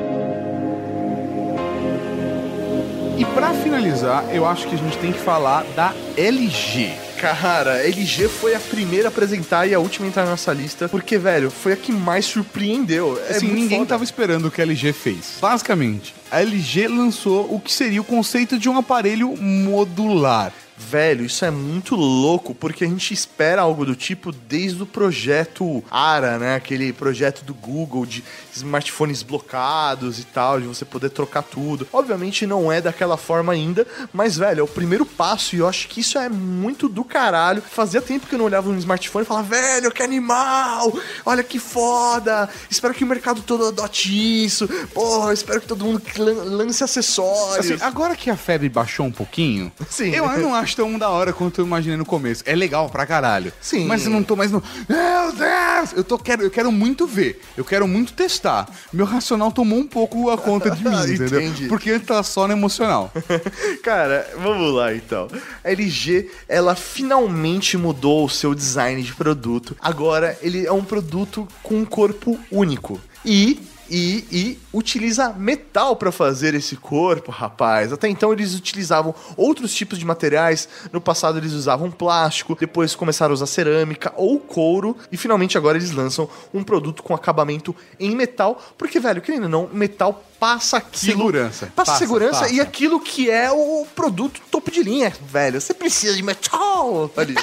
E 3.18 3.24
pra 3.34 3.54
finalizar, 3.54 4.26
eu 4.34 4.46
acho 4.46 4.68
que 4.68 4.74
a 4.74 4.78
gente 4.78 4.98
tem 4.98 5.12
que 5.12 5.20
falar 5.20 5.64
da 5.76 5.94
LG. 6.18 7.05
Cara, 7.20 7.74
a 7.74 7.88
LG 7.88 8.28
foi 8.28 8.56
a 8.56 8.60
primeira 8.60 9.08
a 9.08 9.10
apresentar 9.10 9.68
e 9.68 9.74
a 9.74 9.80
última 9.80 10.06
a 10.06 10.10
entrar 10.10 10.26
nessa 10.26 10.54
lista, 10.54 10.90
porque, 10.90 11.18
velho, 11.18 11.50
foi 11.50 11.74
a 11.74 11.78
que 11.78 11.92
mais 11.92 12.26
surpreendeu. 12.26 13.20
É 13.30 13.38
assim, 13.38 13.48
ninguém 13.48 13.80
foda. 13.80 13.90
tava 13.90 14.04
esperando 14.04 14.48
o 14.48 14.52
que 14.52 14.62
a 14.62 14.64
LG 14.64 14.94
fez. 14.94 15.38
Basicamente, 15.40 16.14
a 16.30 16.42
LG 16.42 16.88
lançou 16.88 17.54
o 17.54 17.60
que 17.60 17.72
seria 17.72 18.02
o 18.02 18.04
conceito 18.04 18.60
de 18.60 18.70
um 18.70 18.78
aparelho 18.78 19.36
modular. 19.38 20.52
Velho, 20.78 21.26
isso 21.26 21.46
é 21.46 21.50
muito 21.52 21.96
louco, 21.96 22.54
porque 22.54 22.84
a 22.84 22.88
gente 22.88 23.14
espera 23.14 23.62
algo 23.62 23.86
do 23.86 23.96
tipo 23.96 24.32
desde 24.32 24.84
o 24.84 24.86
projeto 24.86 25.82
ARA, 25.90 26.38
né? 26.38 26.56
Aquele 26.56 26.92
projeto 26.92 27.44
do 27.46 27.54
Google 27.54 28.06
de 28.06 28.22
smartphones 28.54 29.22
blocados 29.24 30.20
e 30.20 30.24
tal, 30.26 30.60
de 30.60 30.68
você 30.68 30.84
poder 30.84 31.10
trocar 31.12 31.44
tudo. 31.44 31.88
Obviamente 31.94 32.46
não 32.46 32.70
é 32.72 32.82
daquela 32.82 33.16
forma 33.16 33.54
ainda, 33.54 33.88
mas, 34.12 34.36
velho, 34.38 34.60
é 34.60 34.64
o 34.64 34.68
primeiro 34.68 35.06
passo 35.06 35.56
e 35.56 35.60
eu 35.60 35.68
acho 35.68 35.88
que 35.88 36.02
isso 36.02 36.18
é 36.18 36.28
muito 36.28 36.90
do 36.90 37.04
caralho. 37.06 37.62
Fazia 37.62 38.02
tempo 38.02 38.28
que 38.28 38.36
eu 38.36 38.40
não 38.40 38.46
olhava 38.46 38.70
um 38.70 38.78
smartphone 38.78 39.24
e 39.24 39.28
falava, 39.28 39.48
velho, 39.48 39.92
que 39.92 40.04
animal! 40.04 40.94
Olha 41.26 41.44
que 41.44 41.58
foda! 41.58 42.50
Espero 42.70 42.94
que 42.94 43.04
o 43.04 43.08
mercado 43.08 43.42
todo 43.42 43.66
adote 43.68 44.44
isso. 44.46 44.68
Porra, 44.94 45.34
espero 45.34 45.62
que 45.62 45.68
todo 45.68 45.86
mundo 45.86 46.02
lan- 46.18 46.44
lance 46.58 46.84
acessórios. 46.84 47.72
Assim, 47.72 47.78
agora 47.82 48.16
que 48.16 48.30
a 48.30 48.36
febre 48.36 48.68
baixou 48.68 49.06
um 49.06 49.12
pouquinho, 49.12 49.72
Sim. 49.90 50.10
eu 50.14 50.26
não 50.38 50.54
acho 50.54 50.65
tão 50.74 50.98
da 50.98 51.10
hora 51.10 51.34
quanto 51.34 51.62
eu 51.62 51.66
imaginei 51.66 51.98
no 51.98 52.06
começo. 52.06 52.44
É 52.46 52.56
legal 52.56 52.90
pra 52.90 53.06
caralho. 53.06 53.52
Sim. 53.62 53.86
Mas 53.86 54.06
eu 54.06 54.12
não 54.12 54.24
tô 54.24 54.36
mais 54.36 54.52
no. 54.52 54.64
Meu 54.88 55.32
Deus! 55.34 55.94
Eu, 55.96 56.04
tô, 56.04 56.18
quero, 56.18 56.44
eu 56.44 56.50
quero 56.50 56.72
muito 56.72 57.06
ver. 57.06 57.42
Eu 57.56 57.66
quero 57.66 57.88
muito 57.88 58.14
testar. 58.14 58.68
Meu 58.92 59.06
racional 59.06 59.52
tomou 59.52 59.80
um 59.80 59.88
pouco 59.88 60.30
a 60.30 60.38
conta 60.38 60.72
de 60.72 60.84
mim, 60.84 60.96
entendeu? 61.14 61.42
Entendi. 61.42 61.68
Porque 61.68 61.92
antes 61.92 62.08
tava 62.08 62.24
só 62.24 62.48
no 62.48 62.54
emocional. 62.54 63.12
Cara, 63.84 64.28
vamos 64.42 64.74
lá 64.74 64.96
então. 64.96 65.28
A 65.64 65.72
LG, 65.72 66.30
ela 66.48 66.76
finalmente 66.76 67.78
mudou 67.78 68.26
o 68.26 68.30
seu 68.30 68.56
design 68.56 69.04
de 69.04 69.14
produto. 69.14 69.76
Agora 69.82 70.38
ele 70.42 70.66
é 70.66 70.72
um 70.72 70.84
produto 70.84 71.48
com 71.62 71.76
um 71.76 71.86
corpo 71.86 72.40
único. 72.52 73.00
E 73.24 73.60
e, 73.90 74.26
e 74.32 74.60
utiliza 74.74 75.30
metal 75.34 75.96
para 75.96 76.12
fazer 76.12 76.54
esse 76.54 76.76
corpo, 76.76 77.32
rapaz. 77.32 77.94
Até 77.94 78.08
então 78.08 78.32
eles 78.34 78.56
utilizavam 78.56 79.14
outros 79.38 79.74
tipos 79.74 79.98
de 79.98 80.06
materiais. 80.06 80.68
No 80.92 81.02
passado 81.02 81.38
eles 81.38 81.54
usavam 81.54 81.92
plástico, 81.92 82.56
depois 82.56 82.96
começaram 82.96 83.32
a 83.32 83.36
usar 83.36 83.48
cerâmica 83.48 84.14
ou 84.16 84.40
couro 84.40 84.98
e 85.12 85.18
finalmente 85.18 85.58
agora 85.58 85.78
eles 85.78 85.92
lançam 85.92 86.30
um 86.54 86.64
produto 86.64 87.04
com 87.04 87.14
acabamento 87.14 87.76
em 88.00 88.16
metal, 88.16 88.62
porque 88.78 89.00
velho, 89.00 89.22
querendo 89.22 89.44
ou 89.44 89.50
não, 89.50 89.70
metal 89.72 90.24
passa 90.40 90.78
aquilo, 90.78 91.12
Segurança. 91.14 91.66
passa, 91.76 91.92
Passa, 91.92 92.00
segurança 92.00 92.40
passa. 92.42 92.54
e 92.54 92.60
aquilo 92.60 93.00
que 93.00 93.30
é 93.30 93.52
o 93.52 93.86
produto 93.96 94.42
topo 94.52 94.70
de 94.72 94.84
linha, 94.84 95.12
velho. 95.32 95.60
Você 95.62 95.74
precisa 95.74 96.16
de 96.16 96.22
metal. 96.24 97.10
ali. 97.16 97.36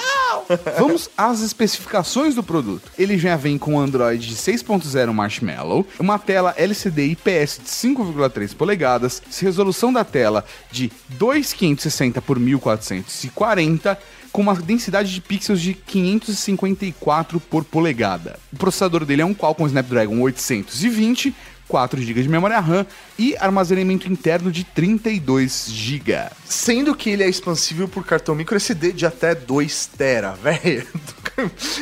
Vamos 0.77 1.09
às 1.17 1.41
especificações 1.41 2.35
do 2.35 2.43
produto. 2.43 2.91
Ele 2.97 3.17
já 3.17 3.35
vem 3.35 3.57
com 3.57 3.79
Android 3.79 4.25
de 4.27 4.35
6.0 4.35 5.11
Marshmallow, 5.13 5.85
uma 5.99 6.17
tela 6.19 6.53
LCD 6.57 7.07
IPS 7.07 7.59
de 7.63 7.69
5,3 7.69 8.55
polegadas, 8.55 9.21
resolução 9.41 9.91
da 9.91 10.03
tela 10.03 10.45
de 10.71 10.91
2560 11.09 12.21
por 12.21 12.39
1440, 12.39 13.97
com 14.31 14.41
uma 14.41 14.55
densidade 14.55 15.13
de 15.13 15.21
pixels 15.21 15.61
de 15.61 15.73
554 15.75 17.39
por 17.39 17.63
polegada. 17.63 18.39
O 18.51 18.57
processador 18.57 19.05
dele 19.05 19.21
é 19.21 19.25
um 19.25 19.33
Qualcomm 19.33 19.67
Snapdragon 19.67 20.19
820 20.21 21.33
4 21.67 22.01
GB 22.01 22.23
de 22.23 22.29
memória 22.29 22.59
RAM 22.59 22.85
e 23.17 23.35
armazenamento 23.37 24.11
interno 24.11 24.51
de 24.51 24.63
32 24.63 25.67
GB. 25.69 26.29
Sendo 26.45 26.95
que 26.95 27.09
ele 27.09 27.23
é 27.23 27.29
expansível 27.29 27.87
por 27.87 28.05
cartão 28.05 28.35
micro 28.35 28.55
SD 28.55 28.91
de 28.91 29.05
até 29.05 29.33
2 29.33 29.85
tera, 29.97 30.31
velho. 30.41 30.87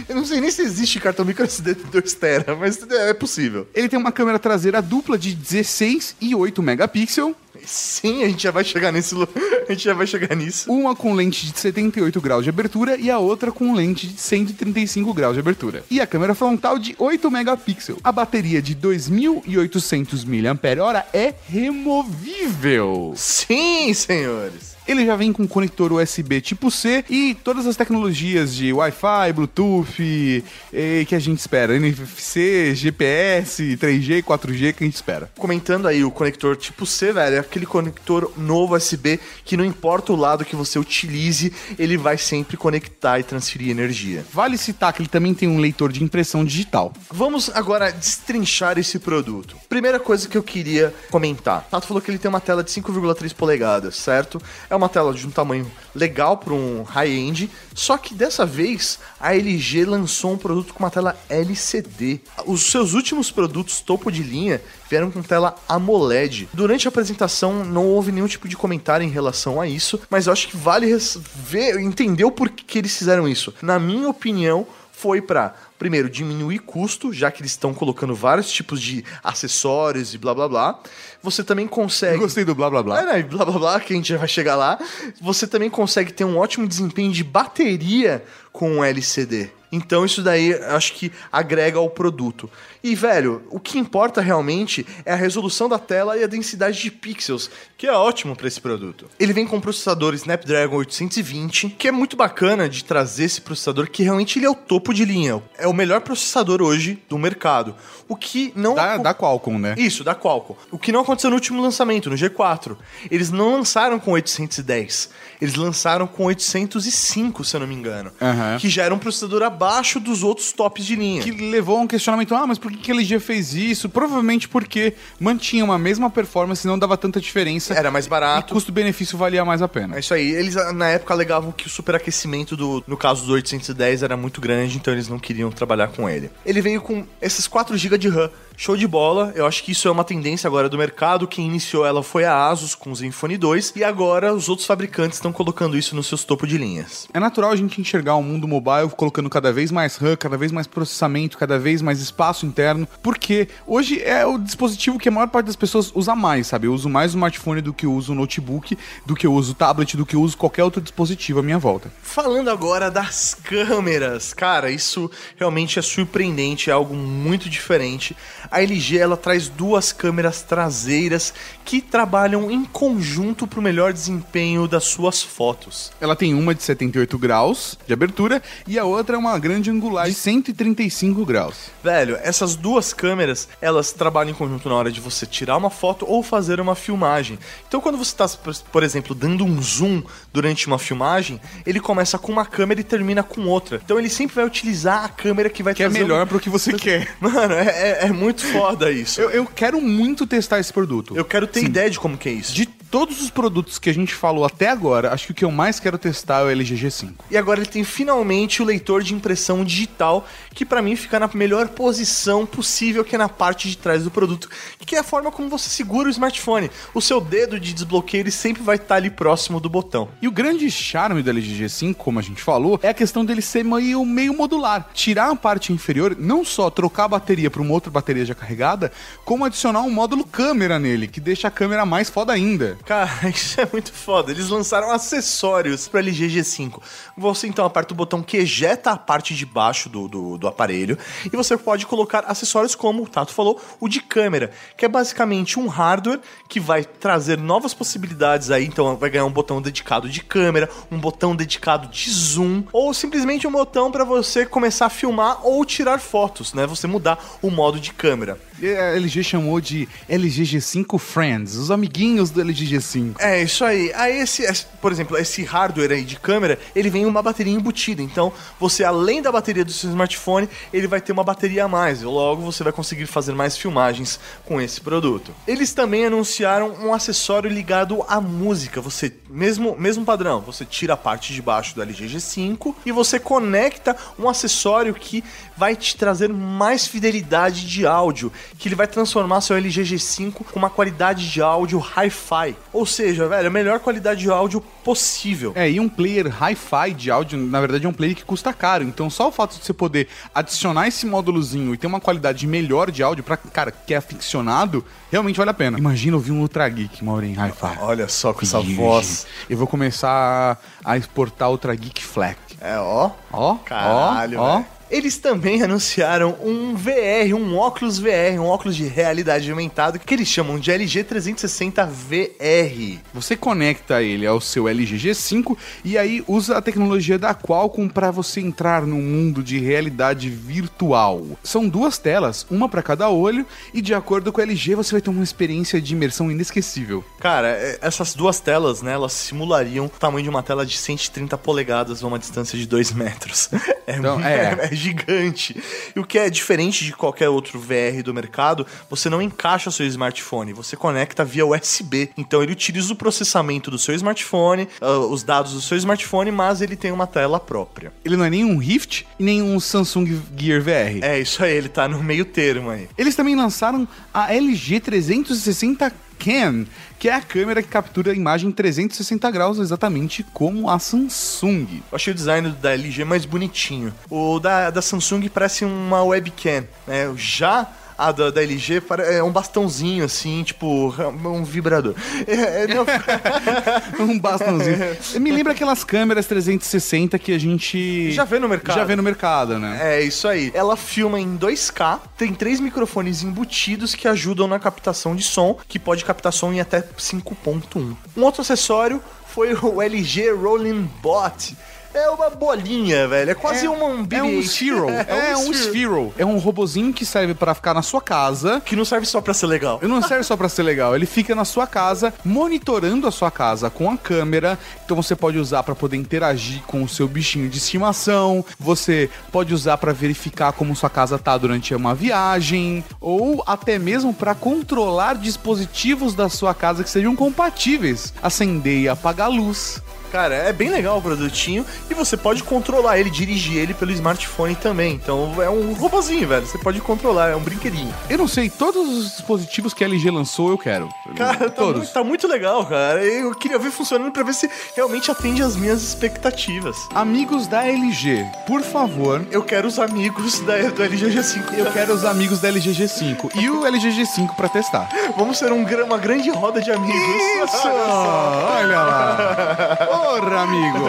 Eu 0.08 0.16
não 0.16 0.26
sei 0.26 0.40
nem 0.40 0.50
se 0.50 0.62
existe 0.62 1.00
cartão 1.00 1.26
micro 1.26 1.44
SD 1.44 1.76
de 1.76 1.84
2 1.84 2.14
tera, 2.14 2.56
mas 2.56 2.82
é 2.90 3.14
possível. 3.14 3.68
Ele 3.74 3.90
tem 3.90 4.00
uma 4.00 4.12
câmera 4.12 4.40
traseira 4.40 4.82
dupla 4.82 5.18
de 5.18 5.34
16 5.36 6.16
e 6.22 6.34
8 6.34 6.62
megapixels, 6.62 7.36
Sim, 7.66 8.24
a 8.24 8.30
gente 8.30 8.44
já 8.44 8.52
vai 8.52 8.64
chegar 8.64 8.92
nesse, 8.92 9.16
a 9.68 9.72
gente 9.72 9.84
já 9.84 9.94
vai 9.94 10.08
chegar 10.08 10.36
nisso. 10.36 10.72
uma 10.72 10.96
com 10.96 11.14
lente 11.14 11.52
de 11.52 11.60
78 11.60 12.20
graus 12.22 12.44
de 12.44 12.50
abertura 12.50 12.98
e 12.98 13.10
a 13.10 13.20
outra 13.20 13.52
com 13.52 13.74
lente 13.74 14.08
de 14.08 14.20
135 14.20 15.14
graus 15.14 15.34
de 15.34 15.40
abertura. 15.40 15.84
E 15.90 16.00
a 16.00 16.08
câmera 16.08 16.36
frontal 16.36 16.78
de 16.78 16.96
8 16.98 17.30
megapixels. 17.30 18.00
A 18.04 18.12
bateria 18.12 18.62
de 18.62 18.76
2.800 18.76 20.26
mAh 20.26 21.06
é 21.14 21.34
removível. 21.48 23.14
Sim, 23.16 23.94
senhores. 23.94 24.71
Ele 24.88 25.06
já 25.06 25.16
vem 25.16 25.32
com 25.32 25.48
conector 25.48 25.94
USB 25.94 26.42
tipo 26.42 26.72
C 26.72 27.06
e 27.10 27.36
todas 27.44 27.68
as 27.68 27.76
tecnologias 27.76 28.56
de 28.56 28.74
Wi-Fi, 28.74 29.34
Bluetooth 29.34 30.44
eh, 30.74 31.06
que 31.08 31.16
a 31.16 31.20
gente 31.20 31.40
espera. 31.40 31.76
NFC, 31.76 32.74
GPS, 32.76 33.78
3G, 33.78 34.24
4G 34.24 34.74
que 34.74 34.84
a 34.84 34.86
gente 34.86 34.96
espera. 34.96 35.32
Comentando 35.38 35.88
aí 35.88 36.04
o 36.04 36.12
conector 36.12 36.56
tipo 36.56 36.86
C, 36.86 37.14
velho, 37.14 37.36
é 37.36 37.40
aquele 37.40 37.66
conector 37.66 38.32
novo 38.36 38.76
USB 38.76 39.20
que 39.46 39.56
não 39.56 39.64
importa 39.64 40.14
o 40.14 40.16
lado 40.16 40.46
que 40.46 40.56
você 40.56 40.80
utilize, 40.80 41.54
ele 41.78 41.98
vai 41.98 42.18
sempre 42.18 42.58
conectar 42.58 43.20
e 43.20 43.24
transferir 43.24 43.70
energia. 43.70 44.26
Vale 44.34 44.58
citar 44.58 44.94
que 44.94 45.02
ele 45.02 45.10
também 45.10 45.34
tem 45.34 45.48
um 45.48 45.60
leitor 45.60 45.92
de 45.92 46.04
impressão 46.04 46.44
digital. 46.44 46.94
Vamos 47.10 47.50
agora 47.54 47.92
destrinchar 47.92 48.78
esse 48.78 49.00
produto. 49.00 49.56
Primeira 49.70 50.00
coisa 50.00 50.28
que 50.28 50.38
eu 50.38 50.44
queria 50.44 50.94
comentar. 51.10 51.68
Tato 51.70 51.88
falou 51.88 52.02
que 52.02 52.10
ele 52.10 52.18
tem 52.18 52.30
uma 52.30 52.42
tela 52.42 52.64
de 52.64 52.72
5,3 52.72 53.34
polegadas, 53.34 53.96
certo? 53.96 54.42
É 54.72 54.76
uma 54.76 54.88
tela 54.88 55.14
de 55.14 55.28
um 55.28 55.30
tamanho 55.30 55.70
legal 55.94 56.38
para 56.38 56.54
um 56.54 56.84
high-end, 56.84 57.52
só 57.76 57.98
que 57.98 58.14
dessa 58.14 58.46
vez 58.46 59.00
a 59.20 59.36
LG 59.36 59.84
lançou 59.84 60.32
um 60.32 60.38
produto 60.38 60.74
com 60.74 60.80
uma 60.80 60.90
tela 60.90 61.18
LCD. 61.28 62.22
Os 62.46 62.72
seus 62.72 62.94
últimos 62.94 63.30
produtos 63.30 63.82
topo 63.82 64.10
de 64.10 64.24
linha 64.24 64.62
vieram 64.90 65.12
com 65.12 65.22
tela 65.22 65.58
AMOLED. 65.68 66.48
Durante 66.54 66.88
a 66.88 66.90
apresentação 66.90 67.66
não 67.66 67.86
houve 67.86 68.14
nenhum 68.14 68.28
tipo 68.28 68.48
de 68.48 68.56
comentário 68.56 69.06
em 69.06 69.10
relação 69.10 69.60
a 69.60 69.68
isso, 69.68 70.00
mas 70.10 70.28
eu 70.28 70.32
acho 70.32 70.48
que 70.48 70.56
vale 70.56 70.98
ver, 71.36 71.78
entender 71.78 72.24
o 72.24 72.32
porquê 72.32 72.64
que 72.66 72.78
eles 72.78 72.96
fizeram 72.98 73.28
isso. 73.28 73.54
Na 73.62 73.78
minha 73.78 74.08
opinião, 74.08 74.66
foi 75.02 75.22
para 75.22 75.54
primeiro 75.82 76.08
diminuir 76.08 76.60
custo, 76.60 77.12
já 77.12 77.32
que 77.32 77.42
eles 77.42 77.54
estão 77.54 77.74
colocando 77.74 78.14
vários 78.14 78.52
tipos 78.52 78.80
de 78.80 79.04
acessórios 79.24 80.14
e 80.14 80.18
blá 80.20 80.32
blá 80.32 80.48
blá. 80.48 80.80
Você 81.24 81.44
também 81.44 81.68
consegue 81.68 82.20
Gostei 82.20 82.46
do 82.46 82.54
blá 82.54 82.70
blá 82.70 82.84
blá. 82.84 83.02
é, 83.02 83.06
né, 83.06 83.24
blá 83.24 83.44
blá 83.44 83.58
blá, 83.58 83.80
que 83.80 83.92
a 83.92 83.96
gente 83.96 84.10
já 84.10 84.18
vai 84.20 84.28
chegar 84.28 84.56
lá. 84.56 84.78
Você 85.20 85.48
também 85.48 85.72
consegue 85.72 86.14
ter 86.14 86.24
um 86.24 86.38
ótimo 86.38 86.68
desempenho 86.68 87.12
de 87.12 87.24
bateria 87.24 88.24
com 88.54 88.78
o 88.78 88.84
LCD. 88.84 89.50
Então 89.72 90.06
isso 90.06 90.22
daí 90.22 90.52
eu 90.52 90.76
acho 90.76 90.94
que 90.94 91.12
agrega 91.32 91.80
ao 91.80 91.90
produto. 91.90 92.50
E, 92.84 92.96
velho, 92.96 93.44
o 93.50 93.60
que 93.60 93.78
importa 93.78 94.22
realmente 94.22 94.86
é 95.06 95.14
a 95.14 95.16
resolução 95.16 95.70
da 95.70 95.78
tela 95.78 96.18
e 96.18 96.24
a 96.24 96.28
densidade 96.28 96.82
de 96.82 96.92
pixels, 96.92 97.50
que 97.78 97.88
é 97.88 97.94
ótimo 97.94 98.36
para 98.36 98.48
esse 98.48 98.60
produto. 98.60 99.08
Ele 99.20 99.32
vem 99.32 99.46
com 99.46 99.58
o 99.58 99.62
processador 99.62 100.14
Snapdragon 100.16 100.78
820, 100.78 101.70
que 101.70 101.88
é 101.88 101.92
muito 101.92 102.18
bacana 102.18 102.68
de 102.68 102.84
trazer 102.84 103.26
esse 103.26 103.40
processador, 103.40 103.90
que 103.90 104.04
realmente 104.04 104.40
ele 104.40 104.48
é 104.48 104.50
o 104.50 104.56
topo 104.56 104.94
de 104.94 105.06
linha. 105.06 105.42
É 105.58 105.68
o 105.72 105.74
melhor 105.74 106.02
processador 106.02 106.62
hoje 106.62 107.02
do 107.10 107.18
mercado. 107.18 107.76
O 108.08 108.16
que 108.16 108.52
não... 108.56 108.76
Da, 108.76 108.98
da 108.98 109.14
Qualcomm, 109.14 109.58
né? 109.58 109.76
Isso, 109.78 110.04
da 110.04 110.14
Qualcomm. 110.14 110.56
O 110.70 110.78
que 110.78 110.92
não 110.92 111.02
aconteceu 111.02 111.30
no 111.30 111.36
último 111.36 111.62
lançamento, 111.62 112.10
no 112.10 112.16
G4. 112.16 112.76
Eles 113.10 113.32
não 113.32 113.54
lançaram 113.54 114.00
com 114.00 114.12
810. 114.12 115.10
Eles 115.42 115.56
lançaram 115.56 116.06
com 116.06 116.26
805, 116.26 117.44
se 117.44 117.56
eu 117.56 117.60
não 117.62 117.68
me 117.68 117.76
engano. 117.76 118.12
Aham. 118.22 118.58
Que 118.60 118.70
já 118.70 118.84
era 118.84 118.94
um 118.94 119.00
processador 119.00 119.42
abaixo 119.44 120.00
dos 120.00 120.24
outros 120.24 120.52
tops 120.52 120.86
de 120.86 120.96
linha. 120.96 121.22
Que 121.22 121.32
levou 121.32 121.78
a 121.78 121.82
um 121.82 121.88
questionamento, 121.88 122.36
ah, 122.36 122.46
mas 122.46 122.58
por 122.58 122.72
que 122.72 122.92
a 122.92 122.96
LG 122.96 123.20
fez 123.20 123.54
isso? 123.54 123.90
Provavelmente 123.90 124.48
porque 124.50 124.94
mantinha 125.20 125.64
uma 125.64 125.78
mesma 125.80 126.10
performance 126.10 126.66
e 126.66 126.68
não 126.68 126.78
dava 126.78 126.98
tanta 126.98 127.20
diferença. 127.20 127.74
Era 127.74 127.90
mais 127.90 128.06
E 128.06 128.10
barato. 128.10 128.54
custo-benefício 128.54 129.18
valia 129.18 129.44
mais 129.46 129.62
a 129.62 129.68
pena. 129.68 129.96
É 129.96 130.00
isso 130.00 130.14
aí. 130.14 130.30
Eles 130.32 130.56
na 130.74 130.90
época 130.90 131.14
alegavam 131.14 131.52
que 131.52 131.68
o 131.68 131.70
superaquecimento 131.70 132.56
do, 132.58 132.84
no 132.88 132.98
caso 132.98 133.26
do 133.26 133.34
810 133.34 134.04
era 134.04 134.18
muito 134.18 134.42
grande, 134.42 134.78
então 134.78 134.94
eles 134.94 135.08
não 135.08 135.18
queriam 135.20 135.50
trabalhar 135.62 135.90
com 135.90 136.10
ele. 136.10 136.32
Ele 136.46 136.62
veio 136.62 136.82
com 136.82 137.06
esses 137.22 137.48
4 137.48 137.78
GB 137.78 137.98
de 137.98 138.10
RAM. 138.10 138.30
Show 138.58 138.78
de 138.78 138.88
bola. 138.88 139.32
Eu 139.36 139.48
acho 139.48 139.64
que 139.64 139.72
isso 139.72 139.88
é 139.88 139.92
uma 139.92 140.04
tendência 140.04 140.48
agora 140.48 140.70
do 140.70 140.78
mercado. 140.78 141.28
Quem 141.28 141.48
iniciou 141.48 141.86
ela 141.86 142.04
foi 142.04 142.26
a 142.26 142.48
Asus 142.48 142.76
com 142.76 142.92
o 142.92 142.96
Zenfone 142.96 143.38
2 143.38 143.74
e 143.76 143.84
agora 143.84 144.34
os 144.34 144.50
outros 144.50 144.68
fabricantes 144.68 145.18
estão 145.18 145.32
colocando 145.32 145.78
isso 145.78 145.96
nos 145.96 146.06
seus 146.06 146.24
topo 146.24 146.46
de 146.46 146.58
linhas. 146.58 147.08
É 147.14 147.20
natural 147.20 147.52
a 147.52 147.56
gente 147.56 147.82
enxergar 147.82 148.16
o 148.16 148.24
mundo 148.24 148.48
mobile 148.48 148.90
colocando 148.96 149.30
cada 149.30 149.52
vez 149.52 149.72
mais 149.72 149.96
RAM, 149.96 150.16
cada 150.16 150.38
vez 150.38 150.52
mais 150.52 150.68
processamento, 150.68 151.38
cada 151.38 151.58
vez 151.58 151.82
mais 151.82 152.02
espaço 152.02 152.46
interno, 152.46 152.88
porque 153.02 153.48
hoje 153.66 154.02
é 154.04 154.26
o 154.26 154.38
dispositivo 154.38 155.00
que 155.00 155.10
a 155.10 155.12
maior 155.12 155.28
parte 155.28 155.48
das 155.48 155.56
pessoas 155.56 155.92
usa 155.96 156.16
mais, 156.16 156.48
sabe? 156.48 156.68
Eu 156.68 156.74
uso 156.74 156.88
mais 156.88 157.14
o 157.14 157.18
smartphone 157.18 157.62
do 157.62 157.74
que 157.74 157.86
eu 157.86 157.94
uso 157.94 158.12
o 158.12 158.16
notebook, 158.16 158.78
do 159.06 159.16
que 159.16 159.26
eu 159.26 159.34
uso 159.34 159.54
o 159.54 159.56
tablet, 159.56 159.98
do 159.98 160.06
que 160.06 160.16
eu 160.16 160.22
uso 160.22 160.38
qualquer 160.38 160.64
outro 160.64 160.82
dispositivo 160.82 161.40
à 161.40 161.44
minha 161.44 161.58
volta. 161.58 161.92
Falando 162.04 162.50
agora 162.50 162.92
das 162.92 163.34
câmeras, 163.34 164.34
cara, 164.34 164.70
isso 164.70 165.10
realmente 165.36 165.51
é 165.80 165.82
surpreendente, 165.82 166.70
é 166.70 166.74
algo 166.74 166.96
muito 166.96 167.50
diferente. 167.50 168.16
A 168.50 168.62
LG 168.62 168.98
ela 168.98 169.18
traz 169.18 169.48
duas 169.48 169.92
câmeras 169.92 170.42
traseiras 170.42 171.34
que 171.64 171.82
trabalham 171.82 172.50
em 172.50 172.66
conjunto 172.66 173.46
para 173.48 173.60
o 173.60 173.64
melhor 173.64 173.94
desempenho 173.94 174.68
das 174.68 174.86
suas 174.86 175.22
fotos. 175.22 175.92
Ela 176.02 176.16
tem 176.16 176.34
uma 176.34 176.56
de 176.56 176.64
78 176.64 177.18
graus 177.18 177.78
de 177.86 177.94
abertura 177.94 178.42
e 178.68 178.78
a 178.78 178.84
outra 178.84 179.16
é 179.16 179.20
uma 179.20 179.38
grande 179.40 179.70
angular 179.70 180.08
de 180.08 180.14
135 180.14 181.26
graus. 181.26 181.72
Velho, 181.84 182.18
essas 182.22 182.56
duas 182.56 182.94
câmeras, 182.94 183.48
elas 183.62 183.92
trabalham 183.92 184.32
em 184.32 184.36
conjunto 184.36 184.70
na 184.70 184.76
hora 184.76 184.92
de 184.92 185.00
você 185.00 185.26
tirar 185.26 185.58
uma 185.58 185.70
foto 185.70 186.06
ou 186.08 186.24
fazer 186.24 186.60
uma 186.60 186.76
filmagem. 186.76 187.38
Então, 187.68 187.82
quando 187.82 187.98
você 187.98 188.12
está, 188.12 188.28
por 188.72 188.84
exemplo, 188.84 189.16
dando 189.16 189.46
um 189.46 189.62
zoom 189.62 190.04
durante 190.34 190.68
uma 190.68 190.80
filmagem, 190.80 191.40
ele 191.66 191.80
começa 191.80 192.18
com 192.18 192.32
uma 192.32 192.46
câmera 192.46 192.82
e 192.82 192.84
termina 192.84 193.24
com 193.24 193.46
outra. 193.48 193.82
Então, 193.84 193.98
ele 193.98 194.10
sempre 194.10 194.36
vai 194.36 194.46
utilizar 194.46 195.06
a 195.06 195.10
câmera 195.10 195.41
que 195.50 195.64
vai 195.64 195.74
Que 195.74 195.84
é 195.84 195.88
trazer 195.88 196.02
melhor 196.04 196.24
um- 196.26 196.28
pro 196.28 196.40
que 196.40 196.50
você 196.50 196.74
quer. 196.74 197.08
Mano, 197.20 197.54
é, 197.54 197.68
é- 197.68 198.00
é 198.08 198.12
muito 198.12 198.46
foda 198.46 198.92
isso. 198.92 199.20
Eu, 199.22 199.30
eu 199.30 199.46
quero 199.46 199.82
muito 199.82 200.26
testar 200.28 200.60
esse 200.60 200.72
produto. 200.72 201.16
Eu 201.16 201.26
quero 201.26 201.48
ter 201.48 201.64
ideia 201.64 201.90
de 201.90 202.00
como 202.00 202.18
que 202.18 202.30
é 202.30 202.32
isso. 202.32 202.54
De 202.54 202.66
todos 202.92 203.22
os 203.22 203.30
produtos 203.30 203.80
que 203.80 203.90
a 203.90 203.94
gente 203.94 204.14
falou 204.14 204.44
até 204.44 204.68
agora, 204.68 205.14
acho 205.14 205.28
que 205.28 205.32
o 205.32 205.36
que 205.36 205.46
eu 205.46 205.50
mais 205.50 205.80
quero 205.80 205.98
testar 205.98 206.42
é 206.42 206.44
o 206.44 206.50
LG 206.50 206.76
G5. 206.76 207.14
E 207.32 207.38
agora 207.38 207.62
ele 207.62 207.70
tem 207.70 207.86
finalmente 207.86 208.62
o 208.62 208.66
leitor 208.66 209.02
de 209.02 209.14
impressão 209.14 209.64
digital, 209.64 210.28
que 210.54 210.66
pra 210.66 210.82
mim 210.82 210.98
fica 210.98 211.18
na 211.18 211.30
melhor 211.34 211.70
posição 211.70 212.46
possível, 212.46 213.06
que 213.06 213.16
é 213.16 213.18
na 213.18 213.30
parte 213.30 213.70
de 213.70 213.78
trás 213.78 214.04
do 214.04 214.12
produto, 214.12 214.50
que 214.86 214.98
é 214.98 215.00
a 215.00 215.04
forma 215.04 215.32
como 215.32 215.48
você 215.48 215.70
segura 215.70 216.10
o 216.10 216.12
smartphone. 216.12 216.70
O 216.94 217.00
seu 217.00 217.22
dedo 217.22 217.58
de 217.58 217.74
desbloqueio 217.74 218.24
ele 218.24 218.32
sempre 218.32 218.62
vai 218.62 218.76
estar 218.76 218.96
ali 218.96 219.10
próximo 219.10 219.62
do 219.62 219.70
botão. 219.70 220.10
E 220.22 220.28
o 220.28 220.32
grande 220.32 220.70
charme 220.70 221.24
do 221.24 221.30
LG 221.30 221.64
G5, 221.64 221.96
como 221.96 222.20
a 222.20 222.22
gente 222.22 222.44
falou, 222.44 222.78
é 222.84 222.90
a 222.90 222.94
questão 222.94 223.24
dele 223.24 223.42
ser 223.42 223.64
meio, 223.64 224.04
meio 224.06 224.36
modular. 224.36 224.90
Tirar 224.94 225.32
a 225.32 225.36
parte 225.36 225.72
inferior, 225.72 226.14
não 226.20 226.44
só 226.44 226.70
trocar 226.70 227.06
a 227.06 227.08
bateria 227.08 227.50
para 227.50 227.62
uma 227.62 227.74
outra 227.74 227.90
bateria 227.90 228.26
já 228.26 228.36
carregada, 228.36 228.92
como 229.24 229.46
adicionar 229.46 229.82
um 229.82 229.90
módulo 229.90 230.26
câmera 230.26 230.78
nele, 230.78 231.08
que 231.08 231.22
deixa 231.22 231.48
a 231.48 231.52
câmera 231.52 231.86
mais 231.86 232.10
foda 232.10 232.34
ainda. 232.34 232.81
Cara, 232.86 233.10
isso 233.30 233.60
é 233.60 233.68
muito 233.72 233.92
foda. 233.92 234.32
Eles 234.32 234.50
lançaram 234.50 234.92
acessórios 234.92 235.88
para 235.88 236.00
LG 236.00 236.28
G5. 236.28 236.82
Você 237.18 237.48
então 237.48 237.66
aperta 237.66 237.94
o 237.94 237.98
botão 237.98 238.22
que 238.24 238.38
ejeta 238.38 238.92
a 238.92 238.98
parte 238.98 239.36
de 239.36 239.46
baixo 239.46 239.90
do, 239.90 240.08
do, 240.08 240.38
do 240.38 240.48
aparelho 240.48 240.98
e 241.26 241.36
você 241.36 241.58
pode 241.58 241.86
colocar 241.86 242.24
acessórios 242.26 242.76
como 242.76 243.04
o 243.04 243.08
Tato 243.08 243.34
falou, 243.34 243.62
o 243.80 243.88
de 243.88 244.02
câmera, 244.02 244.52
que 244.76 244.86
é 244.86 244.88
basicamente 244.88 245.60
um 245.60 245.68
hardware 245.68 246.20
que 246.48 246.60
vai 246.60 246.84
trazer 246.84 247.38
novas 247.38 247.74
possibilidades 247.74 248.52
aí. 248.52 248.66
Então 248.66 248.96
vai 248.96 249.10
ganhar 249.10 249.26
um 249.26 249.32
botão 249.32 249.62
dedicado 249.62 250.10
de 250.10 250.22
câmera, 250.22 250.70
um 250.92 251.00
botão 251.00 251.36
dedicado 251.36 251.88
de 251.88 252.10
zoom 252.10 252.64
ou 252.72 252.94
simplesmente 252.94 253.48
um 253.48 253.52
botão 253.52 253.92
para 253.92 254.04
você 254.04 254.46
começar 254.46 254.88
a 254.88 254.90
filmar 254.90 255.46
ou 255.46 255.64
tirar 255.66 256.00
fotos, 256.00 256.54
né? 256.54 256.66
Você 256.66 256.88
mudar 256.88 257.24
o 257.42 257.50
modo 257.50 257.80
de 257.80 257.94
câmera. 257.94 258.38
A 258.68 258.96
LG 258.96 259.24
chamou 259.24 259.60
de 259.60 259.88
LG 260.08 260.44
G5 260.44 261.00
Friends, 261.00 261.56
os 261.56 261.72
amiguinhos 261.72 262.30
do 262.30 262.42
LG 262.42 262.66
G5. 262.78 263.16
É, 263.20 263.42
isso 263.42 263.64
aí. 263.66 263.92
Aí 263.96 264.20
esse, 264.20 264.44
esse- 264.44 264.66
por 264.82 264.92
exemplo, 264.92 265.18
esse 265.18 265.44
hardware 265.44 265.92
aí 265.92 266.04
de 266.04 266.18
câmera, 266.20 266.60
ele 266.76 266.90
vem 266.90 267.06
uma 267.06 267.22
bateria 267.22 267.54
embutida. 267.54 268.02
Então, 268.02 268.32
você 268.60 268.84
além 268.84 269.22
da 269.22 269.32
bateria 269.32 269.66
do 269.66 269.72
seu 269.72 269.90
smartphone, 269.90 270.48
ele 270.72 270.88
vai 270.88 271.02
ter 271.02 271.12
uma 271.12 271.24
bateria 271.24 271.66
a 271.66 271.68
mais. 271.68 272.02
Logo, 272.02 272.42
você 272.42 272.64
vai 272.64 272.74
conseguir 272.74 273.06
fazer 273.06 273.34
mais 273.34 273.58
filmagens 273.58 274.20
com 274.46 274.60
esse 274.62 274.80
produto. 274.82 275.34
Eles 275.48 275.74
também 275.74 276.06
anunciaram 276.06 276.76
um 276.82 276.94
acessório 276.94 277.50
ligado 277.50 278.04
à 278.08 278.20
música. 278.22 278.80
Você, 278.82 279.12
mesmo, 279.30 279.76
mesmo 279.78 280.06
padrão, 280.06 280.42
você 280.42 280.66
tira 280.66 280.94
a 280.94 280.98
parte 280.98 281.34
de 281.34 281.42
baixo 281.42 281.74
do 281.76 281.82
LG 281.82 282.08
G5 282.08 282.76
e 282.86 282.92
você 282.92 283.20
conecta 283.20 283.96
um 284.20 284.30
acessório 284.30 284.94
que 284.94 285.24
vai 285.58 285.76
te 285.76 285.96
trazer 285.96 286.30
mais 286.30 286.88
fidelidade 286.88 287.66
de 287.68 287.86
áudio, 287.86 288.32
que 288.58 288.68
ele 288.68 288.76
vai 288.76 288.88
transformar 288.88 289.42
seu 289.42 289.56
LG 289.56 289.84
G5 289.84 290.34
com 290.34 290.60
uma 290.60 290.70
qualidade 290.70 291.30
de 291.30 291.42
áudio 291.42 291.80
hi-fi. 291.80 292.56
Ou 292.72 292.86
seja, 292.86 293.28
velho, 293.28 293.48
a 293.48 293.52
melhor 293.52 293.80
qualidade 293.80 294.22
de 294.22 294.30
áudio 294.30 294.62
possível. 294.84 295.52
É, 295.56 295.70
e 295.70 295.80
um 295.80 295.90
player 295.90 296.28
hi-fi 296.28 296.94
de 296.94 297.12
áudio, 297.12 297.38
na 297.40 297.60
verdade, 297.60 297.86
é 297.86 297.90
um 297.90 297.94
player 297.94 298.16
que 298.16 298.24
custa 298.24 298.54
caro. 298.54 298.84
Então, 298.84 299.10
só 299.10 299.28
o 299.28 299.32
fato 299.32 299.58
de 299.58 299.66
você 299.66 299.74
poder 299.74 300.08
adicionar 300.34 300.88
esse 300.88 301.06
módulozinho 301.06 301.74
e 301.74 301.78
ter 301.78 301.88
uma 301.88 302.00
qualidade 302.00 302.46
melhor 302.46 302.92
de 302.92 303.02
áudio 303.04 303.24
pra 303.24 303.38
cara 303.38 303.72
que 303.72 303.94
é 303.94 303.98
aficionado, 303.98 304.86
realmente 305.12 305.38
vale 305.38 305.50
a 305.50 305.54
pena. 305.54 305.78
Imagina 305.78 306.16
ouvir 306.16 306.32
um 306.32 306.42
Ultra 306.42 306.68
Geek, 306.70 307.04
Maurinho, 307.04 307.40
hi-fi. 307.40 307.78
Olha 307.80 308.08
só 308.08 308.34
com 308.34 308.42
essa 308.42 308.60
voz. 308.60 309.26
Eu 309.50 309.58
vou 309.58 309.68
começar 309.68 310.60
a 310.84 310.98
exportar 310.98 311.50
Ultra 311.50 311.74
Geek 311.76 312.04
Fleck. 312.04 312.51
É, 312.62 312.78
ó. 312.78 313.12
Ó, 313.32 313.56
Caralho, 313.56 314.40
ó. 314.40 314.64
Eles 314.92 315.18
também 315.18 315.64
anunciaram 315.64 316.36
um 316.44 316.76
VR, 316.76 317.34
um 317.34 317.58
óculos 317.58 317.98
VR, 317.98 318.38
um 318.38 318.46
óculos 318.46 318.76
de 318.76 318.84
realidade 318.84 319.50
aumentada 319.50 319.98
que 319.98 320.14
eles 320.14 320.28
chamam 320.28 320.60
de 320.60 320.70
LG 320.70 321.06
360 321.06 321.86
VR. 321.86 323.00
Você 323.14 323.38
conecta 323.38 324.04
ele 324.04 324.28
ao 324.28 324.42
seu 324.42 324.68
LG 324.68 324.98
G5 324.98 325.58
e 325.86 325.98
aí 325.98 326.22
usa 326.28 326.58
a 326.58 326.62
tecnologia 326.62 327.18
da 327.18 327.34
Qualcomm 327.34 327.88
para 327.88 328.12
você 328.12 328.42
entrar 328.42 328.86
num 328.86 329.02
mundo 329.02 329.42
de 329.42 329.58
realidade 329.60 330.30
virtual. 330.30 331.26
São 331.42 331.70
duas 331.70 331.98
telas, 331.98 332.46
uma 332.52 332.68
para 332.68 332.84
cada 332.84 333.10
olho, 333.10 333.46
e 333.74 333.82
de 333.82 333.94
acordo 333.94 334.34
com 334.34 334.42
o 334.42 334.44
LG 334.44 334.76
você 334.76 334.92
vai 334.92 335.02
ter 335.02 335.10
uma 335.10 335.24
experiência 335.24 335.80
de 335.80 335.94
imersão 335.94 336.30
inesquecível. 336.30 337.04
Cara, 337.20 337.48
é, 337.48 337.80
essas 337.82 338.14
duas 338.14 338.42
telas, 338.42 338.82
né, 338.82 338.92
elas 338.92 339.14
simulariam 339.14 339.86
o 339.86 339.90
tamanho 339.90 340.24
de 340.24 340.30
uma 340.30 340.44
tela 340.44 340.66
de 340.66 340.78
130 340.78 341.38
polegadas 341.38 342.04
a 342.04 342.08
uma 342.08 342.20
distância 342.20 342.51
de 342.58 342.66
2 342.68 342.92
metros. 342.94 343.50
É, 343.88 343.98
Então, 343.98 344.20
é. 344.22 344.70
é 344.72 344.76
gigante. 344.76 345.62
E 345.96 346.00
o 346.00 346.06
que 346.06 346.18
é 346.18 346.30
diferente 346.30 346.86
de 346.86 346.94
qualquer 346.94 347.30
outro 347.30 347.60
VR 347.60 348.04
do 348.04 348.14
mercado, 348.14 348.66
você 348.90 349.10
não 349.10 349.22
encaixa 349.22 349.72
seu 349.72 349.86
smartphone, 349.88 350.54
você 350.54 350.78
conecta 350.78 351.26
via 351.26 351.46
USB. 351.46 352.10
Então 352.16 352.42
ele 352.44 352.52
utiliza 352.52 352.94
o 352.94 352.96
processamento 352.96 353.72
do 353.72 353.80
seu 353.80 353.96
smartphone, 353.96 354.70
ah, 354.80 355.00
os 355.00 355.24
dados 355.24 355.54
do 355.54 355.62
seu 355.62 355.78
smartphone, 355.78 356.32
mas 356.32 356.62
ele 356.62 356.76
tem 356.76 356.92
uma 356.92 357.08
tela 357.08 357.40
própria. 357.40 357.92
Ele 358.06 358.16
não 358.16 358.24
é 358.24 358.30
nem 358.30 358.46
um 358.46 358.58
Rift 358.58 359.06
e 359.20 359.24
nem 359.24 359.42
um 359.42 359.60
Samsung 359.60 360.22
Gear 360.38 360.62
VR. 360.62 361.04
É 361.04 361.20
isso 361.20 361.44
aí, 361.44 361.56
ele 361.58 361.70
tá 361.70 361.88
no 361.88 362.02
meio 362.04 362.24
termo 362.24 362.70
aí. 362.70 362.88
Eles 362.98 363.16
também 363.16 363.36
lançaram 363.36 363.88
a 364.14 364.34
LG 364.34 364.80
360 364.80 365.92
Cam, 366.20 366.66
que 367.02 367.10
é 367.10 367.16
a 367.16 367.20
câmera 367.20 367.64
que 367.64 367.68
captura 367.68 368.12
a 368.12 368.16
imagem 368.16 368.50
em 368.50 368.52
360 368.52 369.32
graus, 369.32 369.58
exatamente 369.58 370.22
como 370.22 370.70
a 370.70 370.78
Samsung. 370.78 371.82
Eu 371.92 371.96
achei 371.96 372.14
o 372.14 372.16
design 372.16 372.52
da 372.62 372.74
LG 372.74 373.04
mais 373.06 373.26
bonitinho. 373.26 373.92
O 374.08 374.40
da, 374.40 374.70
da 374.70 374.84
Samsung 374.84 375.28
parece 375.28 375.66
uma 375.66 376.04
webcam, 376.04 376.64
né? 376.86 377.12
Já 377.18 377.68
a 378.08 378.12
da, 378.12 378.30
da 378.32 378.42
LG 378.42 378.82
é 379.08 379.22
um 379.24 379.32
bastãozinho, 379.32 380.04
assim, 380.04 380.44
tipo, 380.44 380.94
um 381.26 381.44
vibrador. 381.44 381.94
É, 382.28 382.64
é, 382.64 382.68
não- 382.68 382.86
um 384.08 384.18
bastãozinho. 384.20 384.78
Me 385.20 385.32
lembra 385.32 385.54
aquelas 385.54 385.84
câmeras 385.84 386.26
360 386.26 387.18
que 387.20 387.32
a 387.34 387.40
gente 387.40 388.12
Já 388.12 388.24
vê 388.24 388.40
no 388.40 388.50
mercado. 388.50 388.76
Já 388.76 388.84
vê 388.84 388.96
no 388.96 389.04
mercado, 389.04 389.60
né? 389.60 389.80
É 389.82 390.02
isso 390.02 390.28
aí. 390.28 390.52
Ela 390.54 390.76
filma 390.76 391.20
em 391.20 391.38
2K, 391.38 392.00
tem 392.18 392.34
três 392.34 392.60
microfones 392.60 393.24
embutidos 393.24 393.94
que 393.96 394.08
ajudam 394.08 394.48
na 394.48 394.60
captação 394.60 395.16
de 395.16 395.24
som, 395.24 395.58
que 395.68 395.78
pode 395.78 396.04
captar 396.04 396.34
som 396.34 396.52
em 396.52 396.60
até 396.60 396.82
5.1. 396.82 397.96
Um 398.18 398.24
outro 398.24 398.42
acessório 398.42 399.02
foi 399.28 399.54
o 399.54 399.82
LG 399.82 400.32
Rolling 400.32 400.90
Bot. 401.02 401.56
É 401.94 402.10
uma 402.10 402.30
bolinha, 402.30 403.08
velho. 403.08 403.32
É 403.32 403.36
quase 403.36 403.68
um, 403.68 403.74
um 403.74 404.08
É 404.12 404.24
um 404.24 404.38
BB-8. 404.42 404.44
Sphere. 404.44 404.92
É, 405.08 405.38
um 405.38 405.52
Sphere. 405.52 406.14
É 406.18 406.26
um 406.26 406.38
robozinho 406.38 406.94
que 406.94 407.06
serve 407.06 407.34
pra 407.34 407.54
ficar 407.54 407.74
na 407.74 407.82
sua 407.82 408.02
casa. 408.02 408.62
Que 408.62 408.76
não 408.76 408.86
serve 408.86 409.06
só 409.06 409.20
pra 409.22 409.34
ser 409.34 409.48
legal. 409.48 409.80
Ele 409.82 409.92
não 409.92 410.02
serve 410.02 410.24
só 410.24 410.38
pra 410.38 410.50
ser 410.50 410.64
legal, 410.64 410.96
ele 410.96 411.06
fica 411.06 411.36
na 411.36 411.46
sua 411.46 411.68
casa, 411.68 412.14
monitorando 412.24 413.08
a 413.08 413.12
sua 413.12 413.30
casa 413.30 413.70
com 413.70 413.90
a 413.90 413.98
câmera. 413.98 414.58
Então 414.86 414.96
você 414.96 415.16
pode 415.16 415.38
usar 415.38 415.64
pra 415.64 415.76
poder 415.76 415.98
interagir 415.98 416.62
com 416.64 416.84
o 416.84 416.90
seu 416.90 417.08
bichinho 417.08 417.50
de 417.50 417.58
estimação. 417.58 418.44
Você 418.60 419.10
pode 419.32 419.54
usar 419.54 419.78
pra 419.78 419.94
verificar 419.94 420.54
como 420.54 420.76
sua 420.76 420.90
casa 420.90 421.18
tá 421.20 421.38
durante 421.38 421.74
uma 421.76 421.94
viagem, 421.94 422.84
ou 423.00 423.44
até 423.46 423.78
mesmo 423.78 424.14
pra 424.14 424.34
controlar 424.36 425.16
dispositivos 425.16 426.14
da 426.14 426.30
sua 426.30 426.54
casa 426.54 426.84
que 426.84 426.90
sejam 426.90 427.16
compatíveis, 427.16 428.14
acender 428.22 428.82
e 428.82 428.90
apagar 428.90 429.28
a 429.28 429.30
luz. 429.30 429.82
Cara, 430.12 430.36
é 430.36 430.52
bem 430.52 430.70
legal 430.70 430.98
o 430.98 431.02
produtinho 431.02 431.66
e 431.90 431.94
você 431.94 432.18
pode 432.18 432.44
controlar 432.44 433.00
ele, 433.00 433.10
dirigir 433.10 433.58
ele 433.58 433.74
pelo 433.74 433.92
smartphone 433.92 434.56
também. 434.56 434.94
Então 434.96 435.42
é 435.42 435.50
um 435.50 435.74
robozinho, 435.74 436.28
velho. 436.28 436.46
Você 436.46 436.58
pode 436.58 436.82
controlar, 436.82 437.30
é 437.30 437.36
um 437.36 437.40
brinquedinho. 437.40 437.94
Eu 438.10 438.18
não 438.18 438.28
sei, 438.28 438.50
todos 438.50 438.88
os 438.90 439.12
dispositivos 439.12 439.74
que 439.74 439.84
a 439.84 439.88
LG 439.88 440.12
lançou 440.12 440.50
eu 440.50 440.58
quero. 440.58 440.90
Cara, 441.16 441.38
tá 441.38 441.50
todos. 441.50 441.78
muito, 441.78 441.94
tá 441.94 442.04
muito 442.04 442.28
legal, 442.28 442.66
cara. 442.66 443.04
Eu 443.04 443.34
queria 443.36 443.58
ver 443.58 443.72
funcionando 443.72 444.12
pra 444.12 444.24
ver 444.24 444.34
se 444.34 444.50
realmente 444.76 445.10
atende 445.10 445.42
às 445.42 445.56
minhas 445.56 445.82
expectativas. 445.82 446.76
Amigos 446.94 447.48
da 447.48 447.66
LG, 447.66 448.26
por 448.46 448.62
favor, 448.62 449.26
Eu 449.32 449.44
quero 449.44 449.68
os 449.68 449.80
amigos 449.80 450.40
da, 450.42 450.58
do 450.58 450.84
LG 450.84 451.08
G5. 451.08 451.58
eu 451.58 451.72
quero 451.72 451.94
os 451.94 452.04
amigos 452.04 452.40
da 452.40 452.50
LG 452.50 452.72
G5 452.72 453.32
e 453.36 453.50
o 453.50 453.66
LG 453.66 453.90
G5 453.90 454.36
pra 454.36 454.50
testar. 454.50 454.90
Vamos 455.18 455.38
ser 455.38 455.52
um, 455.52 455.64
uma 455.86 455.98
grande 455.98 456.30
roda 456.30 456.62
de 456.62 456.72
amigos. 456.72 456.96
Isso! 456.96 457.68
Olha 457.68 458.82
lá! 458.82 459.78
Porra, 460.02 460.42
amigo! 460.42 460.80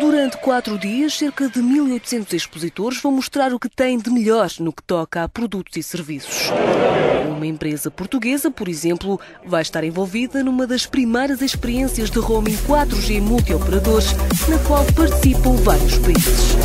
Durante 0.00 0.36
quatro 0.38 0.76
dias, 0.76 1.16
cerca 1.16 1.48
de 1.48 1.60
1.800 1.60 2.32
expositores 2.32 3.00
vão 3.00 3.12
mostrar 3.12 3.54
o 3.54 3.58
que 3.58 3.68
têm 3.68 3.98
de 3.98 4.10
melhor 4.10 4.50
no 4.58 4.72
que 4.72 4.82
toca 4.82 5.22
a 5.22 5.28
produtos 5.28 5.76
e 5.76 5.82
serviços. 5.82 6.50
Uma 7.28 7.46
empresa 7.46 7.88
portuguesa, 7.88 8.50
por 8.50 8.68
exemplo, 8.68 9.20
vai 9.46 9.62
estar 9.62 9.84
envolvida 9.84 10.42
numa 10.42 10.66
das 10.66 10.86
primeiras 10.86 11.40
experiências 11.40 12.10
de 12.10 12.18
roaming 12.18 12.56
4G 12.66 13.20
multioperadores, 13.20 14.12
na 14.48 14.58
qual 14.66 14.84
participam 14.96 15.54
vários 15.56 15.98
países. 15.98 16.56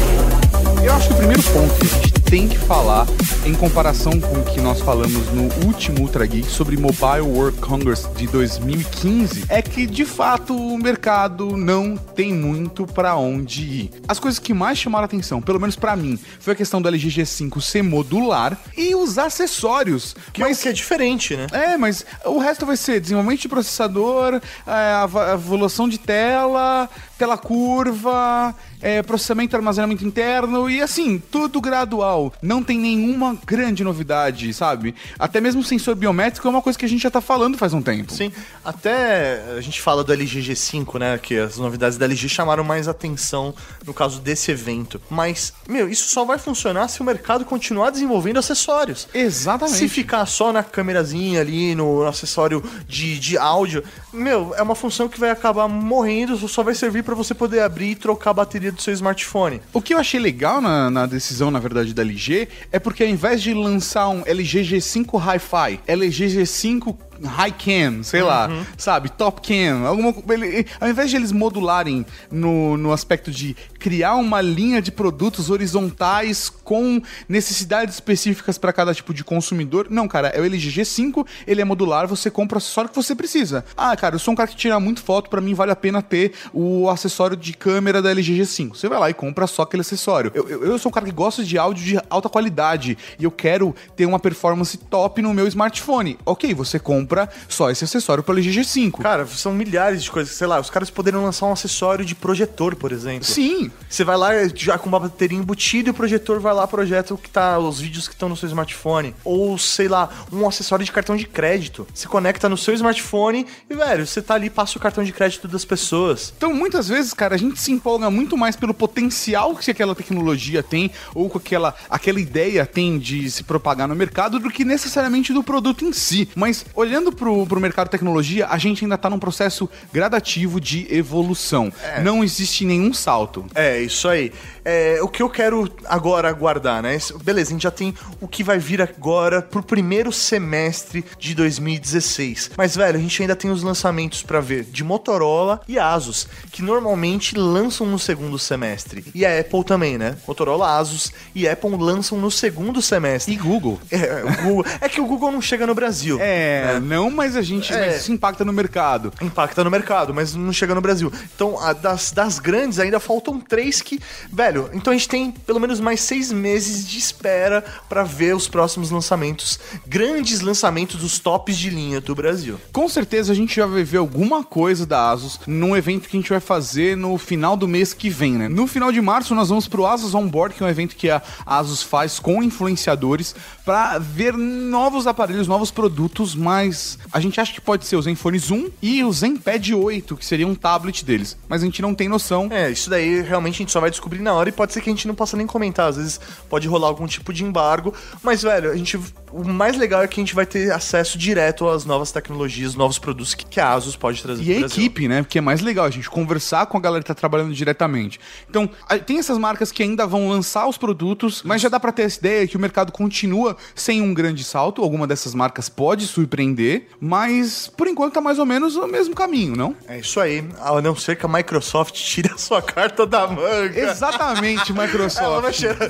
Eu 0.83 0.93
acho 0.93 1.09
que 1.09 1.13
o 1.13 1.17
primeiro 1.17 1.43
ponto 1.43 1.75
que 1.75 1.85
a 1.85 1.89
gente 1.89 2.16
tem 2.29 2.47
que 2.47 2.57
falar, 2.57 3.07
em 3.45 3.53
comparação 3.53 4.11
com 4.19 4.39
o 4.39 4.43
que 4.43 4.59
nós 4.59 4.81
falamos 4.81 5.27
no 5.31 5.43
último 5.65 6.01
Ultra 6.01 6.25
Geek 6.25 6.49
sobre 6.49 6.75
Mobile 6.75 7.21
World 7.21 7.57
Congress 7.59 8.05
de 8.17 8.27
2015, 8.27 9.45
é 9.47 9.61
que 9.61 9.85
de 9.85 10.03
fato 10.03 10.53
o 10.55 10.77
mercado 10.77 11.55
não 11.55 11.95
tem 11.95 12.33
muito 12.33 12.85
pra 12.85 13.15
onde 13.15 13.61
ir. 13.61 13.91
As 14.09 14.19
coisas 14.19 14.39
que 14.39 14.53
mais 14.53 14.77
chamaram 14.77 15.03
a 15.03 15.05
atenção, 15.05 15.41
pelo 15.41 15.59
menos 15.59 15.77
pra 15.77 15.95
mim, 15.95 16.19
foi 16.39 16.51
a 16.51 16.55
questão 16.55 16.81
do 16.81 16.89
LG 16.89 17.07
G5 17.21 17.61
ser 17.61 17.81
modular 17.81 18.57
e 18.77 18.93
os 18.93 19.17
acessórios. 19.17 20.13
Que 20.33 20.43
é 20.43 20.51
o 20.51 20.55
que 20.55 20.67
é 20.67 20.73
diferente, 20.73 21.35
né? 21.37 21.47
É, 21.53 21.77
mas 21.77 22.05
o 22.25 22.39
resto 22.39 22.65
vai 22.65 22.75
ser 22.75 22.99
desenvolvimento 22.99 23.41
de 23.41 23.47
processador, 23.47 24.41
é, 24.65 24.71
ava- 24.95 25.33
evolução 25.33 25.87
de 25.87 25.97
tela, 25.97 26.89
tela 27.17 27.37
curva, 27.37 28.55
é, 28.81 29.01
processamento 29.01 29.55
e 29.55 29.57
armazenamento 29.57 30.05
interno 30.05 30.69
e 30.69 30.81
assim, 30.81 31.21
tudo 31.31 31.59
gradual. 31.59 32.33
Não 32.41 32.63
tem 32.63 32.77
nenhuma 32.77 33.37
grande 33.45 33.83
novidade, 33.83 34.53
sabe? 34.53 34.93
Até 35.17 35.41
mesmo 35.41 35.61
o 35.61 35.63
sensor 35.63 35.95
biométrico 35.95 36.47
é 36.47 36.51
uma 36.51 36.61
coisa 36.61 36.77
que 36.77 36.85
a 36.85 36.89
gente 36.89 37.01
já 37.01 37.11
tá 37.11 37.21
falando 37.21 37.57
faz 37.57 37.73
um 37.73 37.81
tempo. 37.81 38.13
Sim, 38.13 38.31
até 38.63 39.43
a 39.57 39.61
gente 39.61 39.81
fala 39.81 40.03
do 40.03 40.13
LG 40.13 40.41
G5, 40.41 40.99
né? 40.99 41.17
Que 41.17 41.37
as 41.37 41.57
novidades 41.57 41.97
da 41.97 42.05
LG 42.05 42.29
chamaram 42.29 42.63
mais 42.63 42.87
atenção 42.87 43.53
no 43.85 43.93
caso 43.93 44.19
desse 44.19 44.51
evento. 44.51 45.01
Mas, 45.09 45.53
meu, 45.67 45.89
isso 45.89 46.09
só 46.09 46.23
vai 46.23 46.37
funcionar 46.37 46.87
se 46.87 47.01
o 47.01 47.03
mercado 47.03 47.45
continuar 47.45 47.89
desenvolvendo 47.89 48.37
acessórios. 48.37 49.07
Exatamente. 49.13 49.77
Se 49.77 49.87
ficar 49.87 50.25
só 50.25 50.51
na 50.53 50.63
câmerazinha 50.63 51.41
ali, 51.41 51.73
no 51.73 52.05
acessório 52.05 52.63
de, 52.87 53.19
de 53.19 53.37
áudio, 53.37 53.83
meu, 54.13 54.53
é 54.55 54.61
uma 54.61 54.75
função 54.75 55.09
que 55.09 55.19
vai 55.19 55.29
acabar 55.29 55.67
morrendo, 55.67 56.37
só 56.47 56.63
vai 56.63 56.75
servir 56.75 57.03
para 57.07 57.15
você 57.15 57.33
poder 57.33 57.61
abrir 57.61 57.91
e 57.91 57.95
trocar 57.95 58.31
a 58.31 58.33
bateria 58.33 58.69
do 58.69 58.81
seu 58.81 58.93
smartphone. 58.93 59.61
O 59.71 59.81
que 59.81 59.93
eu 59.93 59.97
achei 59.97 60.19
legal 60.19 60.59
na, 60.59 60.89
na 60.91 61.05
decisão, 61.05 61.49
na 61.49 61.57
verdade, 61.57 61.93
da 61.93 62.01
LG 62.01 62.49
é 62.69 62.79
porque 62.79 63.01
ao 63.01 63.09
invés 63.09 63.41
de 63.41 63.53
lançar 63.53 64.09
um 64.09 64.23
LG 64.25 64.61
G5 64.63 65.17
Hi-Fi, 65.17 65.79
LG 65.87 66.25
G5 66.27 66.97
High 67.23 67.51
Cam, 67.53 68.03
sei 68.03 68.21
lá, 68.21 68.47
sabe, 68.77 69.09
Top 69.09 69.41
Cam, 69.41 69.87
alguma, 69.87 70.13
ele- 70.33 70.67
ao 70.81 70.87
invés 70.89 71.09
de 71.09 71.15
eles 71.15 71.31
modularem 71.31 72.05
no, 72.29 72.75
no 72.77 72.91
aspecto 72.91 73.31
de 73.31 73.55
criar 73.79 74.15
uma 74.15 74.41
linha 74.41 74.81
de 74.81 74.91
produtos 74.91 75.49
horizontais 75.49 76.49
com 76.49 77.01
necessidades 77.27 77.95
específicas 77.95 78.57
para 78.57 78.73
cada 78.73 78.93
tipo 78.93 79.13
de 79.13 79.23
consumidor, 79.23 79.87
não, 79.89 80.07
cara, 80.07 80.29
é 80.29 80.41
o 80.41 80.45
LG 80.45 80.81
G5, 80.81 81.25
ele 81.45 81.61
é 81.61 81.65
modular, 81.65 82.07
você 82.07 82.29
compra 82.29 82.57
o 82.57 82.59
acessório 82.59 82.89
que 82.89 82.95
você 82.95 83.15
precisa. 83.15 83.63
Ah, 83.75 83.95
cara, 83.95 84.15
eu 84.15 84.19
sou 84.19 84.33
um 84.33 84.37
cara 84.37 84.49
que 84.49 84.55
tira 84.55 84.79
muito 84.79 85.01
foto, 85.01 85.29
para 85.29 85.41
mim 85.41 85.53
vale 85.53 85.71
a 85.71 85.75
pena 85.75 86.01
ter 86.01 86.33
o 86.53 86.89
acessório 86.89 87.37
de 87.37 87.53
câmera 87.53 88.01
da 88.01 88.11
LG 88.11 88.41
G5. 88.41 88.69
Você 88.75 88.89
vai 88.89 88.99
lá 88.99 89.09
e 89.09 89.13
compra 89.13 89.47
só 89.47 89.63
aquele 89.63 89.81
acessório. 89.81 90.31
Eu, 90.33 90.47
eu, 90.49 90.65
eu 90.65 90.79
sou 90.79 90.89
um 90.89 90.93
cara 90.93 91.05
que 91.05 91.11
gosta 91.11 91.43
de 91.43 91.57
áudio 91.57 91.83
de 91.83 91.99
alta 92.09 92.29
qualidade 92.29 92.97
e 93.19 93.23
eu 93.23 93.31
quero 93.31 93.75
ter 93.95 94.05
uma 94.05 94.19
performance 94.19 94.77
top 94.77 95.21
no 95.21 95.33
meu 95.33 95.47
smartphone. 95.47 96.17
Ok, 96.25 96.53
você 96.53 96.79
compra 96.79 97.29
só 97.47 97.69
esse 97.69 97.83
acessório 97.83 98.23
pro 98.23 98.33
LG 98.33 98.61
G5. 98.61 99.01
Cara, 99.01 99.25
são 99.27 99.53
milhares 99.53 100.03
de 100.03 100.11
coisas, 100.11 100.33
sei 100.33 100.47
lá, 100.47 100.59
os 100.59 100.69
caras 100.69 100.89
poderiam 100.89 101.23
lançar 101.23 101.45
um 101.45 101.53
acessório 101.53 102.05
de 102.05 102.15
projetor, 102.15 102.75
por 102.75 102.91
exemplo. 102.91 103.25
Sim, 103.25 103.66
Sim. 103.67 103.87
Você 103.89 104.03
vai 104.03 104.17
lá 104.17 104.29
já 104.53 104.77
com 104.77 104.89
uma 104.89 104.99
bateria 104.99 105.37
embutida 105.37 105.89
e 105.89 105.91
o 105.91 105.93
projetor 105.93 106.39
vai 106.39 106.53
lá 106.53 106.67
projeta 106.67 107.13
o 107.13 107.17
que 107.17 107.29
tá, 107.29 107.57
os 107.57 107.79
vídeos 107.79 108.07
que 108.07 108.13
estão 108.13 108.29
no 108.29 108.35
seu 108.35 108.47
smartphone. 108.47 109.15
Ou, 109.23 109.57
sei 109.57 109.87
lá, 109.87 110.09
um 110.31 110.47
acessório 110.47 110.85
de 110.85 110.91
cartão 110.91 111.15
de 111.15 111.25
crédito. 111.25 111.87
Se 111.93 112.07
conecta 112.07 112.49
no 112.49 112.57
seu 112.57 112.73
smartphone 112.73 113.45
e, 113.69 113.75
velho, 113.75 114.05
você 114.05 114.21
tá 114.21 114.35
ali, 114.35 114.49
passa 114.49 114.77
o 114.77 114.81
cartão 114.81 115.03
de 115.03 115.11
crédito 115.11 115.47
das 115.47 115.65
pessoas. 115.65 116.33
Então, 116.35 116.53
muitas 116.53 116.87
vezes, 116.87 117.13
cara, 117.13 117.35
a 117.35 117.37
gente 117.37 117.59
se 117.59 117.71
empolga 117.71 118.09
muito 118.09 118.37
mais 118.37 118.55
pelo 118.55 118.73
potencial 118.73 119.55
que 119.55 119.71
aquela 119.71 119.95
tecnologia 119.95 120.63
tem 120.63 120.91
ou 121.13 121.29
com 121.29 121.37
aquela, 121.37 121.75
aquela 121.89 122.19
ideia 122.19 122.65
tem 122.65 122.97
de 122.97 123.29
se 123.29 123.43
propagar 123.43 123.87
no 123.87 123.95
mercado 123.95 124.39
do 124.39 124.49
que 124.49 124.63
necessariamente 124.63 125.33
do 125.33 125.43
produto 125.43 125.85
em 125.85 125.93
si. 125.93 126.29
Mas 126.35 126.65
olhando 126.73 127.11
pro, 127.11 127.45
pro 127.45 127.59
mercado 127.59 127.87
de 127.87 127.91
tecnologia, 127.91 128.47
a 128.47 128.57
gente 128.57 128.83
ainda 128.83 128.97
tá 128.97 129.09
num 129.09 129.19
processo 129.19 129.69
gradativo 129.91 130.59
de 130.59 130.87
evolução. 130.93 131.71
Não 132.01 132.23
existe 132.23 132.65
nenhum 132.65 132.93
salto. 132.93 133.45
É, 133.57 133.79
isso 133.81 134.07
aí. 134.07 134.31
É, 134.69 134.99
o 135.01 135.07
que 135.07 135.23
eu 135.23 135.29
quero 135.29 135.71
agora 135.85 136.27
aguardar, 136.27 136.81
né? 136.83 136.97
Beleza, 137.23 137.51
a 137.51 137.53
gente 137.53 137.63
já 137.63 137.71
tem 137.71 137.93
o 138.19 138.27
que 138.27 138.43
vai 138.43 138.59
vir 138.59 138.81
agora 138.81 139.41
pro 139.41 139.63
primeiro 139.63 140.11
semestre 140.11 141.05
de 141.17 141.33
2016. 141.33 142.51
Mas, 142.57 142.75
velho, 142.75 142.97
a 142.97 143.01
gente 143.01 143.21
ainda 143.21 143.33
tem 143.33 143.49
os 143.49 143.63
lançamentos 143.63 144.23
pra 144.23 144.41
ver 144.41 144.65
de 144.65 144.83
Motorola 144.83 145.61
e 145.69 145.79
Asus, 145.79 146.27
que 146.51 146.61
normalmente 146.61 147.37
lançam 147.37 147.87
no 147.87 147.97
segundo 147.97 148.37
semestre. 148.37 149.05
E 149.15 149.25
a 149.25 149.39
Apple 149.39 149.63
também, 149.63 149.97
né? 149.97 150.17
Motorola, 150.27 150.77
Asus 150.77 151.13
e 151.33 151.47
Apple 151.47 151.77
lançam 151.77 152.17
no 152.17 152.29
segundo 152.29 152.81
semestre. 152.81 153.33
E 153.33 153.37
Google. 153.37 153.79
É, 153.89 154.21
o 154.25 154.43
Google- 154.43 154.65
é 154.81 154.89
que 154.89 154.99
o 154.99 155.05
Google 155.05 155.31
não 155.31 155.41
chega 155.41 155.65
no 155.65 155.73
Brasil. 155.73 156.17
É, 156.19 156.77
não, 156.81 157.09
mas 157.09 157.37
a 157.37 157.41
gente. 157.41 157.71
É. 157.71 157.87
Mas 157.87 158.01
isso 158.01 158.11
impacta 158.11 158.43
no 158.43 158.51
mercado. 158.51 159.13
Impacta 159.21 159.63
no 159.63 159.71
mercado, 159.71 160.13
mas 160.13 160.35
não 160.35 160.51
chega 160.51 160.75
no 160.75 160.81
Brasil. 160.81 161.09
Então, 161.33 161.57
a 161.57 161.71
das, 161.71 162.11
das 162.11 162.37
grandes 162.37 162.79
ainda 162.79 162.99
faltam 162.99 163.39
três 163.39 163.81
que. 163.81 163.99
Velho, 164.31 164.56
então 164.73 164.91
a 164.91 164.95
gente 164.95 165.07
tem 165.07 165.31
pelo 165.31 165.59
menos 165.59 165.79
mais 165.79 166.01
seis 166.01 166.31
meses 166.31 166.87
de 166.87 166.97
espera 166.97 167.63
pra 167.87 168.03
ver 168.03 168.35
os 168.35 168.47
próximos 168.47 168.91
lançamentos. 168.91 169.59
Grandes 169.85 170.41
lançamentos 170.41 170.97
dos 170.97 171.19
tops 171.19 171.57
de 171.57 171.69
linha 171.69 172.01
do 172.01 172.15
Brasil. 172.15 172.59
Com 172.71 172.87
certeza 172.89 173.31
a 173.31 173.35
gente 173.35 173.55
já 173.55 173.65
vai 173.65 173.83
ver 173.83 173.97
alguma 173.97 174.43
coisa 174.43 174.85
da 174.85 175.09
Asus 175.09 175.39
num 175.47 175.75
evento 175.75 176.07
que 176.07 176.17
a 176.17 176.19
gente 176.19 176.29
vai 176.29 176.39
fazer 176.39 176.95
no 176.95 177.17
final 177.17 177.55
do 177.55 177.67
mês 177.67 177.93
que 177.93 178.09
vem, 178.09 178.33
né? 178.33 178.47
No 178.47 178.67
final 178.67 178.91
de 178.91 179.01
março 179.01 179.35
nós 179.35 179.49
vamos 179.49 179.67
pro 179.67 179.85
Asus 179.85 180.13
Onboard, 180.13 180.55
que 180.55 180.63
é 180.63 180.65
um 180.65 180.69
evento 180.69 180.95
que 180.95 181.09
a 181.09 181.21
Asus 181.45 181.83
faz 181.83 182.19
com 182.19 182.41
influenciadores 182.43 183.35
pra 183.65 183.97
ver 183.99 184.33
novos 184.33 185.07
aparelhos, 185.07 185.47
novos 185.47 185.71
produtos, 185.71 186.35
mas 186.35 186.97
a 187.11 187.19
gente 187.19 187.39
acha 187.39 187.53
que 187.53 187.61
pode 187.61 187.85
ser 187.85 187.95
o 187.95 188.01
Zenfone 188.01 188.39
Zoom 188.39 188.69
e 188.81 189.03
o 189.03 189.11
Zenpad 189.11 189.73
8, 189.73 190.15
que 190.15 190.25
seria 190.25 190.47
um 190.47 190.55
tablet 190.55 191.03
deles, 191.03 191.37
mas 191.47 191.61
a 191.61 191.65
gente 191.65 191.81
não 191.81 191.93
tem 191.93 192.07
noção. 192.07 192.47
É, 192.51 192.71
isso 192.71 192.89
daí 192.89 193.21
realmente 193.21 193.55
a 193.55 193.57
gente 193.59 193.71
só 193.71 193.79
vai 193.79 193.89
descobrir 193.89 194.19
na 194.19 194.33
hora 194.33 194.46
e 194.49 194.51
pode 194.51 194.73
ser 194.73 194.81
que 194.81 194.89
a 194.89 194.93
gente 194.93 195.07
não 195.07 195.15
possa 195.15 195.37
nem 195.37 195.47
comentar. 195.47 195.89
Às 195.89 195.97
vezes 195.97 196.19
pode 196.49 196.67
rolar 196.67 196.87
algum 196.87 197.07
tipo 197.07 197.33
de 197.33 197.43
embargo. 197.43 197.93
Mas, 198.21 198.41
velho, 198.41 198.71
a 198.71 198.75
gente. 198.75 198.99
O 199.31 199.43
mais 199.47 199.77
legal 199.77 200.01
é 200.01 200.07
que 200.07 200.19
a 200.19 200.23
gente 200.23 200.33
vai 200.35 200.45
ter 200.45 200.71
acesso 200.71 201.17
direto 201.17 201.67
às 201.67 201.85
novas 201.85 202.11
tecnologias, 202.11 202.75
novos 202.75 202.97
produtos 202.97 203.33
que, 203.33 203.59
a 203.59 203.73
Asus 203.73 203.95
pode 203.95 204.21
trazer 204.21 204.43
E 204.43 204.55
a 204.55 204.59
Brasil. 204.59 204.77
equipe, 204.77 205.07
né? 205.07 205.21
Porque 205.21 205.37
é 205.37 205.41
mais 205.41 205.61
legal 205.61 205.85
a 205.85 205.89
gente 205.89 206.09
conversar 206.09 206.65
com 206.67 206.77
a 206.77 206.81
galera 206.81 207.01
que 207.03 207.07
tá 207.07 207.13
trabalhando 207.15 207.53
diretamente. 207.53 208.19
Então, 208.49 208.69
tem 209.05 209.19
essas 209.19 209.37
marcas 209.37 209.71
que 209.71 209.83
ainda 209.83 210.05
vão 210.07 210.29
lançar 210.29 210.67
os 210.67 210.77
produtos, 210.77 211.41
mas 211.43 211.61
já 211.61 211.69
dá 211.69 211.79
pra 211.79 211.91
ter 211.91 212.03
essa 212.03 212.19
ideia 212.19 212.47
que 212.47 212.55
o 212.55 212.59
mercado 212.59 212.91
continua 212.91 213.57
sem 213.75 214.01
um 214.01 214.13
grande 214.13 214.43
salto. 214.43 214.81
Alguma 214.81 215.05
dessas 215.05 215.33
marcas 215.35 215.67
pode 215.69 216.07
surpreender, 216.07 216.87
mas 216.99 217.67
por 217.75 217.87
enquanto 217.87 218.13
tá 218.13 218.21
mais 218.21 218.39
ou 218.39 218.45
menos 218.45 218.75
o 218.75 218.87
mesmo 218.87 219.13
caminho, 219.15 219.55
não? 219.55 219.75
É 219.87 219.99
isso 219.99 220.19
aí, 220.19 220.47
a 220.61 220.81
não 220.81 220.95
ser 220.95 221.15
que 221.17 221.25
a 221.25 221.29
Microsoft 221.29 221.93
tire 221.99 222.31
a 222.33 222.37
sua 222.37 222.61
carta 222.61 223.05
da 223.05 223.27
manga. 223.27 223.77
Exatamente, 223.79 224.71
Microsoft. 224.71 225.17
Ela 225.27 225.41
vai 225.41 225.53
cheirar. 225.53 225.89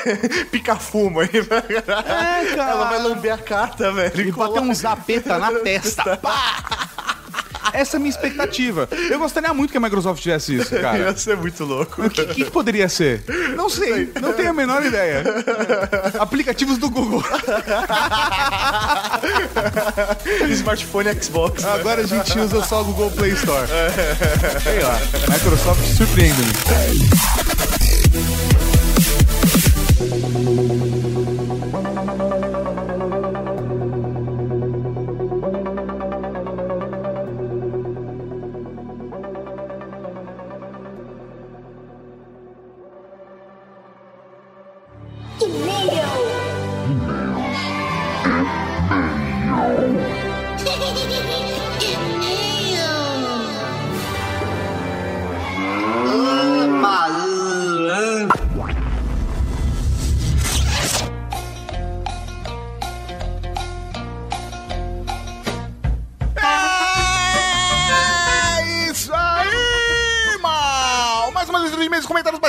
Pica 0.50 0.76
fumo 0.76 1.20
aí. 1.20 1.28
É, 1.28 2.54
cara. 2.56 2.70
Ela 2.78 2.87
vai 2.88 3.02
lamber 3.02 3.34
a 3.34 3.38
carta, 3.38 3.92
velho. 3.92 4.20
E 4.20 4.32
bater 4.32 4.60
um 4.60 4.74
zapeta 4.74 5.38
na 5.38 5.52
testa. 5.60 6.16
Pá! 6.16 6.88
Essa 7.72 7.96
é 7.96 7.98
a 7.98 8.00
minha 8.00 8.10
expectativa. 8.10 8.88
Eu 9.10 9.18
gostaria 9.18 9.52
muito 9.52 9.70
que 9.70 9.76
a 9.76 9.80
Microsoft 9.80 10.22
tivesse 10.22 10.56
isso, 10.56 10.70
cara. 10.80 10.98
Ia 10.98 11.16
ser 11.16 11.36
muito 11.36 11.64
louco. 11.64 12.04
O 12.04 12.10
que, 12.10 12.24
que 12.26 12.44
poderia 12.46 12.88
ser? 12.88 13.22
Não 13.54 13.68
sei, 13.68 14.10
não 14.20 14.32
tenho 14.32 14.50
a 14.50 14.54
menor 14.54 14.84
ideia. 14.84 15.22
Aplicativos 16.18 16.78
do 16.78 16.88
Google. 16.88 17.22
Smartphone 20.50 21.22
Xbox. 21.22 21.64
Agora 21.64 22.02
a 22.02 22.06
gente 22.06 22.38
usa 22.38 22.62
só 22.64 22.80
o 22.80 22.84
Google 22.84 23.10
Play 23.10 23.32
Store. 23.32 23.66
Sei 24.62 24.80
lá, 24.80 24.98
Microsoft 25.28 25.84
surpreende-me. 25.96 27.97
É 45.40 45.67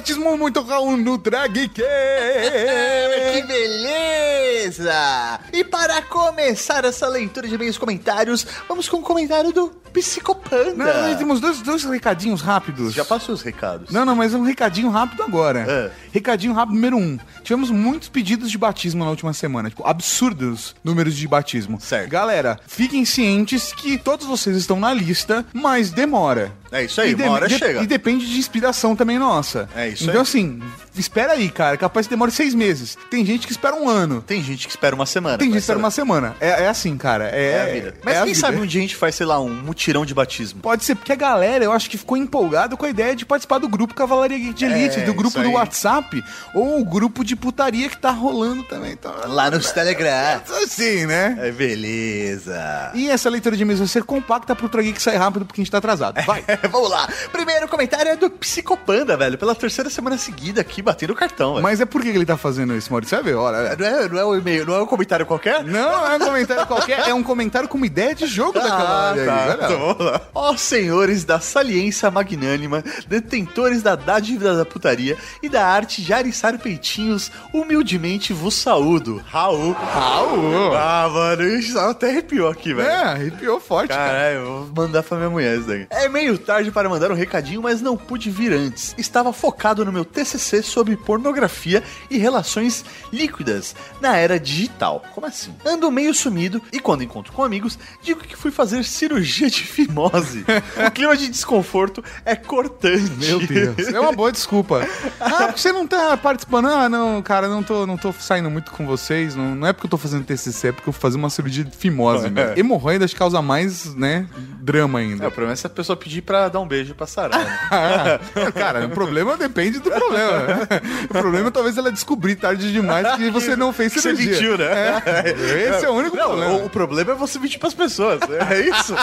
batismo, 0.09 0.37
muito 0.37 0.61
Raul 0.61 0.97
no 0.97 1.17
Drag 1.17 1.69
Que 1.69 3.43
beleza! 3.43 5.39
E 5.53 5.63
para 5.63 6.01
começar 6.01 6.83
essa 6.85 7.07
leitura 7.07 7.47
de 7.47 7.55
e 7.55 7.73
comentários, 7.77 8.45
vamos 8.67 8.89
com 8.89 8.97
o 8.97 9.01
comentário 9.01 9.51
do 9.51 9.69
Psicopanda. 9.93 10.73
Não, 10.75 11.17
temos 11.17 11.39
dois, 11.39 11.61
dois 11.61 11.83
recadinhos 11.83 12.41
rápidos. 12.41 12.93
Já 12.93 13.03
passou 13.03 13.35
os 13.35 13.41
recados. 13.41 13.91
Não, 13.91 14.05
não, 14.05 14.15
mas 14.15 14.33
é 14.33 14.37
um 14.37 14.43
recadinho 14.43 14.89
rápido 14.89 15.23
agora. 15.23 15.65
É. 15.67 15.91
Recadinho 16.11 16.53
rápido 16.53 16.75
número 16.75 16.97
um. 16.97 17.17
Tivemos 17.43 17.69
muitos 17.71 18.09
pedidos 18.09 18.51
de 18.51 18.57
batismo 18.57 19.03
na 19.03 19.09
última 19.09 19.33
semana. 19.33 19.69
Tipo, 19.69 19.85
absurdos 19.87 20.75
números 20.83 21.15
de 21.15 21.27
batismo. 21.27 21.79
Certo. 21.81 22.09
Galera, 22.09 22.59
fiquem 22.67 23.03
cientes 23.03 23.73
que 23.73 23.97
todos 23.97 24.25
vocês 24.25 24.55
estão 24.55 24.79
na 24.79 24.93
lista, 24.93 25.45
mas 25.53 25.91
demora. 25.91 26.51
É 26.71 26.83
isso 26.83 27.01
aí, 27.01 27.11
E 27.11 27.15
uma 27.15 27.31
hora 27.31 27.47
de- 27.47 27.57
chega. 27.57 27.81
E 27.81 27.87
depende 27.87 28.25
de 28.29 28.37
inspiração 28.37 28.95
também 28.95 29.17
nossa. 29.17 29.67
É 29.75 29.87
isso 29.89 30.03
Então, 30.03 30.15
aí. 30.15 30.21
assim, 30.21 30.61
espera 30.95 31.33
aí, 31.33 31.49
cara. 31.49 31.75
Capaz 31.77 32.05
que 32.07 32.11
demore 32.11 32.31
seis 32.31 32.53
meses. 32.53 32.97
Tem 33.09 33.25
gente 33.25 33.45
que 33.47 33.51
espera 33.53 33.75
um 33.75 33.89
ano. 33.89 34.21
Tem 34.21 34.43
gente 34.43 34.65
que 34.67 34.71
espera 34.73 34.95
uma 34.95 35.05
semana. 35.05 35.37
Tem 35.37 35.47
gente 35.47 35.53
que 35.55 35.59
espera 35.59 35.77
saber. 35.77 35.83
uma 35.85 35.91
semana. 35.91 36.35
É, 36.39 36.63
é 36.63 36.67
assim, 36.67 36.97
cara. 36.97 37.29
É, 37.33 37.51
É 37.51 37.61
a 37.61 37.73
vida. 37.73 37.93
Mas 38.03 38.15
é 38.15 38.17
quem 38.19 38.33
vida. 38.33 38.39
sabe 38.39 38.57
um 38.57 38.65
dia 38.65 38.79
a 38.79 38.83
gente 38.83 38.95
faz, 38.95 39.15
sei 39.15 39.25
lá, 39.25 39.39
um 39.39 39.49
mutirão 39.49 40.05
de 40.05 40.13
batismo. 40.13 40.61
Pode 40.61 40.83
ser 40.85 40.95
porque 40.95 41.11
a 41.11 41.15
galera, 41.15 41.63
eu 41.63 41.71
acho 41.71 41.89
que 41.89 41.97
ficou 41.97 42.15
empolgada 42.17 42.75
com 42.77 42.85
a 42.85 42.89
ideia 42.89 43.15
de 43.15 43.25
participar 43.25 43.57
do 43.57 43.67
grupo 43.67 43.93
Cavalaria 43.93 44.53
de 44.53 44.65
Elite, 44.65 44.99
É, 44.99 45.03
do 45.05 45.13
grupo 45.13 45.41
do. 45.41 45.51
WhatsApp, 45.51 46.23
ou 46.53 46.79
o 46.79 46.85
grupo 46.85 47.23
de 47.23 47.35
putaria 47.35 47.89
que 47.89 47.97
tá 47.97 48.11
rolando 48.11 48.63
também. 48.63 48.91
Então, 48.91 49.13
Lá 49.27 49.49
nos 49.49 49.71
Telegram. 49.71 50.41
Assim, 50.63 51.05
né? 51.05 51.35
É 51.41 51.51
beleza. 51.51 52.91
E 52.93 53.09
essa 53.09 53.29
leitura 53.29 53.55
de 53.55 53.63
e-mails 53.63 53.79
vai 53.79 53.87
ser 53.87 54.03
compacta 54.03 54.55
pro 54.55 54.69
Trageek 54.69 55.01
sair 55.01 55.17
rápido 55.17 55.45
porque 55.45 55.61
a 55.61 55.63
gente 55.63 55.71
tá 55.71 55.77
atrasado. 55.79 56.23
Vai! 56.25 56.43
Vamos 56.71 56.89
lá. 56.89 57.07
Primeiro 57.31 57.67
comentário 57.67 58.11
é 58.11 58.15
do 58.15 58.29
Psicopanda, 58.29 59.15
velho. 59.17 59.37
Pela 59.37 59.55
terceira 59.55 59.89
semana 59.89 60.17
seguida 60.17 60.61
aqui, 60.61 60.81
batendo 60.81 61.13
o 61.13 61.15
cartão, 61.15 61.53
velho. 61.53 61.63
Mas 61.63 61.79
é 61.81 61.85
por 61.85 62.01
que 62.01 62.09
ele 62.09 62.25
tá 62.25 62.37
fazendo 62.37 62.75
isso, 62.75 62.91
Maurício? 62.91 63.17
Você 63.17 63.23
vai 63.23 63.31
ver, 63.33 63.37
olha. 63.37 63.75
Não 63.75 63.85
é, 63.85 64.09
não 64.09 64.19
é 64.19 64.25
um 64.25 64.35
e-mail, 64.37 64.65
não 64.65 64.75
é 64.75 64.81
um 64.81 64.85
comentário 64.85 65.25
qualquer? 65.25 65.63
Não, 65.63 65.71
não 65.91 66.11
é 66.11 66.15
um 66.15 66.19
comentário 66.19 66.65
qualquer, 66.67 67.07
é 67.07 67.13
um 67.13 67.23
comentário 67.23 67.67
com 67.69 67.77
uma 67.77 67.85
ideia 67.85 68.13
de 68.15 68.25
jogo 68.27 68.53
da 68.59 68.65
Ah, 68.65 68.69
Cavalaria 68.69 69.25
tá. 69.25 69.35
Geek. 69.37 69.49
Olha. 69.49 69.65
Então, 69.65 69.79
vamos 69.79 70.05
lá. 70.11 70.21
Ó 70.33 70.57
senhores 70.57 71.23
da 71.23 71.39
saliência 71.39 72.09
magnânima, 72.11 72.83
detentores 73.07 73.81
da 73.81 73.95
dádiva 73.95 74.53
da 74.55 74.65
putaria 74.65 75.17
e 75.41 75.49
da 75.49 75.65
arte 75.65 76.01
de 76.01 76.13
ariçar 76.13 76.57
peitinhos, 76.59 77.31
humildemente 77.53 78.33
vos 78.33 78.55
saúdo. 78.55 79.21
Raul. 79.27 79.73
Raul! 79.73 80.75
Ah, 80.75 81.09
mano, 81.11 81.43
isso 81.47 81.77
até 81.79 82.09
arrepiou 82.09 82.49
aqui, 82.49 82.73
velho. 82.73 82.87
É, 82.89 82.95
arrepiou 83.03 83.59
forte, 83.59 83.89
cara. 83.89 84.09
Caralho, 84.09 84.35
eu 84.37 84.69
vou 84.73 84.85
mandar 84.85 85.03
pra 85.03 85.17
minha 85.17 85.29
mulher 85.29 85.57
isso 85.57 85.67
daí. 85.67 85.87
É 85.89 86.07
meio 86.09 86.37
tarde 86.49 86.71
para 86.71 86.89
mandar 86.89 87.11
um 87.11 87.13
recadinho, 87.13 87.61
mas 87.61 87.79
não 87.79 87.95
pude 87.95 88.31
vir 88.31 88.51
antes. 88.51 88.95
Estava 88.97 89.31
focado 89.31 89.85
no 89.85 89.91
meu 89.91 90.03
TCC 90.03 90.63
sobre 90.63 90.97
pornografia 90.97 91.83
e 92.09 92.17
relações 92.17 92.83
líquidas 93.13 93.75
na 94.01 94.17
era 94.17 94.39
digital. 94.39 95.03
Como 95.13 95.27
assim? 95.27 95.53
Ando 95.63 95.91
meio 95.91 96.11
sumido 96.11 96.59
e 96.73 96.79
quando 96.79 97.03
encontro 97.03 97.31
com 97.33 97.43
amigos, 97.43 97.77
digo 98.01 98.21
que 98.21 98.35
fui 98.35 98.49
fazer 98.49 98.83
cirurgia 98.83 99.47
de 99.47 99.61
fimose. 99.61 100.43
o 100.87 100.89
clima 100.89 101.15
de 101.15 101.27
desconforto 101.27 102.03
é 102.25 102.35
cortante. 102.35 103.11
Meu 103.19 103.45
Deus. 103.45 103.87
É 103.93 103.99
uma 103.99 104.11
boa 104.11 104.31
desculpa. 104.31 104.81
Ah, 105.19 105.47
porque 105.47 105.59
você 105.59 105.71
não 105.71 105.85
tá 105.85 106.15
participando. 106.15 106.67
Ah, 106.67 106.87
não, 106.87 107.21
cara, 107.21 107.47
não 107.47 107.61
tô, 107.61 107.85
não 107.85 107.97
tô 107.97 108.11
saindo 108.13 108.49
muito 108.49 108.71
com 108.71 108.85
vocês. 108.85 109.35
Não, 109.35 109.53
não 109.53 109.67
é 109.67 109.73
porque 109.73 109.85
eu 109.85 109.91
tô 109.91 109.97
fazendo 109.97 110.23
TCC, 110.23 110.69
é 110.69 110.71
porque 110.71 110.87
eu 110.87 110.93
vou 110.93 110.99
fazer 110.99 111.17
uma 111.17 111.29
cirurgia 111.29 111.63
de 111.63 111.75
fimose. 111.75 112.29
Né? 112.39 112.53
Hemorroidas 112.57 113.13
causa 113.13 113.41
mais, 113.41 113.93
né, 113.95 114.27
drama 114.61 114.99
ainda. 114.99 115.25
É, 115.25 115.27
o 115.27 115.31
problema 115.31 115.53
é 115.53 115.55
se 115.55 115.67
a 115.67 115.69
pessoa 115.69 115.97
pedir 115.97 116.21
pra 116.21 116.38
dar 116.47 116.59
um 116.59 116.67
beijo 116.67 116.95
pra 116.95 117.05
Sarah. 117.05 117.37
né? 117.37 117.59
Ah, 117.71 118.51
cara, 118.53 118.85
o 118.85 118.89
problema 118.89 119.35
depende 119.35 119.79
do 119.79 119.89
problema. 119.91 120.41
né? 120.41 120.67
O 121.09 121.13
problema 121.13 121.47
é 121.47 121.51
talvez 121.51 121.77
ela 121.77 121.91
descobrir 121.91 122.35
tarde 122.35 122.71
demais 122.71 123.15
que 123.17 123.29
você 123.29 123.55
não 123.55 123.73
fez 123.73 123.93
Que 123.93 124.01
você 124.01 124.15
cirurgia. 124.15 124.31
mentiu, 124.31 124.57
né? 124.57 125.01
É, 125.05 125.69
esse 125.75 125.85
é 125.85 125.89
o 125.89 125.93
único 125.93 126.15
Não, 126.15 126.27
problema. 126.27 126.53
O, 126.53 126.65
o 126.65 126.69
problema 126.69 127.11
é 127.11 127.15
você 127.15 127.37
mentir 127.39 127.59
pras 127.59 127.73
pessoas. 127.73 128.19
É 128.49 128.61
isso? 128.61 128.95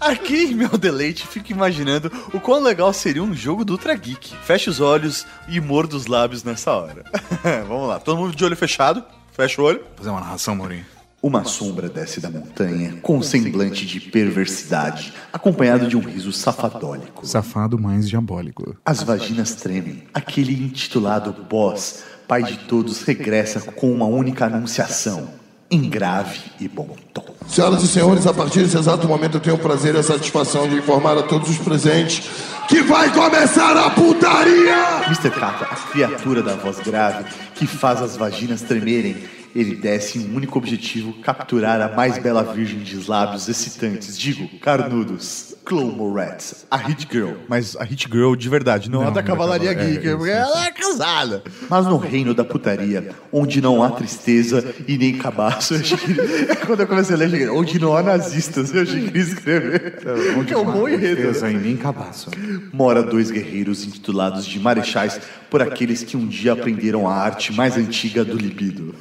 Aqui, 0.00 0.54
meu 0.54 0.76
deleite, 0.76 1.26
fico 1.26 1.52
imaginando 1.52 2.10
o 2.32 2.40
quão 2.40 2.60
legal 2.62 2.92
seria 2.92 3.22
um 3.22 3.34
jogo 3.34 3.64
do 3.64 3.72
Ultra 3.74 3.94
Geek. 3.94 4.34
Feche 4.44 4.68
os 4.68 4.80
olhos 4.80 5.26
e 5.48 5.60
morda 5.60 5.96
os 5.96 6.06
lábios 6.06 6.42
nessa 6.44 6.72
hora. 6.72 7.04
Vamos 7.68 7.88
lá, 7.88 7.98
todo 7.98 8.16
mundo 8.18 8.34
de 8.34 8.44
olho 8.44 8.56
fechado. 8.56 9.02
Fecha 9.32 9.60
o 9.62 9.64
olho. 9.64 9.80
Fazer 9.96 10.10
uma 10.10 10.20
narração, 10.20 10.54
Maurinho. 10.56 10.84
Uma 11.22 11.44
sombra 11.44 11.86
desce 11.86 12.18
da 12.18 12.30
montanha 12.30 12.96
com 13.02 13.18
um 13.18 13.22
semblante 13.22 13.84
de 13.84 14.00
perversidade, 14.00 15.12
acompanhado 15.30 15.86
de 15.86 15.94
um 15.94 16.00
riso 16.00 16.32
safadólico. 16.32 17.26
Safado 17.26 17.78
mais 17.78 18.08
diabólico. 18.08 18.74
As 18.86 19.02
vaginas 19.02 19.54
tremem. 19.54 20.04
Aquele 20.14 20.54
intitulado 20.54 21.30
boss, 21.44 22.04
pai 22.26 22.42
de 22.42 22.56
todos, 22.60 23.02
regressa 23.02 23.60
com 23.60 23.92
uma 23.92 24.06
única 24.06 24.46
anunciação. 24.46 25.28
Em 25.70 25.90
grave 25.90 26.40
e 26.58 26.66
bom 26.66 26.96
tom. 27.12 27.34
Senhoras 27.46 27.82
e 27.82 27.88
senhores, 27.88 28.26
a 28.26 28.32
partir 28.32 28.60
desse 28.60 28.78
exato 28.78 29.06
momento 29.06 29.36
eu 29.36 29.40
tenho 29.40 29.56
o 29.56 29.58
prazer 29.58 29.94
e 29.94 29.98
a 29.98 30.02
satisfação 30.02 30.66
de 30.68 30.76
informar 30.76 31.18
a 31.18 31.22
todos 31.22 31.50
os 31.50 31.58
presentes 31.58 32.28
que 32.66 32.82
vai 32.82 33.12
começar 33.12 33.76
a 33.76 33.90
putaria! 33.90 35.04
Mr. 35.06 35.30
Kata, 35.30 35.64
a 35.64 35.76
criatura 35.92 36.42
da 36.42 36.54
voz 36.54 36.78
grave 36.78 37.24
que 37.54 37.66
faz 37.66 38.00
as 38.00 38.16
vaginas 38.16 38.62
tremerem, 38.62 39.16
ele 39.54 39.74
desce 39.74 40.18
em 40.18 40.30
um 40.30 40.36
único 40.36 40.58
objetivo: 40.58 41.12
capturar 41.22 41.80
a 41.80 41.94
mais 41.94 42.18
bela 42.18 42.42
virgem 42.42 42.80
de 42.80 43.08
lábios 43.08 43.48
excitantes, 43.48 44.18
digo, 44.18 44.48
carnudos. 44.58 45.54
Chloe 45.70 45.84
Moretz, 45.94 46.66
a 46.68 46.76
Hit 46.76 47.06
Girl. 47.08 47.34
Mas 47.48 47.76
a 47.76 47.84
Hit 47.84 48.08
Girl 48.10 48.34
de 48.34 48.48
verdade, 48.48 48.90
não, 48.90 49.06
a 49.06 49.10
da 49.10 49.22
Cavalaria 49.22 49.72
Cavalaria- 49.72 50.00
Geek, 50.00 50.08
é, 50.08 50.16
porque 50.16 50.30
ela 50.32 50.66
é 50.66 50.72
casada. 50.72 51.44
Mas 51.68 51.86
no 51.86 51.96
reino 51.96 52.34
da 52.34 52.44
putaria, 52.44 53.10
onde 53.32 53.60
não 53.60 53.80
há 53.80 53.90
tristeza 53.90 54.74
e 54.88 54.98
nem 54.98 55.16
cabaço, 55.16 55.74
eu 55.78 55.80
achei 55.80 55.96
que... 55.96 56.56
quando 56.66 56.80
eu 56.80 56.88
comecei 56.88 57.14
a 57.14 57.18
ler, 57.18 57.26
eu 57.26 57.30
cheguei, 57.30 57.48
onde 57.50 57.78
não 57.78 57.96
há 57.96 58.02
nazistas, 58.02 58.74
eu 58.74 58.82
achei 58.82 59.08
que 59.08 59.16
ia 59.16 59.22
escrever. 59.22 59.98
que 60.44 60.52
é 60.52 60.58
um 60.58 60.64
bom 60.64 60.88
enredo. 60.88 61.22
Deus 61.22 61.40
aí, 61.44 61.56
nem 61.56 61.76
cabaço. 61.76 62.30
Mora 62.72 63.04
dois 63.04 63.30
guerreiros 63.30 63.84
intitulados 63.84 64.44
de 64.44 64.58
marechais 64.58 65.20
por 65.48 65.62
aqueles 65.62 66.02
que 66.02 66.16
um 66.16 66.26
dia 66.26 66.52
aprenderam 66.54 67.08
a 67.08 67.14
arte 67.14 67.52
mais 67.52 67.76
antiga 67.76 68.24
do 68.24 68.36
libido. 68.36 68.92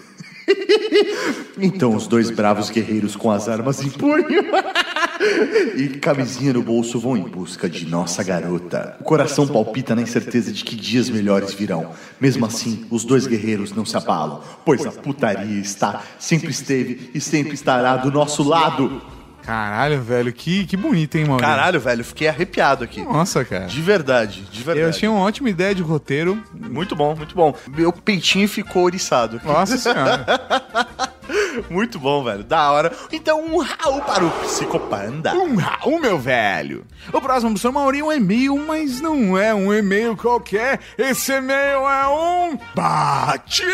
Então 1.61 1.93
os 1.93 2.07
dois 2.07 2.31
bravos 2.31 2.69
guerreiros 2.69 3.15
com 3.17 3.29
as 3.29 3.49
armas 3.49 3.81
em 3.83 3.89
punho 3.89 4.25
e 5.75 5.89
camisinha 5.99 6.53
no 6.53 6.61
bolso 6.61 6.99
vão 6.99 7.17
em 7.17 7.23
busca 7.23 7.69
de 7.69 7.85
nossa 7.85 8.23
garota. 8.23 8.95
O 8.99 9.03
coração 9.03 9.47
palpita 9.47 9.95
na 9.95 10.01
incerteza 10.01 10.51
de 10.51 10.63
que 10.63 10.75
dias 10.75 11.09
melhores 11.09 11.53
virão. 11.53 11.91
Mesmo 12.19 12.45
assim, 12.45 12.85
os 12.89 13.03
dois 13.03 13.27
guerreiros 13.27 13.71
não 13.73 13.85
se 13.85 13.97
abalam, 13.97 14.41
pois 14.65 14.85
a 14.85 14.91
putaria 14.91 15.59
está, 15.59 16.03
sempre 16.17 16.51
esteve 16.51 17.11
e 17.13 17.19
sempre 17.19 17.53
estará 17.53 17.97
do 17.97 18.11
nosso 18.11 18.43
lado. 18.43 19.01
Caralho, 19.41 20.01
velho, 20.01 20.31
que, 20.31 20.65
que 20.65 20.77
bonito, 20.77 21.15
hein, 21.15 21.25
Maurinho? 21.25 21.49
Caralho, 21.49 21.79
velho, 21.79 22.03
fiquei 22.03 22.27
arrepiado 22.27 22.83
aqui. 22.83 23.01
Nossa, 23.01 23.43
cara. 23.43 23.65
De 23.65 23.81
verdade, 23.81 24.41
de 24.51 24.61
verdade. 24.61 24.79
Eu 24.83 24.89
achei 24.89 25.09
uma 25.09 25.21
ótima 25.21 25.49
ideia 25.49 25.73
de 25.73 25.81
roteiro. 25.81 26.41
Muito 26.53 26.95
bom, 26.95 27.15
muito 27.15 27.33
bom. 27.35 27.55
Meu 27.67 27.91
peitinho 27.91 28.47
ficou 28.47 28.83
oriçado. 28.83 29.37
aqui. 29.37 29.47
Nossa 29.47 29.75
senhora. 29.79 30.25
Muito 31.69 31.99
bom, 31.99 32.23
velho. 32.23 32.43
Da 32.43 32.71
hora. 32.71 32.91
Então, 33.11 33.43
um 33.43 33.57
Raul 33.57 34.01
para 34.01 34.25
o 34.25 34.31
Psicopanda. 34.41 35.33
Um 35.33 35.55
Raul, 35.55 35.99
meu 35.99 36.17
velho. 36.17 36.85
O 37.13 37.21
próximo 37.21 37.51
professor 37.51 37.71
Maurinho 37.71 38.05
é 38.05 38.15
um 38.15 38.17
e-mail, 38.17 38.57
mas 38.57 39.01
não 39.01 39.37
é 39.37 39.53
um 39.53 39.73
e-mail 39.73 40.15
qualquer. 40.15 40.79
Esse 40.97 41.33
e-mail 41.33 41.87
é 41.87 42.07
um 42.07 42.57
batismo. 42.75 43.69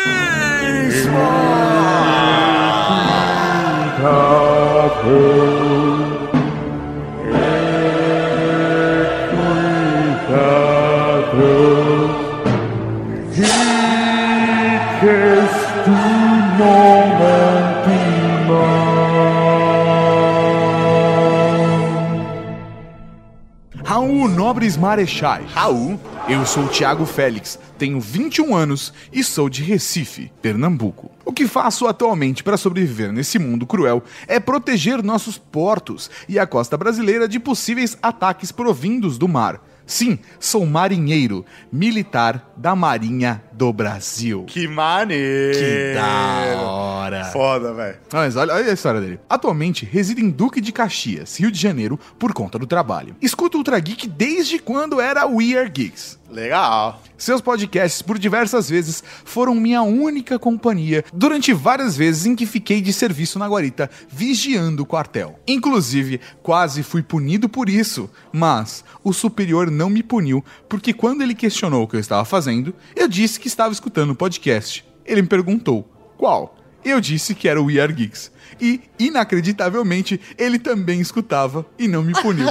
Nobres 24.36 24.76
Marechais. 24.76 25.50
Raul. 25.52 25.98
Eu 26.28 26.44
sou 26.44 26.64
o 26.64 26.68
Thiago 26.68 27.06
Félix, 27.06 27.58
tenho 27.78 27.98
21 27.98 28.54
anos 28.54 28.92
e 29.10 29.24
sou 29.24 29.48
de 29.48 29.62
Recife, 29.62 30.30
Pernambuco. 30.42 31.10
O 31.24 31.32
que 31.32 31.46
faço 31.48 31.86
atualmente 31.86 32.44
para 32.44 32.58
sobreviver 32.58 33.10
nesse 33.12 33.38
mundo 33.38 33.66
cruel 33.66 34.02
é 34.28 34.38
proteger 34.38 35.02
nossos 35.02 35.38
portos 35.38 36.10
e 36.28 36.38
a 36.38 36.46
costa 36.46 36.76
brasileira 36.76 37.26
de 37.26 37.40
possíveis 37.40 37.96
ataques 38.02 38.52
provindos 38.52 39.16
do 39.16 39.26
mar. 39.26 39.58
Sim, 39.86 40.18
sou 40.38 40.66
marinheiro, 40.66 41.46
militar 41.72 42.52
da 42.58 42.76
Marinha 42.76 43.42
do 43.56 43.72
Brasil. 43.72 44.44
Que 44.46 44.68
maneiro. 44.68 45.58
Que 45.58 45.94
da 45.94 46.60
hora. 46.60 47.24
Foda, 47.26 47.72
velho. 47.72 47.96
Mas 48.12 48.36
olha, 48.36 48.52
olha 48.52 48.70
a 48.70 48.74
história 48.74 49.00
dele. 49.00 49.18
Atualmente 49.28 49.84
reside 49.84 50.22
em 50.22 50.30
Duque 50.30 50.60
de 50.60 50.72
Caxias, 50.72 51.38
Rio 51.38 51.50
de 51.50 51.58
Janeiro, 51.58 51.98
por 52.18 52.32
conta 52.34 52.58
do 52.58 52.66
trabalho. 52.66 53.16
Escuto 53.20 53.56
Ultra 53.56 53.78
Geek 53.78 54.08
desde 54.08 54.58
quando 54.58 55.00
era 55.00 55.26
We 55.26 55.56
Are 55.56 55.68
Geeks. 55.68 56.18
Legal. 56.30 57.00
Seus 57.16 57.40
podcasts, 57.40 58.02
por 58.02 58.18
diversas 58.18 58.68
vezes, 58.68 59.02
foram 59.24 59.54
minha 59.54 59.80
única 59.82 60.38
companhia 60.38 61.04
durante 61.12 61.52
várias 61.52 61.96
vezes 61.96 62.26
em 62.26 62.34
que 62.34 62.44
fiquei 62.44 62.80
de 62.82 62.92
serviço 62.92 63.38
na 63.38 63.48
guarita, 63.48 63.88
vigiando 64.08 64.82
o 64.82 64.86
quartel. 64.86 65.38
Inclusive, 65.46 66.20
quase 66.42 66.82
fui 66.82 67.02
punido 67.02 67.48
por 67.48 67.68
isso, 67.68 68.10
mas 68.32 68.84
o 69.02 69.12
superior 69.12 69.70
não 69.70 69.88
me 69.88 70.02
puniu, 70.02 70.44
porque 70.68 70.92
quando 70.92 71.22
ele 71.22 71.34
questionou 71.34 71.84
o 71.84 71.88
que 71.88 71.96
eu 71.96 72.00
estava 72.00 72.24
fazendo, 72.24 72.74
eu 72.94 73.08
disse 73.08 73.40
que 73.40 73.45
estava 73.46 73.72
escutando 73.72 74.10
o 74.10 74.16
podcast. 74.16 74.84
Ele 75.04 75.22
me 75.22 75.28
perguntou, 75.28 75.82
qual? 76.16 76.56
Eu 76.84 77.00
disse 77.00 77.34
que 77.34 77.48
era 77.48 77.60
o 77.60 77.66
We 77.66 77.80
Are 77.80 77.92
Geeks. 77.92 78.30
E, 78.60 78.80
inacreditavelmente, 78.98 80.20
ele 80.38 80.58
também 80.58 81.00
escutava 81.00 81.64
e 81.78 81.86
não 81.88 82.02
me 82.02 82.12
puniu. 82.12 82.46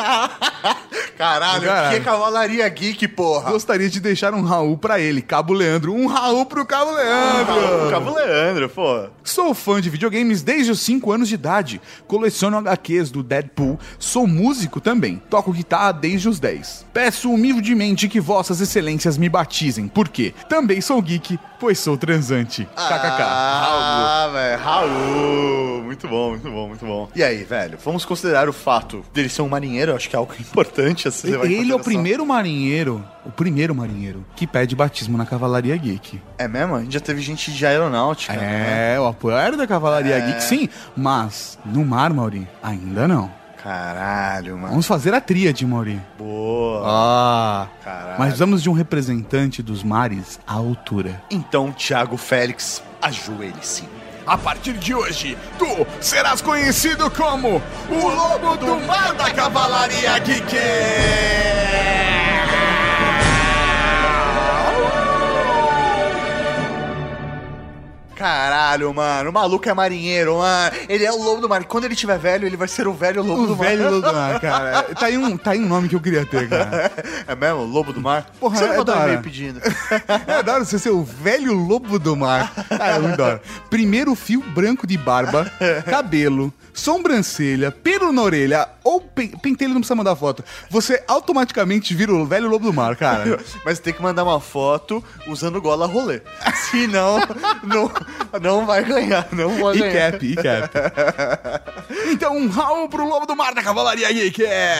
Caralho, 1.17 1.63
Caralho. 1.65 1.97
que 1.97 2.03
cavalaria 2.03 2.67
geek, 2.69 3.07
porra. 3.07 3.51
Gostaria 3.51 3.89
de 3.89 3.99
deixar 3.99 4.33
um 4.33 4.41
Raul 4.43 4.77
pra 4.77 4.99
ele, 4.99 5.21
Cabo 5.21 5.53
Leandro. 5.53 5.93
Um 5.93 6.07
Raul 6.07 6.45
pro 6.45 6.65
Cabo 6.65 6.91
Leandro! 6.91 7.89
Cabo 7.89 8.13
Leandro, 8.13 8.69
pô. 8.69 9.07
Sou 9.23 9.53
fã 9.53 9.81
de 9.81 9.89
videogames 9.89 10.41
desde 10.43 10.71
os 10.71 10.79
5 10.81 11.11
anos 11.11 11.27
de 11.29 11.35
idade. 11.35 11.81
Coleciono 12.07 12.57
HQs 12.57 13.09
do 13.11 13.23
Deadpool. 13.23 13.79
Sou 13.97 14.27
músico 14.27 14.79
também. 14.79 15.21
Toco 15.29 15.51
guitarra 15.51 15.91
desde 15.91 16.29
os 16.29 16.39
10. 16.39 16.85
Peço 16.93 17.31
humildemente 17.31 18.07
que 18.07 18.19
vossas 18.19 18.61
excelências 18.61 19.17
me 19.17 19.29
batizem, 19.29 19.87
porque 19.87 20.33
também 20.49 20.81
sou 20.81 21.01
geek, 21.01 21.39
pois 21.59 21.79
sou 21.79 21.97
transante. 21.97 22.65
KKK. 22.65 23.21
Ah, 23.21 24.29
velho, 24.33 24.61
Raul. 24.63 25.84
Muito 25.85 26.07
bom, 26.07 26.31
muito 26.31 26.49
bom, 26.49 26.67
muito 26.67 26.85
bom. 26.85 27.09
E 27.15 27.23
aí, 27.23 27.43
velho, 27.43 27.77
vamos 27.83 28.03
considerar 28.05 28.49
o 28.49 28.53
fato 28.53 29.03
dele 29.13 29.29
ser 29.29 29.41
um 29.41 29.49
marinheiro, 29.49 29.95
acho 29.95 30.09
que 30.09 30.15
é 30.15 30.19
algo 30.19 30.33
importante 30.39 31.07
assim. 31.07 31.33
Ele 31.43 31.71
é 31.71 31.75
o 31.75 31.79
primeiro 31.79 32.25
marinheiro, 32.25 33.03
o 33.25 33.31
primeiro 33.31 33.73
marinheiro 33.75 34.25
que 34.35 34.45
pede 34.45 34.75
batismo 34.75 35.17
na 35.17 35.25
Cavalaria 35.25 35.75
Geek. 35.77 36.21
É 36.37 36.47
mesmo? 36.47 36.75
A 36.75 36.81
gente 36.81 36.93
já 36.93 36.99
teve 36.99 37.21
gente 37.21 37.51
de 37.51 37.65
aeronáutica. 37.65 38.33
né? 38.33 38.95
É, 38.95 38.99
o 38.99 39.05
apoiário 39.07 39.57
da 39.57 39.65
Cavalaria 39.67 40.15
É. 40.15 40.21
Geek, 40.27 40.43
sim, 40.43 40.69
mas 40.95 41.57
no 41.65 41.85
mar, 41.85 42.11
Mauri, 42.13 42.47
ainda 42.61 43.07
não. 43.07 43.31
Caralho, 43.61 44.55
mano. 44.57 44.69
Vamos 44.69 44.85
fazer 44.85 45.11
a 45.15 45.19
tríade, 45.19 45.65
Mauri. 45.65 45.99
Boa. 46.19 46.83
Ah, 46.85 47.67
Caralho. 47.83 48.09
mas 48.19 48.25
precisamos 48.27 48.61
de 48.61 48.69
um 48.69 48.73
representante 48.73 49.63
dos 49.63 49.83
mares 49.83 50.39
à 50.45 50.53
altura. 50.53 51.19
Então, 51.31 51.71
Thiago 51.71 52.15
Félix, 52.15 52.83
ajoelhe-se. 53.01 53.83
A 54.27 54.37
partir 54.37 54.73
de 54.73 54.95
hoje, 54.95 55.37
tu 55.59 55.85
serás 56.01 56.41
conhecido 56.41 57.11
como 57.11 57.61
o 57.89 58.09
Lobo 58.09 58.57
do 58.57 58.79
Mar 58.87 59.13
da 59.13 59.29
Cavalaria 59.29 60.17
Geek! 60.17 60.55
Caralho, 68.25 68.91
mano, 68.91 69.29
o 69.29 69.33
maluco 69.33 69.69
é 69.69 69.73
marinheiro, 69.75 70.39
mano. 70.39 70.75
Ele 70.89 71.05
é 71.05 71.11
o 71.11 71.21
lobo 71.21 71.41
do 71.41 71.47
mar. 71.47 71.61
E 71.61 71.65
quando 71.65 71.85
ele 71.85 71.95
tiver 71.95 72.17
velho, 72.17 72.47
ele 72.47 72.57
vai 72.57 72.67
ser 72.67 72.87
o 72.87 72.91
velho 72.93 73.21
lobo 73.21 73.43
O 73.43 73.47
do 73.49 73.55
mar. 73.55 73.67
velho 73.67 73.83
Lobo 73.91 74.01
do 74.07 74.13
Mar, 74.13 74.39
cara. 74.41 74.81
Tá 74.95 75.05
aí, 75.05 75.15
um, 75.15 75.37
tá 75.37 75.51
aí 75.51 75.59
um 75.59 75.67
nome 75.67 75.87
que 75.87 75.95
eu 75.95 76.01
queria 76.01 76.25
ter, 76.25 76.49
cara. 76.49 76.91
É 77.27 77.35
mesmo? 77.35 77.63
Lobo 77.65 77.93
do 77.93 78.01
mar? 78.01 78.25
Porra, 78.39 78.57
Você 78.57 78.65
não 78.65 78.73
é 78.73 78.77
mandou 78.77 78.95
um 78.95 79.21
pedindo. 79.21 79.61
É 80.25 80.41
da 80.41 80.53
hora 80.55 80.65
você 80.65 80.79
ser 80.79 80.89
o 80.89 81.03
velho 81.03 81.53
lobo 81.53 81.99
do 81.99 82.15
mar. 82.15 82.51
Ah, 82.71 82.95
é 82.95 82.99
muito 82.99 83.15
da 83.15 83.25
hora. 83.25 83.41
Primeiro 83.69 84.15
fio 84.15 84.41
branco 84.41 84.87
de 84.87 84.97
barba, 84.97 85.45
cabelo, 85.87 86.51
sobrancelha, 86.73 87.71
pelo 87.71 88.11
na 88.11 88.23
orelha 88.23 88.67
ou 88.83 88.99
pe 89.01 89.27
pentelho 89.41 89.73
não 89.73 89.81
precisa 89.81 89.95
mandar 89.95 90.15
foto. 90.15 90.43
Você 90.69 91.03
automaticamente 91.07 91.93
vira 91.93 92.11
o 92.13 92.25
velho 92.25 92.49
lobo 92.49 92.65
do 92.65 92.73
mar, 92.73 92.95
cara. 92.95 93.39
Mas 93.63 93.77
tem 93.79 93.93
que 93.93 94.01
mandar 94.01 94.23
uma 94.23 94.39
foto 94.39 95.03
usando 95.27 95.61
gola 95.61 95.85
rolê. 95.85 96.21
Senão, 96.71 97.19
não, 97.63 97.91
não 98.41 98.65
vai 98.65 98.83
ganhar. 98.83 99.27
Não 99.31 99.49
vai 99.63 99.75
E 99.75 99.79
ganhar. 99.79 100.11
cap, 100.11 100.25
e 100.25 100.35
cap. 100.35 100.69
Então, 102.11 102.35
um 102.37 102.47
Raul 102.47 102.87
pro 102.89 103.07
lobo 103.07 103.25
do 103.25 103.35
mar 103.35 103.53
da 103.53 103.61
Cavalaria 103.61 104.11
Geek. 104.11 104.43
É... 104.43 104.75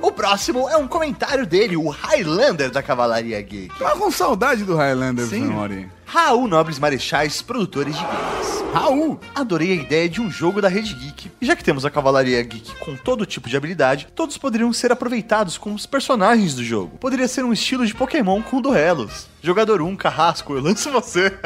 O 0.00 0.12
próximo 0.12 0.68
é 0.68 0.76
um 0.76 0.86
comentário 0.86 1.46
dele, 1.46 1.76
o 1.76 1.88
Highlander 1.88 2.70
da 2.70 2.82
Cavalaria 2.82 3.40
Geek. 3.40 3.78
Tava 3.78 3.96
com 3.96 4.10
saudade 4.10 4.64
do 4.64 4.76
Highlander, 4.76 5.26
Sim. 5.26 5.46
Mori. 5.46 5.88
Raul 6.14 6.46
Nobres 6.46 6.78
Marechais, 6.78 7.42
produtores 7.42 7.96
de 7.96 8.00
games. 8.00 8.64
Raul! 8.72 9.18
Adorei 9.34 9.72
a 9.72 9.74
ideia 9.74 10.08
de 10.08 10.20
um 10.20 10.30
jogo 10.30 10.62
da 10.62 10.68
Rede 10.68 10.94
Geek. 10.94 11.32
E 11.40 11.44
já 11.44 11.56
que 11.56 11.64
temos 11.64 11.84
a 11.84 11.90
Cavalaria 11.90 12.40
Geek 12.40 12.72
com 12.76 12.94
todo 12.94 13.26
tipo 13.26 13.48
de 13.48 13.56
habilidade, 13.56 14.06
todos 14.14 14.38
poderiam 14.38 14.72
ser 14.72 14.92
aproveitados 14.92 15.58
como 15.58 15.74
os 15.74 15.86
personagens 15.86 16.54
do 16.54 16.62
jogo. 16.62 16.98
Poderia 16.98 17.26
ser 17.26 17.44
um 17.44 17.52
estilo 17.52 17.84
de 17.84 17.92
Pokémon 17.92 18.40
com 18.42 18.62
duelos. 18.62 19.26
Jogador 19.42 19.82
1, 19.82 19.96
Carrasco, 19.96 20.54
eu 20.54 20.62
lanço 20.62 20.88
você. 20.92 21.36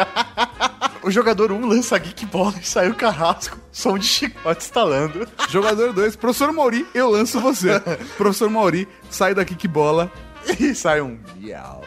o 1.02 1.10
jogador 1.10 1.50
1 1.50 1.66
lança 1.66 1.96
a 1.96 1.98
Geek 1.98 2.26
Bola 2.26 2.56
e 2.60 2.66
sai 2.66 2.90
o 2.90 2.94
Carrasco, 2.94 3.56
som 3.72 3.96
de 3.96 4.04
chicote 4.04 4.64
estalando. 4.64 5.26
Jogador 5.48 5.94
2, 5.94 6.14
professor 6.16 6.52
Mauri, 6.52 6.86
eu 6.94 7.08
lanço 7.08 7.40
você. 7.40 7.80
professor 8.18 8.50
Mauri, 8.50 8.86
sai 9.08 9.34
daqui 9.34 9.54
que 9.54 9.66
bola. 9.66 10.12
E 10.60 10.74
sai 10.74 11.00
um 11.00 11.18
miau. 11.38 11.82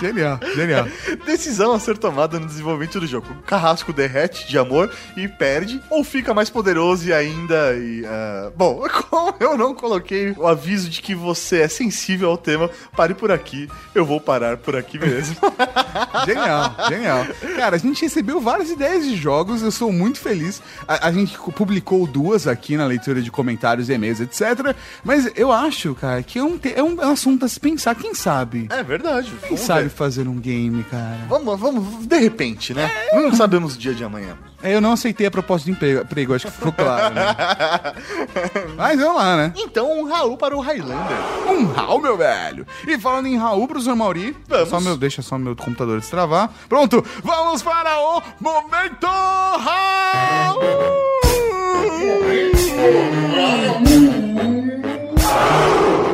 Genial, 0.00 0.38
genial. 0.54 0.86
Decisão 1.24 1.72
a 1.72 1.80
ser 1.80 1.96
tomada 1.96 2.38
no 2.38 2.46
desenvolvimento 2.46 3.00
do 3.00 3.06
jogo. 3.06 3.26
O 3.30 3.42
carrasco 3.42 3.92
derrete 3.92 4.46
de 4.46 4.58
amor 4.58 4.92
e 5.16 5.26
perde, 5.26 5.80
ou 5.90 6.04
fica 6.04 6.34
mais 6.34 6.50
poderoso 6.50 7.08
e 7.08 7.12
ainda. 7.12 7.74
E, 7.76 8.04
ah, 8.06 8.50
Bom, 8.56 8.84
como 9.10 9.34
eu 9.40 9.56
não 9.56 9.74
coloquei 9.74 10.34
o 10.36 10.46
aviso 10.46 10.88
de 10.90 11.00
que 11.00 11.14
você 11.14 11.60
é 11.62 11.68
sensível 11.68 12.30
ao 12.30 12.36
tema, 12.36 12.70
pare 12.96 13.14
por 13.14 13.30
aqui. 13.30 13.68
Eu 13.94 14.04
vou 14.04 14.20
parar 14.20 14.56
por 14.56 14.76
aqui 14.76 14.98
mesmo. 14.98 15.36
Genial, 16.26 16.74
genial. 16.88 17.26
Cara, 17.56 17.76
a 17.76 17.78
gente 17.78 18.02
recebeu 18.02 18.40
várias 18.40 18.70
ideias 18.70 19.04
de 19.04 19.16
jogos, 19.16 19.62
eu 19.62 19.70
sou 19.70 19.92
muito 19.92 20.18
feliz. 20.18 20.62
A, 20.86 21.08
a 21.08 21.12
gente 21.12 21.36
publicou 21.52 22.06
duas 22.06 22.46
aqui 22.46 22.76
na 22.76 22.86
leitura 22.86 23.22
de 23.22 23.30
comentários, 23.30 23.88
e-mails, 23.88 24.20
etc. 24.20 24.74
Mas 25.04 25.30
eu 25.36 25.52
acho, 25.52 25.94
cara, 25.94 26.22
que 26.22 26.38
é 26.38 26.42
um, 26.42 26.58
é 26.62 26.82
um, 26.82 27.02
é 27.02 27.06
um 27.06 27.12
assunto 27.12 27.44
a 27.44 27.48
se 27.48 27.60
pensar. 27.60 27.94
Quem 27.94 28.14
sabe? 28.14 28.66
é 28.70 28.82
verdade. 28.82 29.32
Quem 29.46 29.56
sabe 29.56 29.85
ver. 29.88 29.94
fazer 29.94 30.28
um 30.28 30.36
game, 30.38 30.82
cara? 30.84 31.18
Vamos, 31.28 31.58
vamos, 31.58 32.06
de 32.06 32.18
repente, 32.18 32.72
né? 32.74 32.90
Não 33.12 33.34
sabemos 33.34 33.74
o 33.74 33.78
dia 33.78 33.94
de 33.94 34.04
amanhã. 34.04 34.36
É, 34.62 34.74
Eu 34.74 34.80
não 34.80 34.92
aceitei 34.92 35.26
a 35.26 35.30
proposta 35.30 35.66
de 35.66 35.72
emprego, 35.72 36.00
emprego, 36.02 36.34
acho 36.34 36.46
que 36.46 36.52
ficou 36.52 36.72
claro, 36.72 37.14
né? 37.14 37.22
Mas 38.76 38.98
vamos 38.98 39.16
lá, 39.16 39.36
né? 39.36 39.52
Então, 39.56 40.00
um 40.00 40.04
Raul 40.08 40.36
para 40.36 40.56
o 40.56 40.60
Highlander. 40.60 41.16
Um 41.48 41.66
Raul, 41.66 42.00
meu 42.00 42.16
velho. 42.16 42.66
E 42.86 42.98
falando 42.98 43.26
em 43.26 43.36
Raul, 43.36 43.68
professor 43.68 43.94
Mauri, 43.94 44.36
Vamos. 44.48 44.68
Só 44.68 44.80
meu, 44.80 44.96
deixa 44.96 45.22
só 45.22 45.38
meu 45.38 45.54
computador 45.54 46.00
destravar. 46.00 46.50
Pronto, 46.68 47.04
vamos 47.22 47.62
para 47.62 47.98
o 48.00 48.22
Momento 48.40 49.06
Raul! 49.06 50.60
Tem 55.66 56.05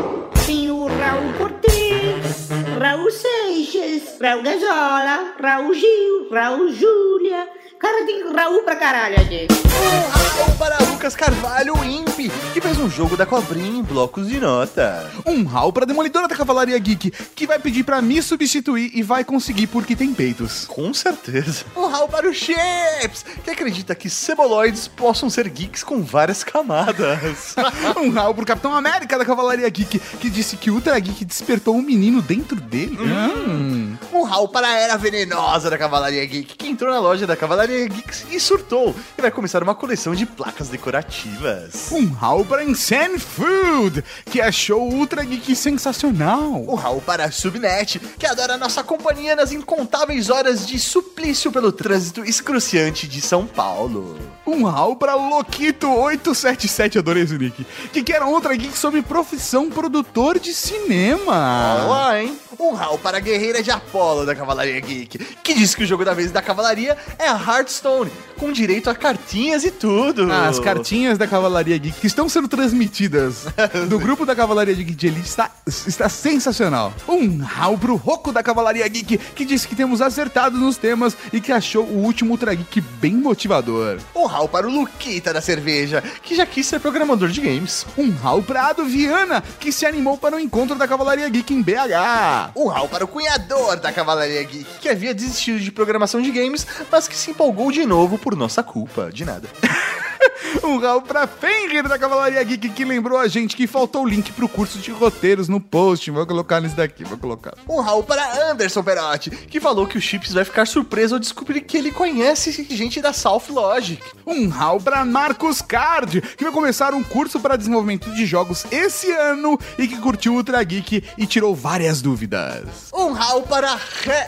Raul 2.93 3.11
Seixas, 3.11 4.21
Raul 4.21 4.43
Gazola, 4.43 5.33
Raul 5.41 5.73
Gil, 5.73 6.29
Raul 6.31 6.71
Júlia. 6.75 7.49
Cara, 7.79 8.05
tem 8.05 8.31
Raul 8.31 8.63
pra 8.65 8.77
caralho 8.77 9.19
aqui. 9.19 9.49
Um 9.51 10.11
Raul 10.11 10.57
para 10.59 10.79
Lucas 10.85 11.17
Carvalho, 11.17 11.75
Imp, 11.83 12.31
que 12.53 12.61
fez 12.61 12.79
um 12.79 12.89
jogo 12.89 13.17
da 13.17 13.27
cobrinha 13.27 13.81
em 13.81 13.83
blocos 13.83 14.29
de 14.29 14.39
nota. 14.39 15.11
Um 15.27 15.43
Raul 15.45 15.73
pra 15.73 15.87
Demolidora 15.87 16.29
da 16.29 16.37
Cavalaria 16.37 16.79
Geek, 16.79 17.11
que 17.35 17.47
vai 17.47 17.59
pedir 17.59 17.83
pra 17.83 18.01
me 18.03 18.23
substituir 18.23 18.93
e 18.95 19.03
vai 19.03 19.25
conseguir 19.25 19.67
porque 19.67 19.97
tem 19.97 20.15
peitos. 20.15 20.67
Com 20.67 20.95
certeza. 20.95 21.65
Um 21.75 21.87
Raul 21.87 22.09
para 22.09 22.29
o 22.29 22.33
Chips, 22.35 23.25
que 23.43 23.51
acredita 23.51 23.95
que 23.95 24.09
ceboloides 24.09 24.87
possam 24.87 25.29
ser 25.29 25.49
geeks 25.49 25.83
com 25.83 26.03
várias 26.03 26.45
camadas. 26.45 27.57
um 27.97 28.11
Raul 28.11 28.35
pro 28.35 28.47
Capitão 28.47 28.73
América 28.73 29.19
da 29.19 29.25
Cavalaria 29.25 29.69
Geek, 29.69 29.99
que 29.99 30.31
disse 30.31 30.57
que 30.57 30.71
o 30.71 30.75
Ultra 30.75 30.99
Geek 31.01 31.25
despertou 31.25 31.75
um 31.75 31.83
menino 31.83 32.23
dentro 32.23 32.61
dele. 32.61 32.82
Hum. 32.91 33.97
um 34.13 34.23
Raul 34.23 34.49
para 34.49 34.69
a 34.69 34.77
Era 34.77 34.97
Venenosa 34.97 35.71
da 35.71 35.79
Cavalaria 35.79 36.25
Geek, 36.25 36.57
que 36.57 36.69
entrou 36.69 36.91
na 36.93 37.01
loja 37.01 37.27
da 37.27 37.37
Cavalaria 37.37 37.87
Geek 37.89 38.35
e 38.35 38.41
surtou. 38.41 38.95
E 39.17 39.23
vai 39.23 39.31
começar 39.31 39.63
uma 39.63 39.75
coleção 39.75 40.15
de 40.15 40.27
placas 40.27 40.69
decorativas. 40.69 41.91
Um 41.93 42.13
Raul 42.13 42.45
para 42.45 42.65
Insane 42.65 43.19
Food, 43.19 44.05
que 44.27 44.41
achou 44.41 44.89
o 44.89 44.95
Ultra 44.95 45.25
Geek 45.25 45.55
sensacional. 45.55 46.65
Um 46.69 46.75
Raul 46.75 47.01
para 47.01 47.25
a 47.25 47.31
Subnet, 47.31 47.99
que 48.19 48.27
adora 48.27 48.57
nossa 48.57 48.83
companhia 48.83 49.37
nas 49.37 49.53
incontáveis 49.53 50.31
horas 50.31 50.67
de 50.67 50.79
suplício 50.79 51.53
pelo 51.53 51.73
trânsito 51.73 52.25
excruciante 52.25 53.07
de 53.07 53.21
São 53.21 53.47
Paulo. 53.47 54.19
Um 54.47 54.65
Raul 54.65 54.97
para 54.97 55.15
Loquito 55.15 55.89
877, 55.89 56.99
adorei 56.99 57.23
esse 57.23 57.39
nick, 57.39 57.65
que 57.93 58.03
quer 58.03 58.23
um 58.23 58.33
Ultra 58.33 58.55
Geek 58.55 58.77
sobre 58.77 59.03
profissão 59.03 59.71
produtor 59.71 60.39
de 60.39 60.53
cinema. 60.53 61.85
Olá, 61.85 62.23
hein? 62.23 62.37
Um 62.63 62.75
Raul 62.75 62.97
para 62.97 63.17
a 63.17 63.21
Guerreira 63.21 63.61
de 63.61 63.73
Apolo 63.73 64.25
da 64.25 64.37
Cavalaria 64.37 64.79
Geek, 64.79 65.19
que 65.43 65.53
diz 65.53 65.75
que 65.75 65.83
o 65.83 65.87
jogo 65.87 66.05
da 66.05 66.15
vez 66.15 66.31
da 66.31 66.41
Cavalaria 66.41 66.97
é 67.19 67.27
a 67.27 67.33
Hearthstone, 67.37 68.09
com 68.39 68.53
direito 68.53 68.89
a 68.89 68.95
cartinhas 68.95 69.65
e 69.65 69.71
tudo. 69.73 70.31
Ah, 70.31 70.47
As 70.47 70.61
cartinhas 70.61 71.19
da 71.19 71.27
Cavalaria 71.27 71.77
Geek 71.77 72.01
que 72.01 72.07
estão 72.07 72.29
sendo 72.29 72.47
transmitidas 72.47 73.47
do 73.91 73.99
grupo 73.99 74.25
da 74.25 74.37
Cavalaria 74.37 74.73
Geek 74.75 74.95
de 74.95 75.09
Elite 75.09 75.29
está, 75.29 75.51
está 75.67 76.09
sensacional. 76.09 76.95
Um 77.09 77.43
Raul 77.43 77.77
pro 77.77 77.97
Roco 77.97 78.31
da 78.31 78.45
Cavalaria 78.45 78.87
Geek, 78.87 79.19
que 79.19 79.45
disse 79.45 79.67
que 79.67 79.75
temos 79.75 80.01
acertado 80.01 80.57
nos 80.57 80.77
temas 80.77 81.17
e 81.33 81.41
que 81.41 81.51
achou 81.51 81.85
o 81.85 82.05
último 82.05 82.31
Ultra 82.31 82.55
Geek 82.55 82.81
bem 82.81 83.15
motivador. 83.15 83.99
Um 84.15 84.27
Raul 84.27 84.49
para 84.49 84.69
o 84.69 84.71
Luquita 84.71 85.33
da 85.33 85.41
Cerveja, 85.41 86.01
que 86.23 86.37
já 86.37 86.47
quis 86.47 86.65
ser 86.65 86.79
programador 86.79 87.29
de 87.29 87.41
games. 87.41 87.85
Um 87.99 88.13
Raul 88.13 88.45
pra 88.45 88.69
Ado 88.69 88.85
Viana, 88.85 89.43
que 89.59 89.73
se 89.73 89.85
animou 89.85 90.17
para 90.17 90.37
o 90.37 90.39
encontro 90.39 90.77
da 90.77 90.87
Cavalaria 90.87 91.29
Geek 91.29 91.53
em 91.53 91.61
BH. 91.61 92.52
Um 92.55 92.67
Raul 92.69 92.89
para 92.89 93.05
o 93.05 93.09
cunhador 93.09 93.77
da 93.77 93.93
Cavalaria 93.93 94.43
Geek, 94.43 94.79
que 94.81 94.89
havia 94.89 95.15
desistido 95.15 95.59
de 95.59 95.73
programação 95.73 96.21
de 96.21 96.31
games, 96.31 96.67
mas 96.91 97.09
que 97.09 97.17
se 97.17 97.31
empolgou 97.31 97.73
de 97.73 97.85
novo 97.87 98.19
por 98.19 98.37
nossa 98.37 98.63
culpa. 98.63 99.11
De 99.13 99.25
nada. 99.25 99.49
Um 100.63 100.79
Raul 100.79 101.03
pra 101.03 101.27
Fenrir 101.27 101.89
da 101.89 101.99
Cavalaria 101.99 102.43
Geek, 102.43 102.69
que 102.71 102.85
lembrou 102.85 103.19
a 103.19 103.29
gente 103.29 103.57
que 103.57 103.67
faltou 103.67 104.03
o 104.03 104.09
link 104.09 104.33
pro 104.33 104.49
curso 104.49 104.79
de 104.79 104.91
roteiros 104.91 105.49
no 105.49 105.61
post. 105.61 106.11
Vou 106.11 106.27
colocar 106.27 106.61
nesse 106.61 106.75
daqui, 106.75 107.05
vou 107.05 107.19
colocar. 107.19 107.55
Um 107.69 107.81
Raul 107.81 108.03
para 108.03 108.51
Anderson 108.51 108.83
Perotti, 108.83 109.31
que 109.31 109.61
falou 109.61 109.87
que 109.87 109.99
o 109.99 110.01
Chips 110.01 110.33
vai 110.33 110.45
ficar 110.45 110.67
surpreso 110.67 111.15
ao 111.15 111.21
descobrir 111.21 111.61
que 111.63 111.77
ele 111.77 111.91
conhece 111.91 112.53
gente 112.71 113.01
da 113.01 113.13
South 113.13 113.45
Logic. 113.51 114.03
Um 114.27 114.49
Raul 114.49 114.81
pra 114.81 115.05
Marcos 115.05 115.63
Card, 115.63 116.21
que 116.21 116.45
vai 116.45 116.53
começar 116.53 116.95
um 116.95 117.03
curso 117.03 117.41
para 117.41 117.57
desenvolvimento 117.57 118.11
de 118.11 118.27
jogos 118.27 118.65
esse 118.71 119.11
ano 119.13 119.59
e 119.79 119.89
que 119.89 119.97
curtiu 119.99 120.35
o 120.35 120.37
Ultra 120.37 120.63
Geek 120.63 121.05
e 121.17 121.27
tirou 121.27 121.55
várias 121.55 122.03
dúvidas. 122.03 122.91
Um 122.93 123.13
Raul 123.13 123.43
para 123.43 123.75
Re... 123.75 124.27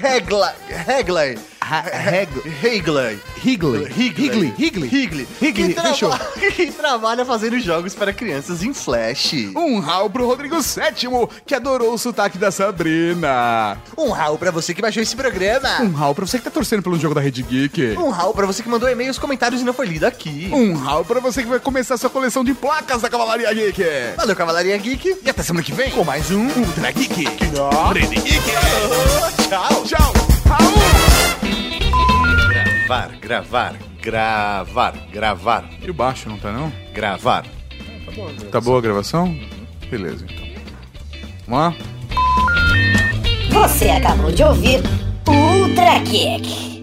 Regla... 0.00 0.54
Regley. 0.86 1.38
Regley. 1.68 3.20
Higley. 3.44 3.88
Higley. 3.92 4.54
Higley. 4.56 4.88
Higley. 4.88 4.88
Higley. 4.88 5.28
Que, 6.56 6.72
trabalha 6.72 7.24
fazendo 7.24 7.60
jogos 7.60 7.94
para 7.94 8.12
crianças 8.12 8.62
em 8.62 8.72
Flash. 8.72 9.34
Um 9.54 9.78
Raul 9.78 10.08
pro 10.08 10.26
Rodrigo 10.26 10.62
Sétimo, 10.62 11.28
que 11.46 11.54
adorou 11.54 11.92
o 11.92 11.98
sotaque 11.98 12.38
da 12.38 12.50
Sabrina. 12.50 13.76
Um 13.96 14.10
Raul 14.10 14.38
para 14.38 14.50
você 14.50 14.72
que 14.72 14.80
baixou 14.80 15.02
esse 15.02 15.14
programa. 15.14 15.82
Um 15.82 15.92
Raul 15.92 16.14
pra 16.14 16.24
você 16.26 16.38
que 16.38 16.44
tá 16.44 16.50
torcendo 16.50 16.82
pelo 16.82 16.98
jogo 16.98 17.14
da 17.14 17.20
Rede 17.20 17.42
Geek. 17.42 17.96
Um 17.98 18.08
Raul 18.08 18.32
para 18.32 18.46
você 18.46 18.62
que 18.62 18.68
mandou 18.68 18.88
e-mails, 18.88 19.18
comentários 19.18 19.60
e 19.60 19.64
não 19.64 19.74
foi 19.74 19.86
lido 19.86 20.04
aqui. 20.04 20.48
Um 20.52 20.74
Raul 20.74 21.04
pra 21.04 21.20
você 21.20 21.42
que 21.42 21.48
vai 21.48 21.60
começar 21.60 21.98
sua 21.98 22.08
coleção 22.08 22.42
de 22.42 22.54
placas 22.54 23.02
da 23.02 23.10
Cavalaria 23.10 23.52
Geek. 23.52 23.82
Valeu, 24.16 24.34
Cavalaria 24.34 24.76
Geek. 24.78 25.18
E 25.22 25.28
até 25.30 25.42
semana 25.42 25.64
que 25.64 25.72
vem 25.72 25.90
Com 25.90 26.04
mais 26.04 26.30
um 26.30 26.46
Ultra 26.46 26.90
Geek. 26.92 27.24
Rede 27.94 28.16
Geek. 28.16 28.50
Tchau. 29.48 29.84
Tchau. 29.84 31.07
Gravar, 32.88 33.18
gravar, 33.20 33.76
gravar, 34.00 34.94
gravar. 35.12 35.68
E 35.82 35.90
o 35.90 35.92
baixo 35.92 36.26
não 36.26 36.38
tá 36.38 36.50
não? 36.50 36.72
Gravar. 36.94 37.44
Tá 38.50 38.62
boa 38.62 38.78
a 38.78 38.80
gravação? 38.80 39.38
Beleza, 39.90 40.24
então. 40.24 40.48
Vamos 41.46 41.76
lá? 41.76 41.84
Você 43.52 43.90
acabou 43.90 44.32
de 44.32 44.42
ouvir 44.42 44.80
Ultra 45.28 46.00
Kick. 46.00 46.77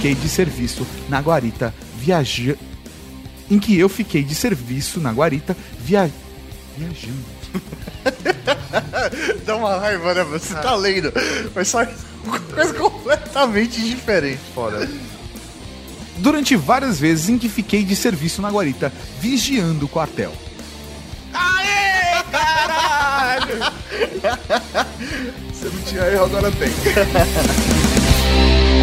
Fiquei 0.00 0.14
de 0.14 0.28
serviço 0.30 0.86
na 1.10 1.20
guarita 1.20 1.74
viaja... 1.98 2.56
Em 3.50 3.58
que 3.58 3.76
eu 3.76 3.88
fiquei 3.88 4.22
de 4.22 4.34
serviço 4.34 4.98
na 4.98 5.12
guarita 5.12 5.54
via... 5.80 6.10
viajando. 6.78 7.18
Dá 9.44 9.56
uma 9.56 9.76
raiva, 9.76 10.14
né? 10.14 10.24
Você 10.24 10.54
tá 10.54 10.74
lendo, 10.74 11.12
mas 11.54 11.68
só 11.68 11.84
coisa 12.54 12.72
completamente 12.72 13.82
diferente. 13.82 14.40
Foda. 14.54 14.88
Durante 16.16 16.56
várias 16.56 16.98
vezes 16.98 17.28
em 17.28 17.36
que 17.36 17.48
fiquei 17.48 17.84
de 17.84 17.96
serviço 17.96 18.40
na 18.40 18.50
guarita 18.50 18.90
vigiando 19.20 19.84
o 19.84 19.88
quartel. 19.88 20.32
Aê, 21.34 22.22
caralho! 22.30 23.58
Você 25.52 25.64
não 25.64 25.82
tinha 25.82 26.02
erro, 26.04 26.24
agora 26.24 26.50
tem. 26.52 26.70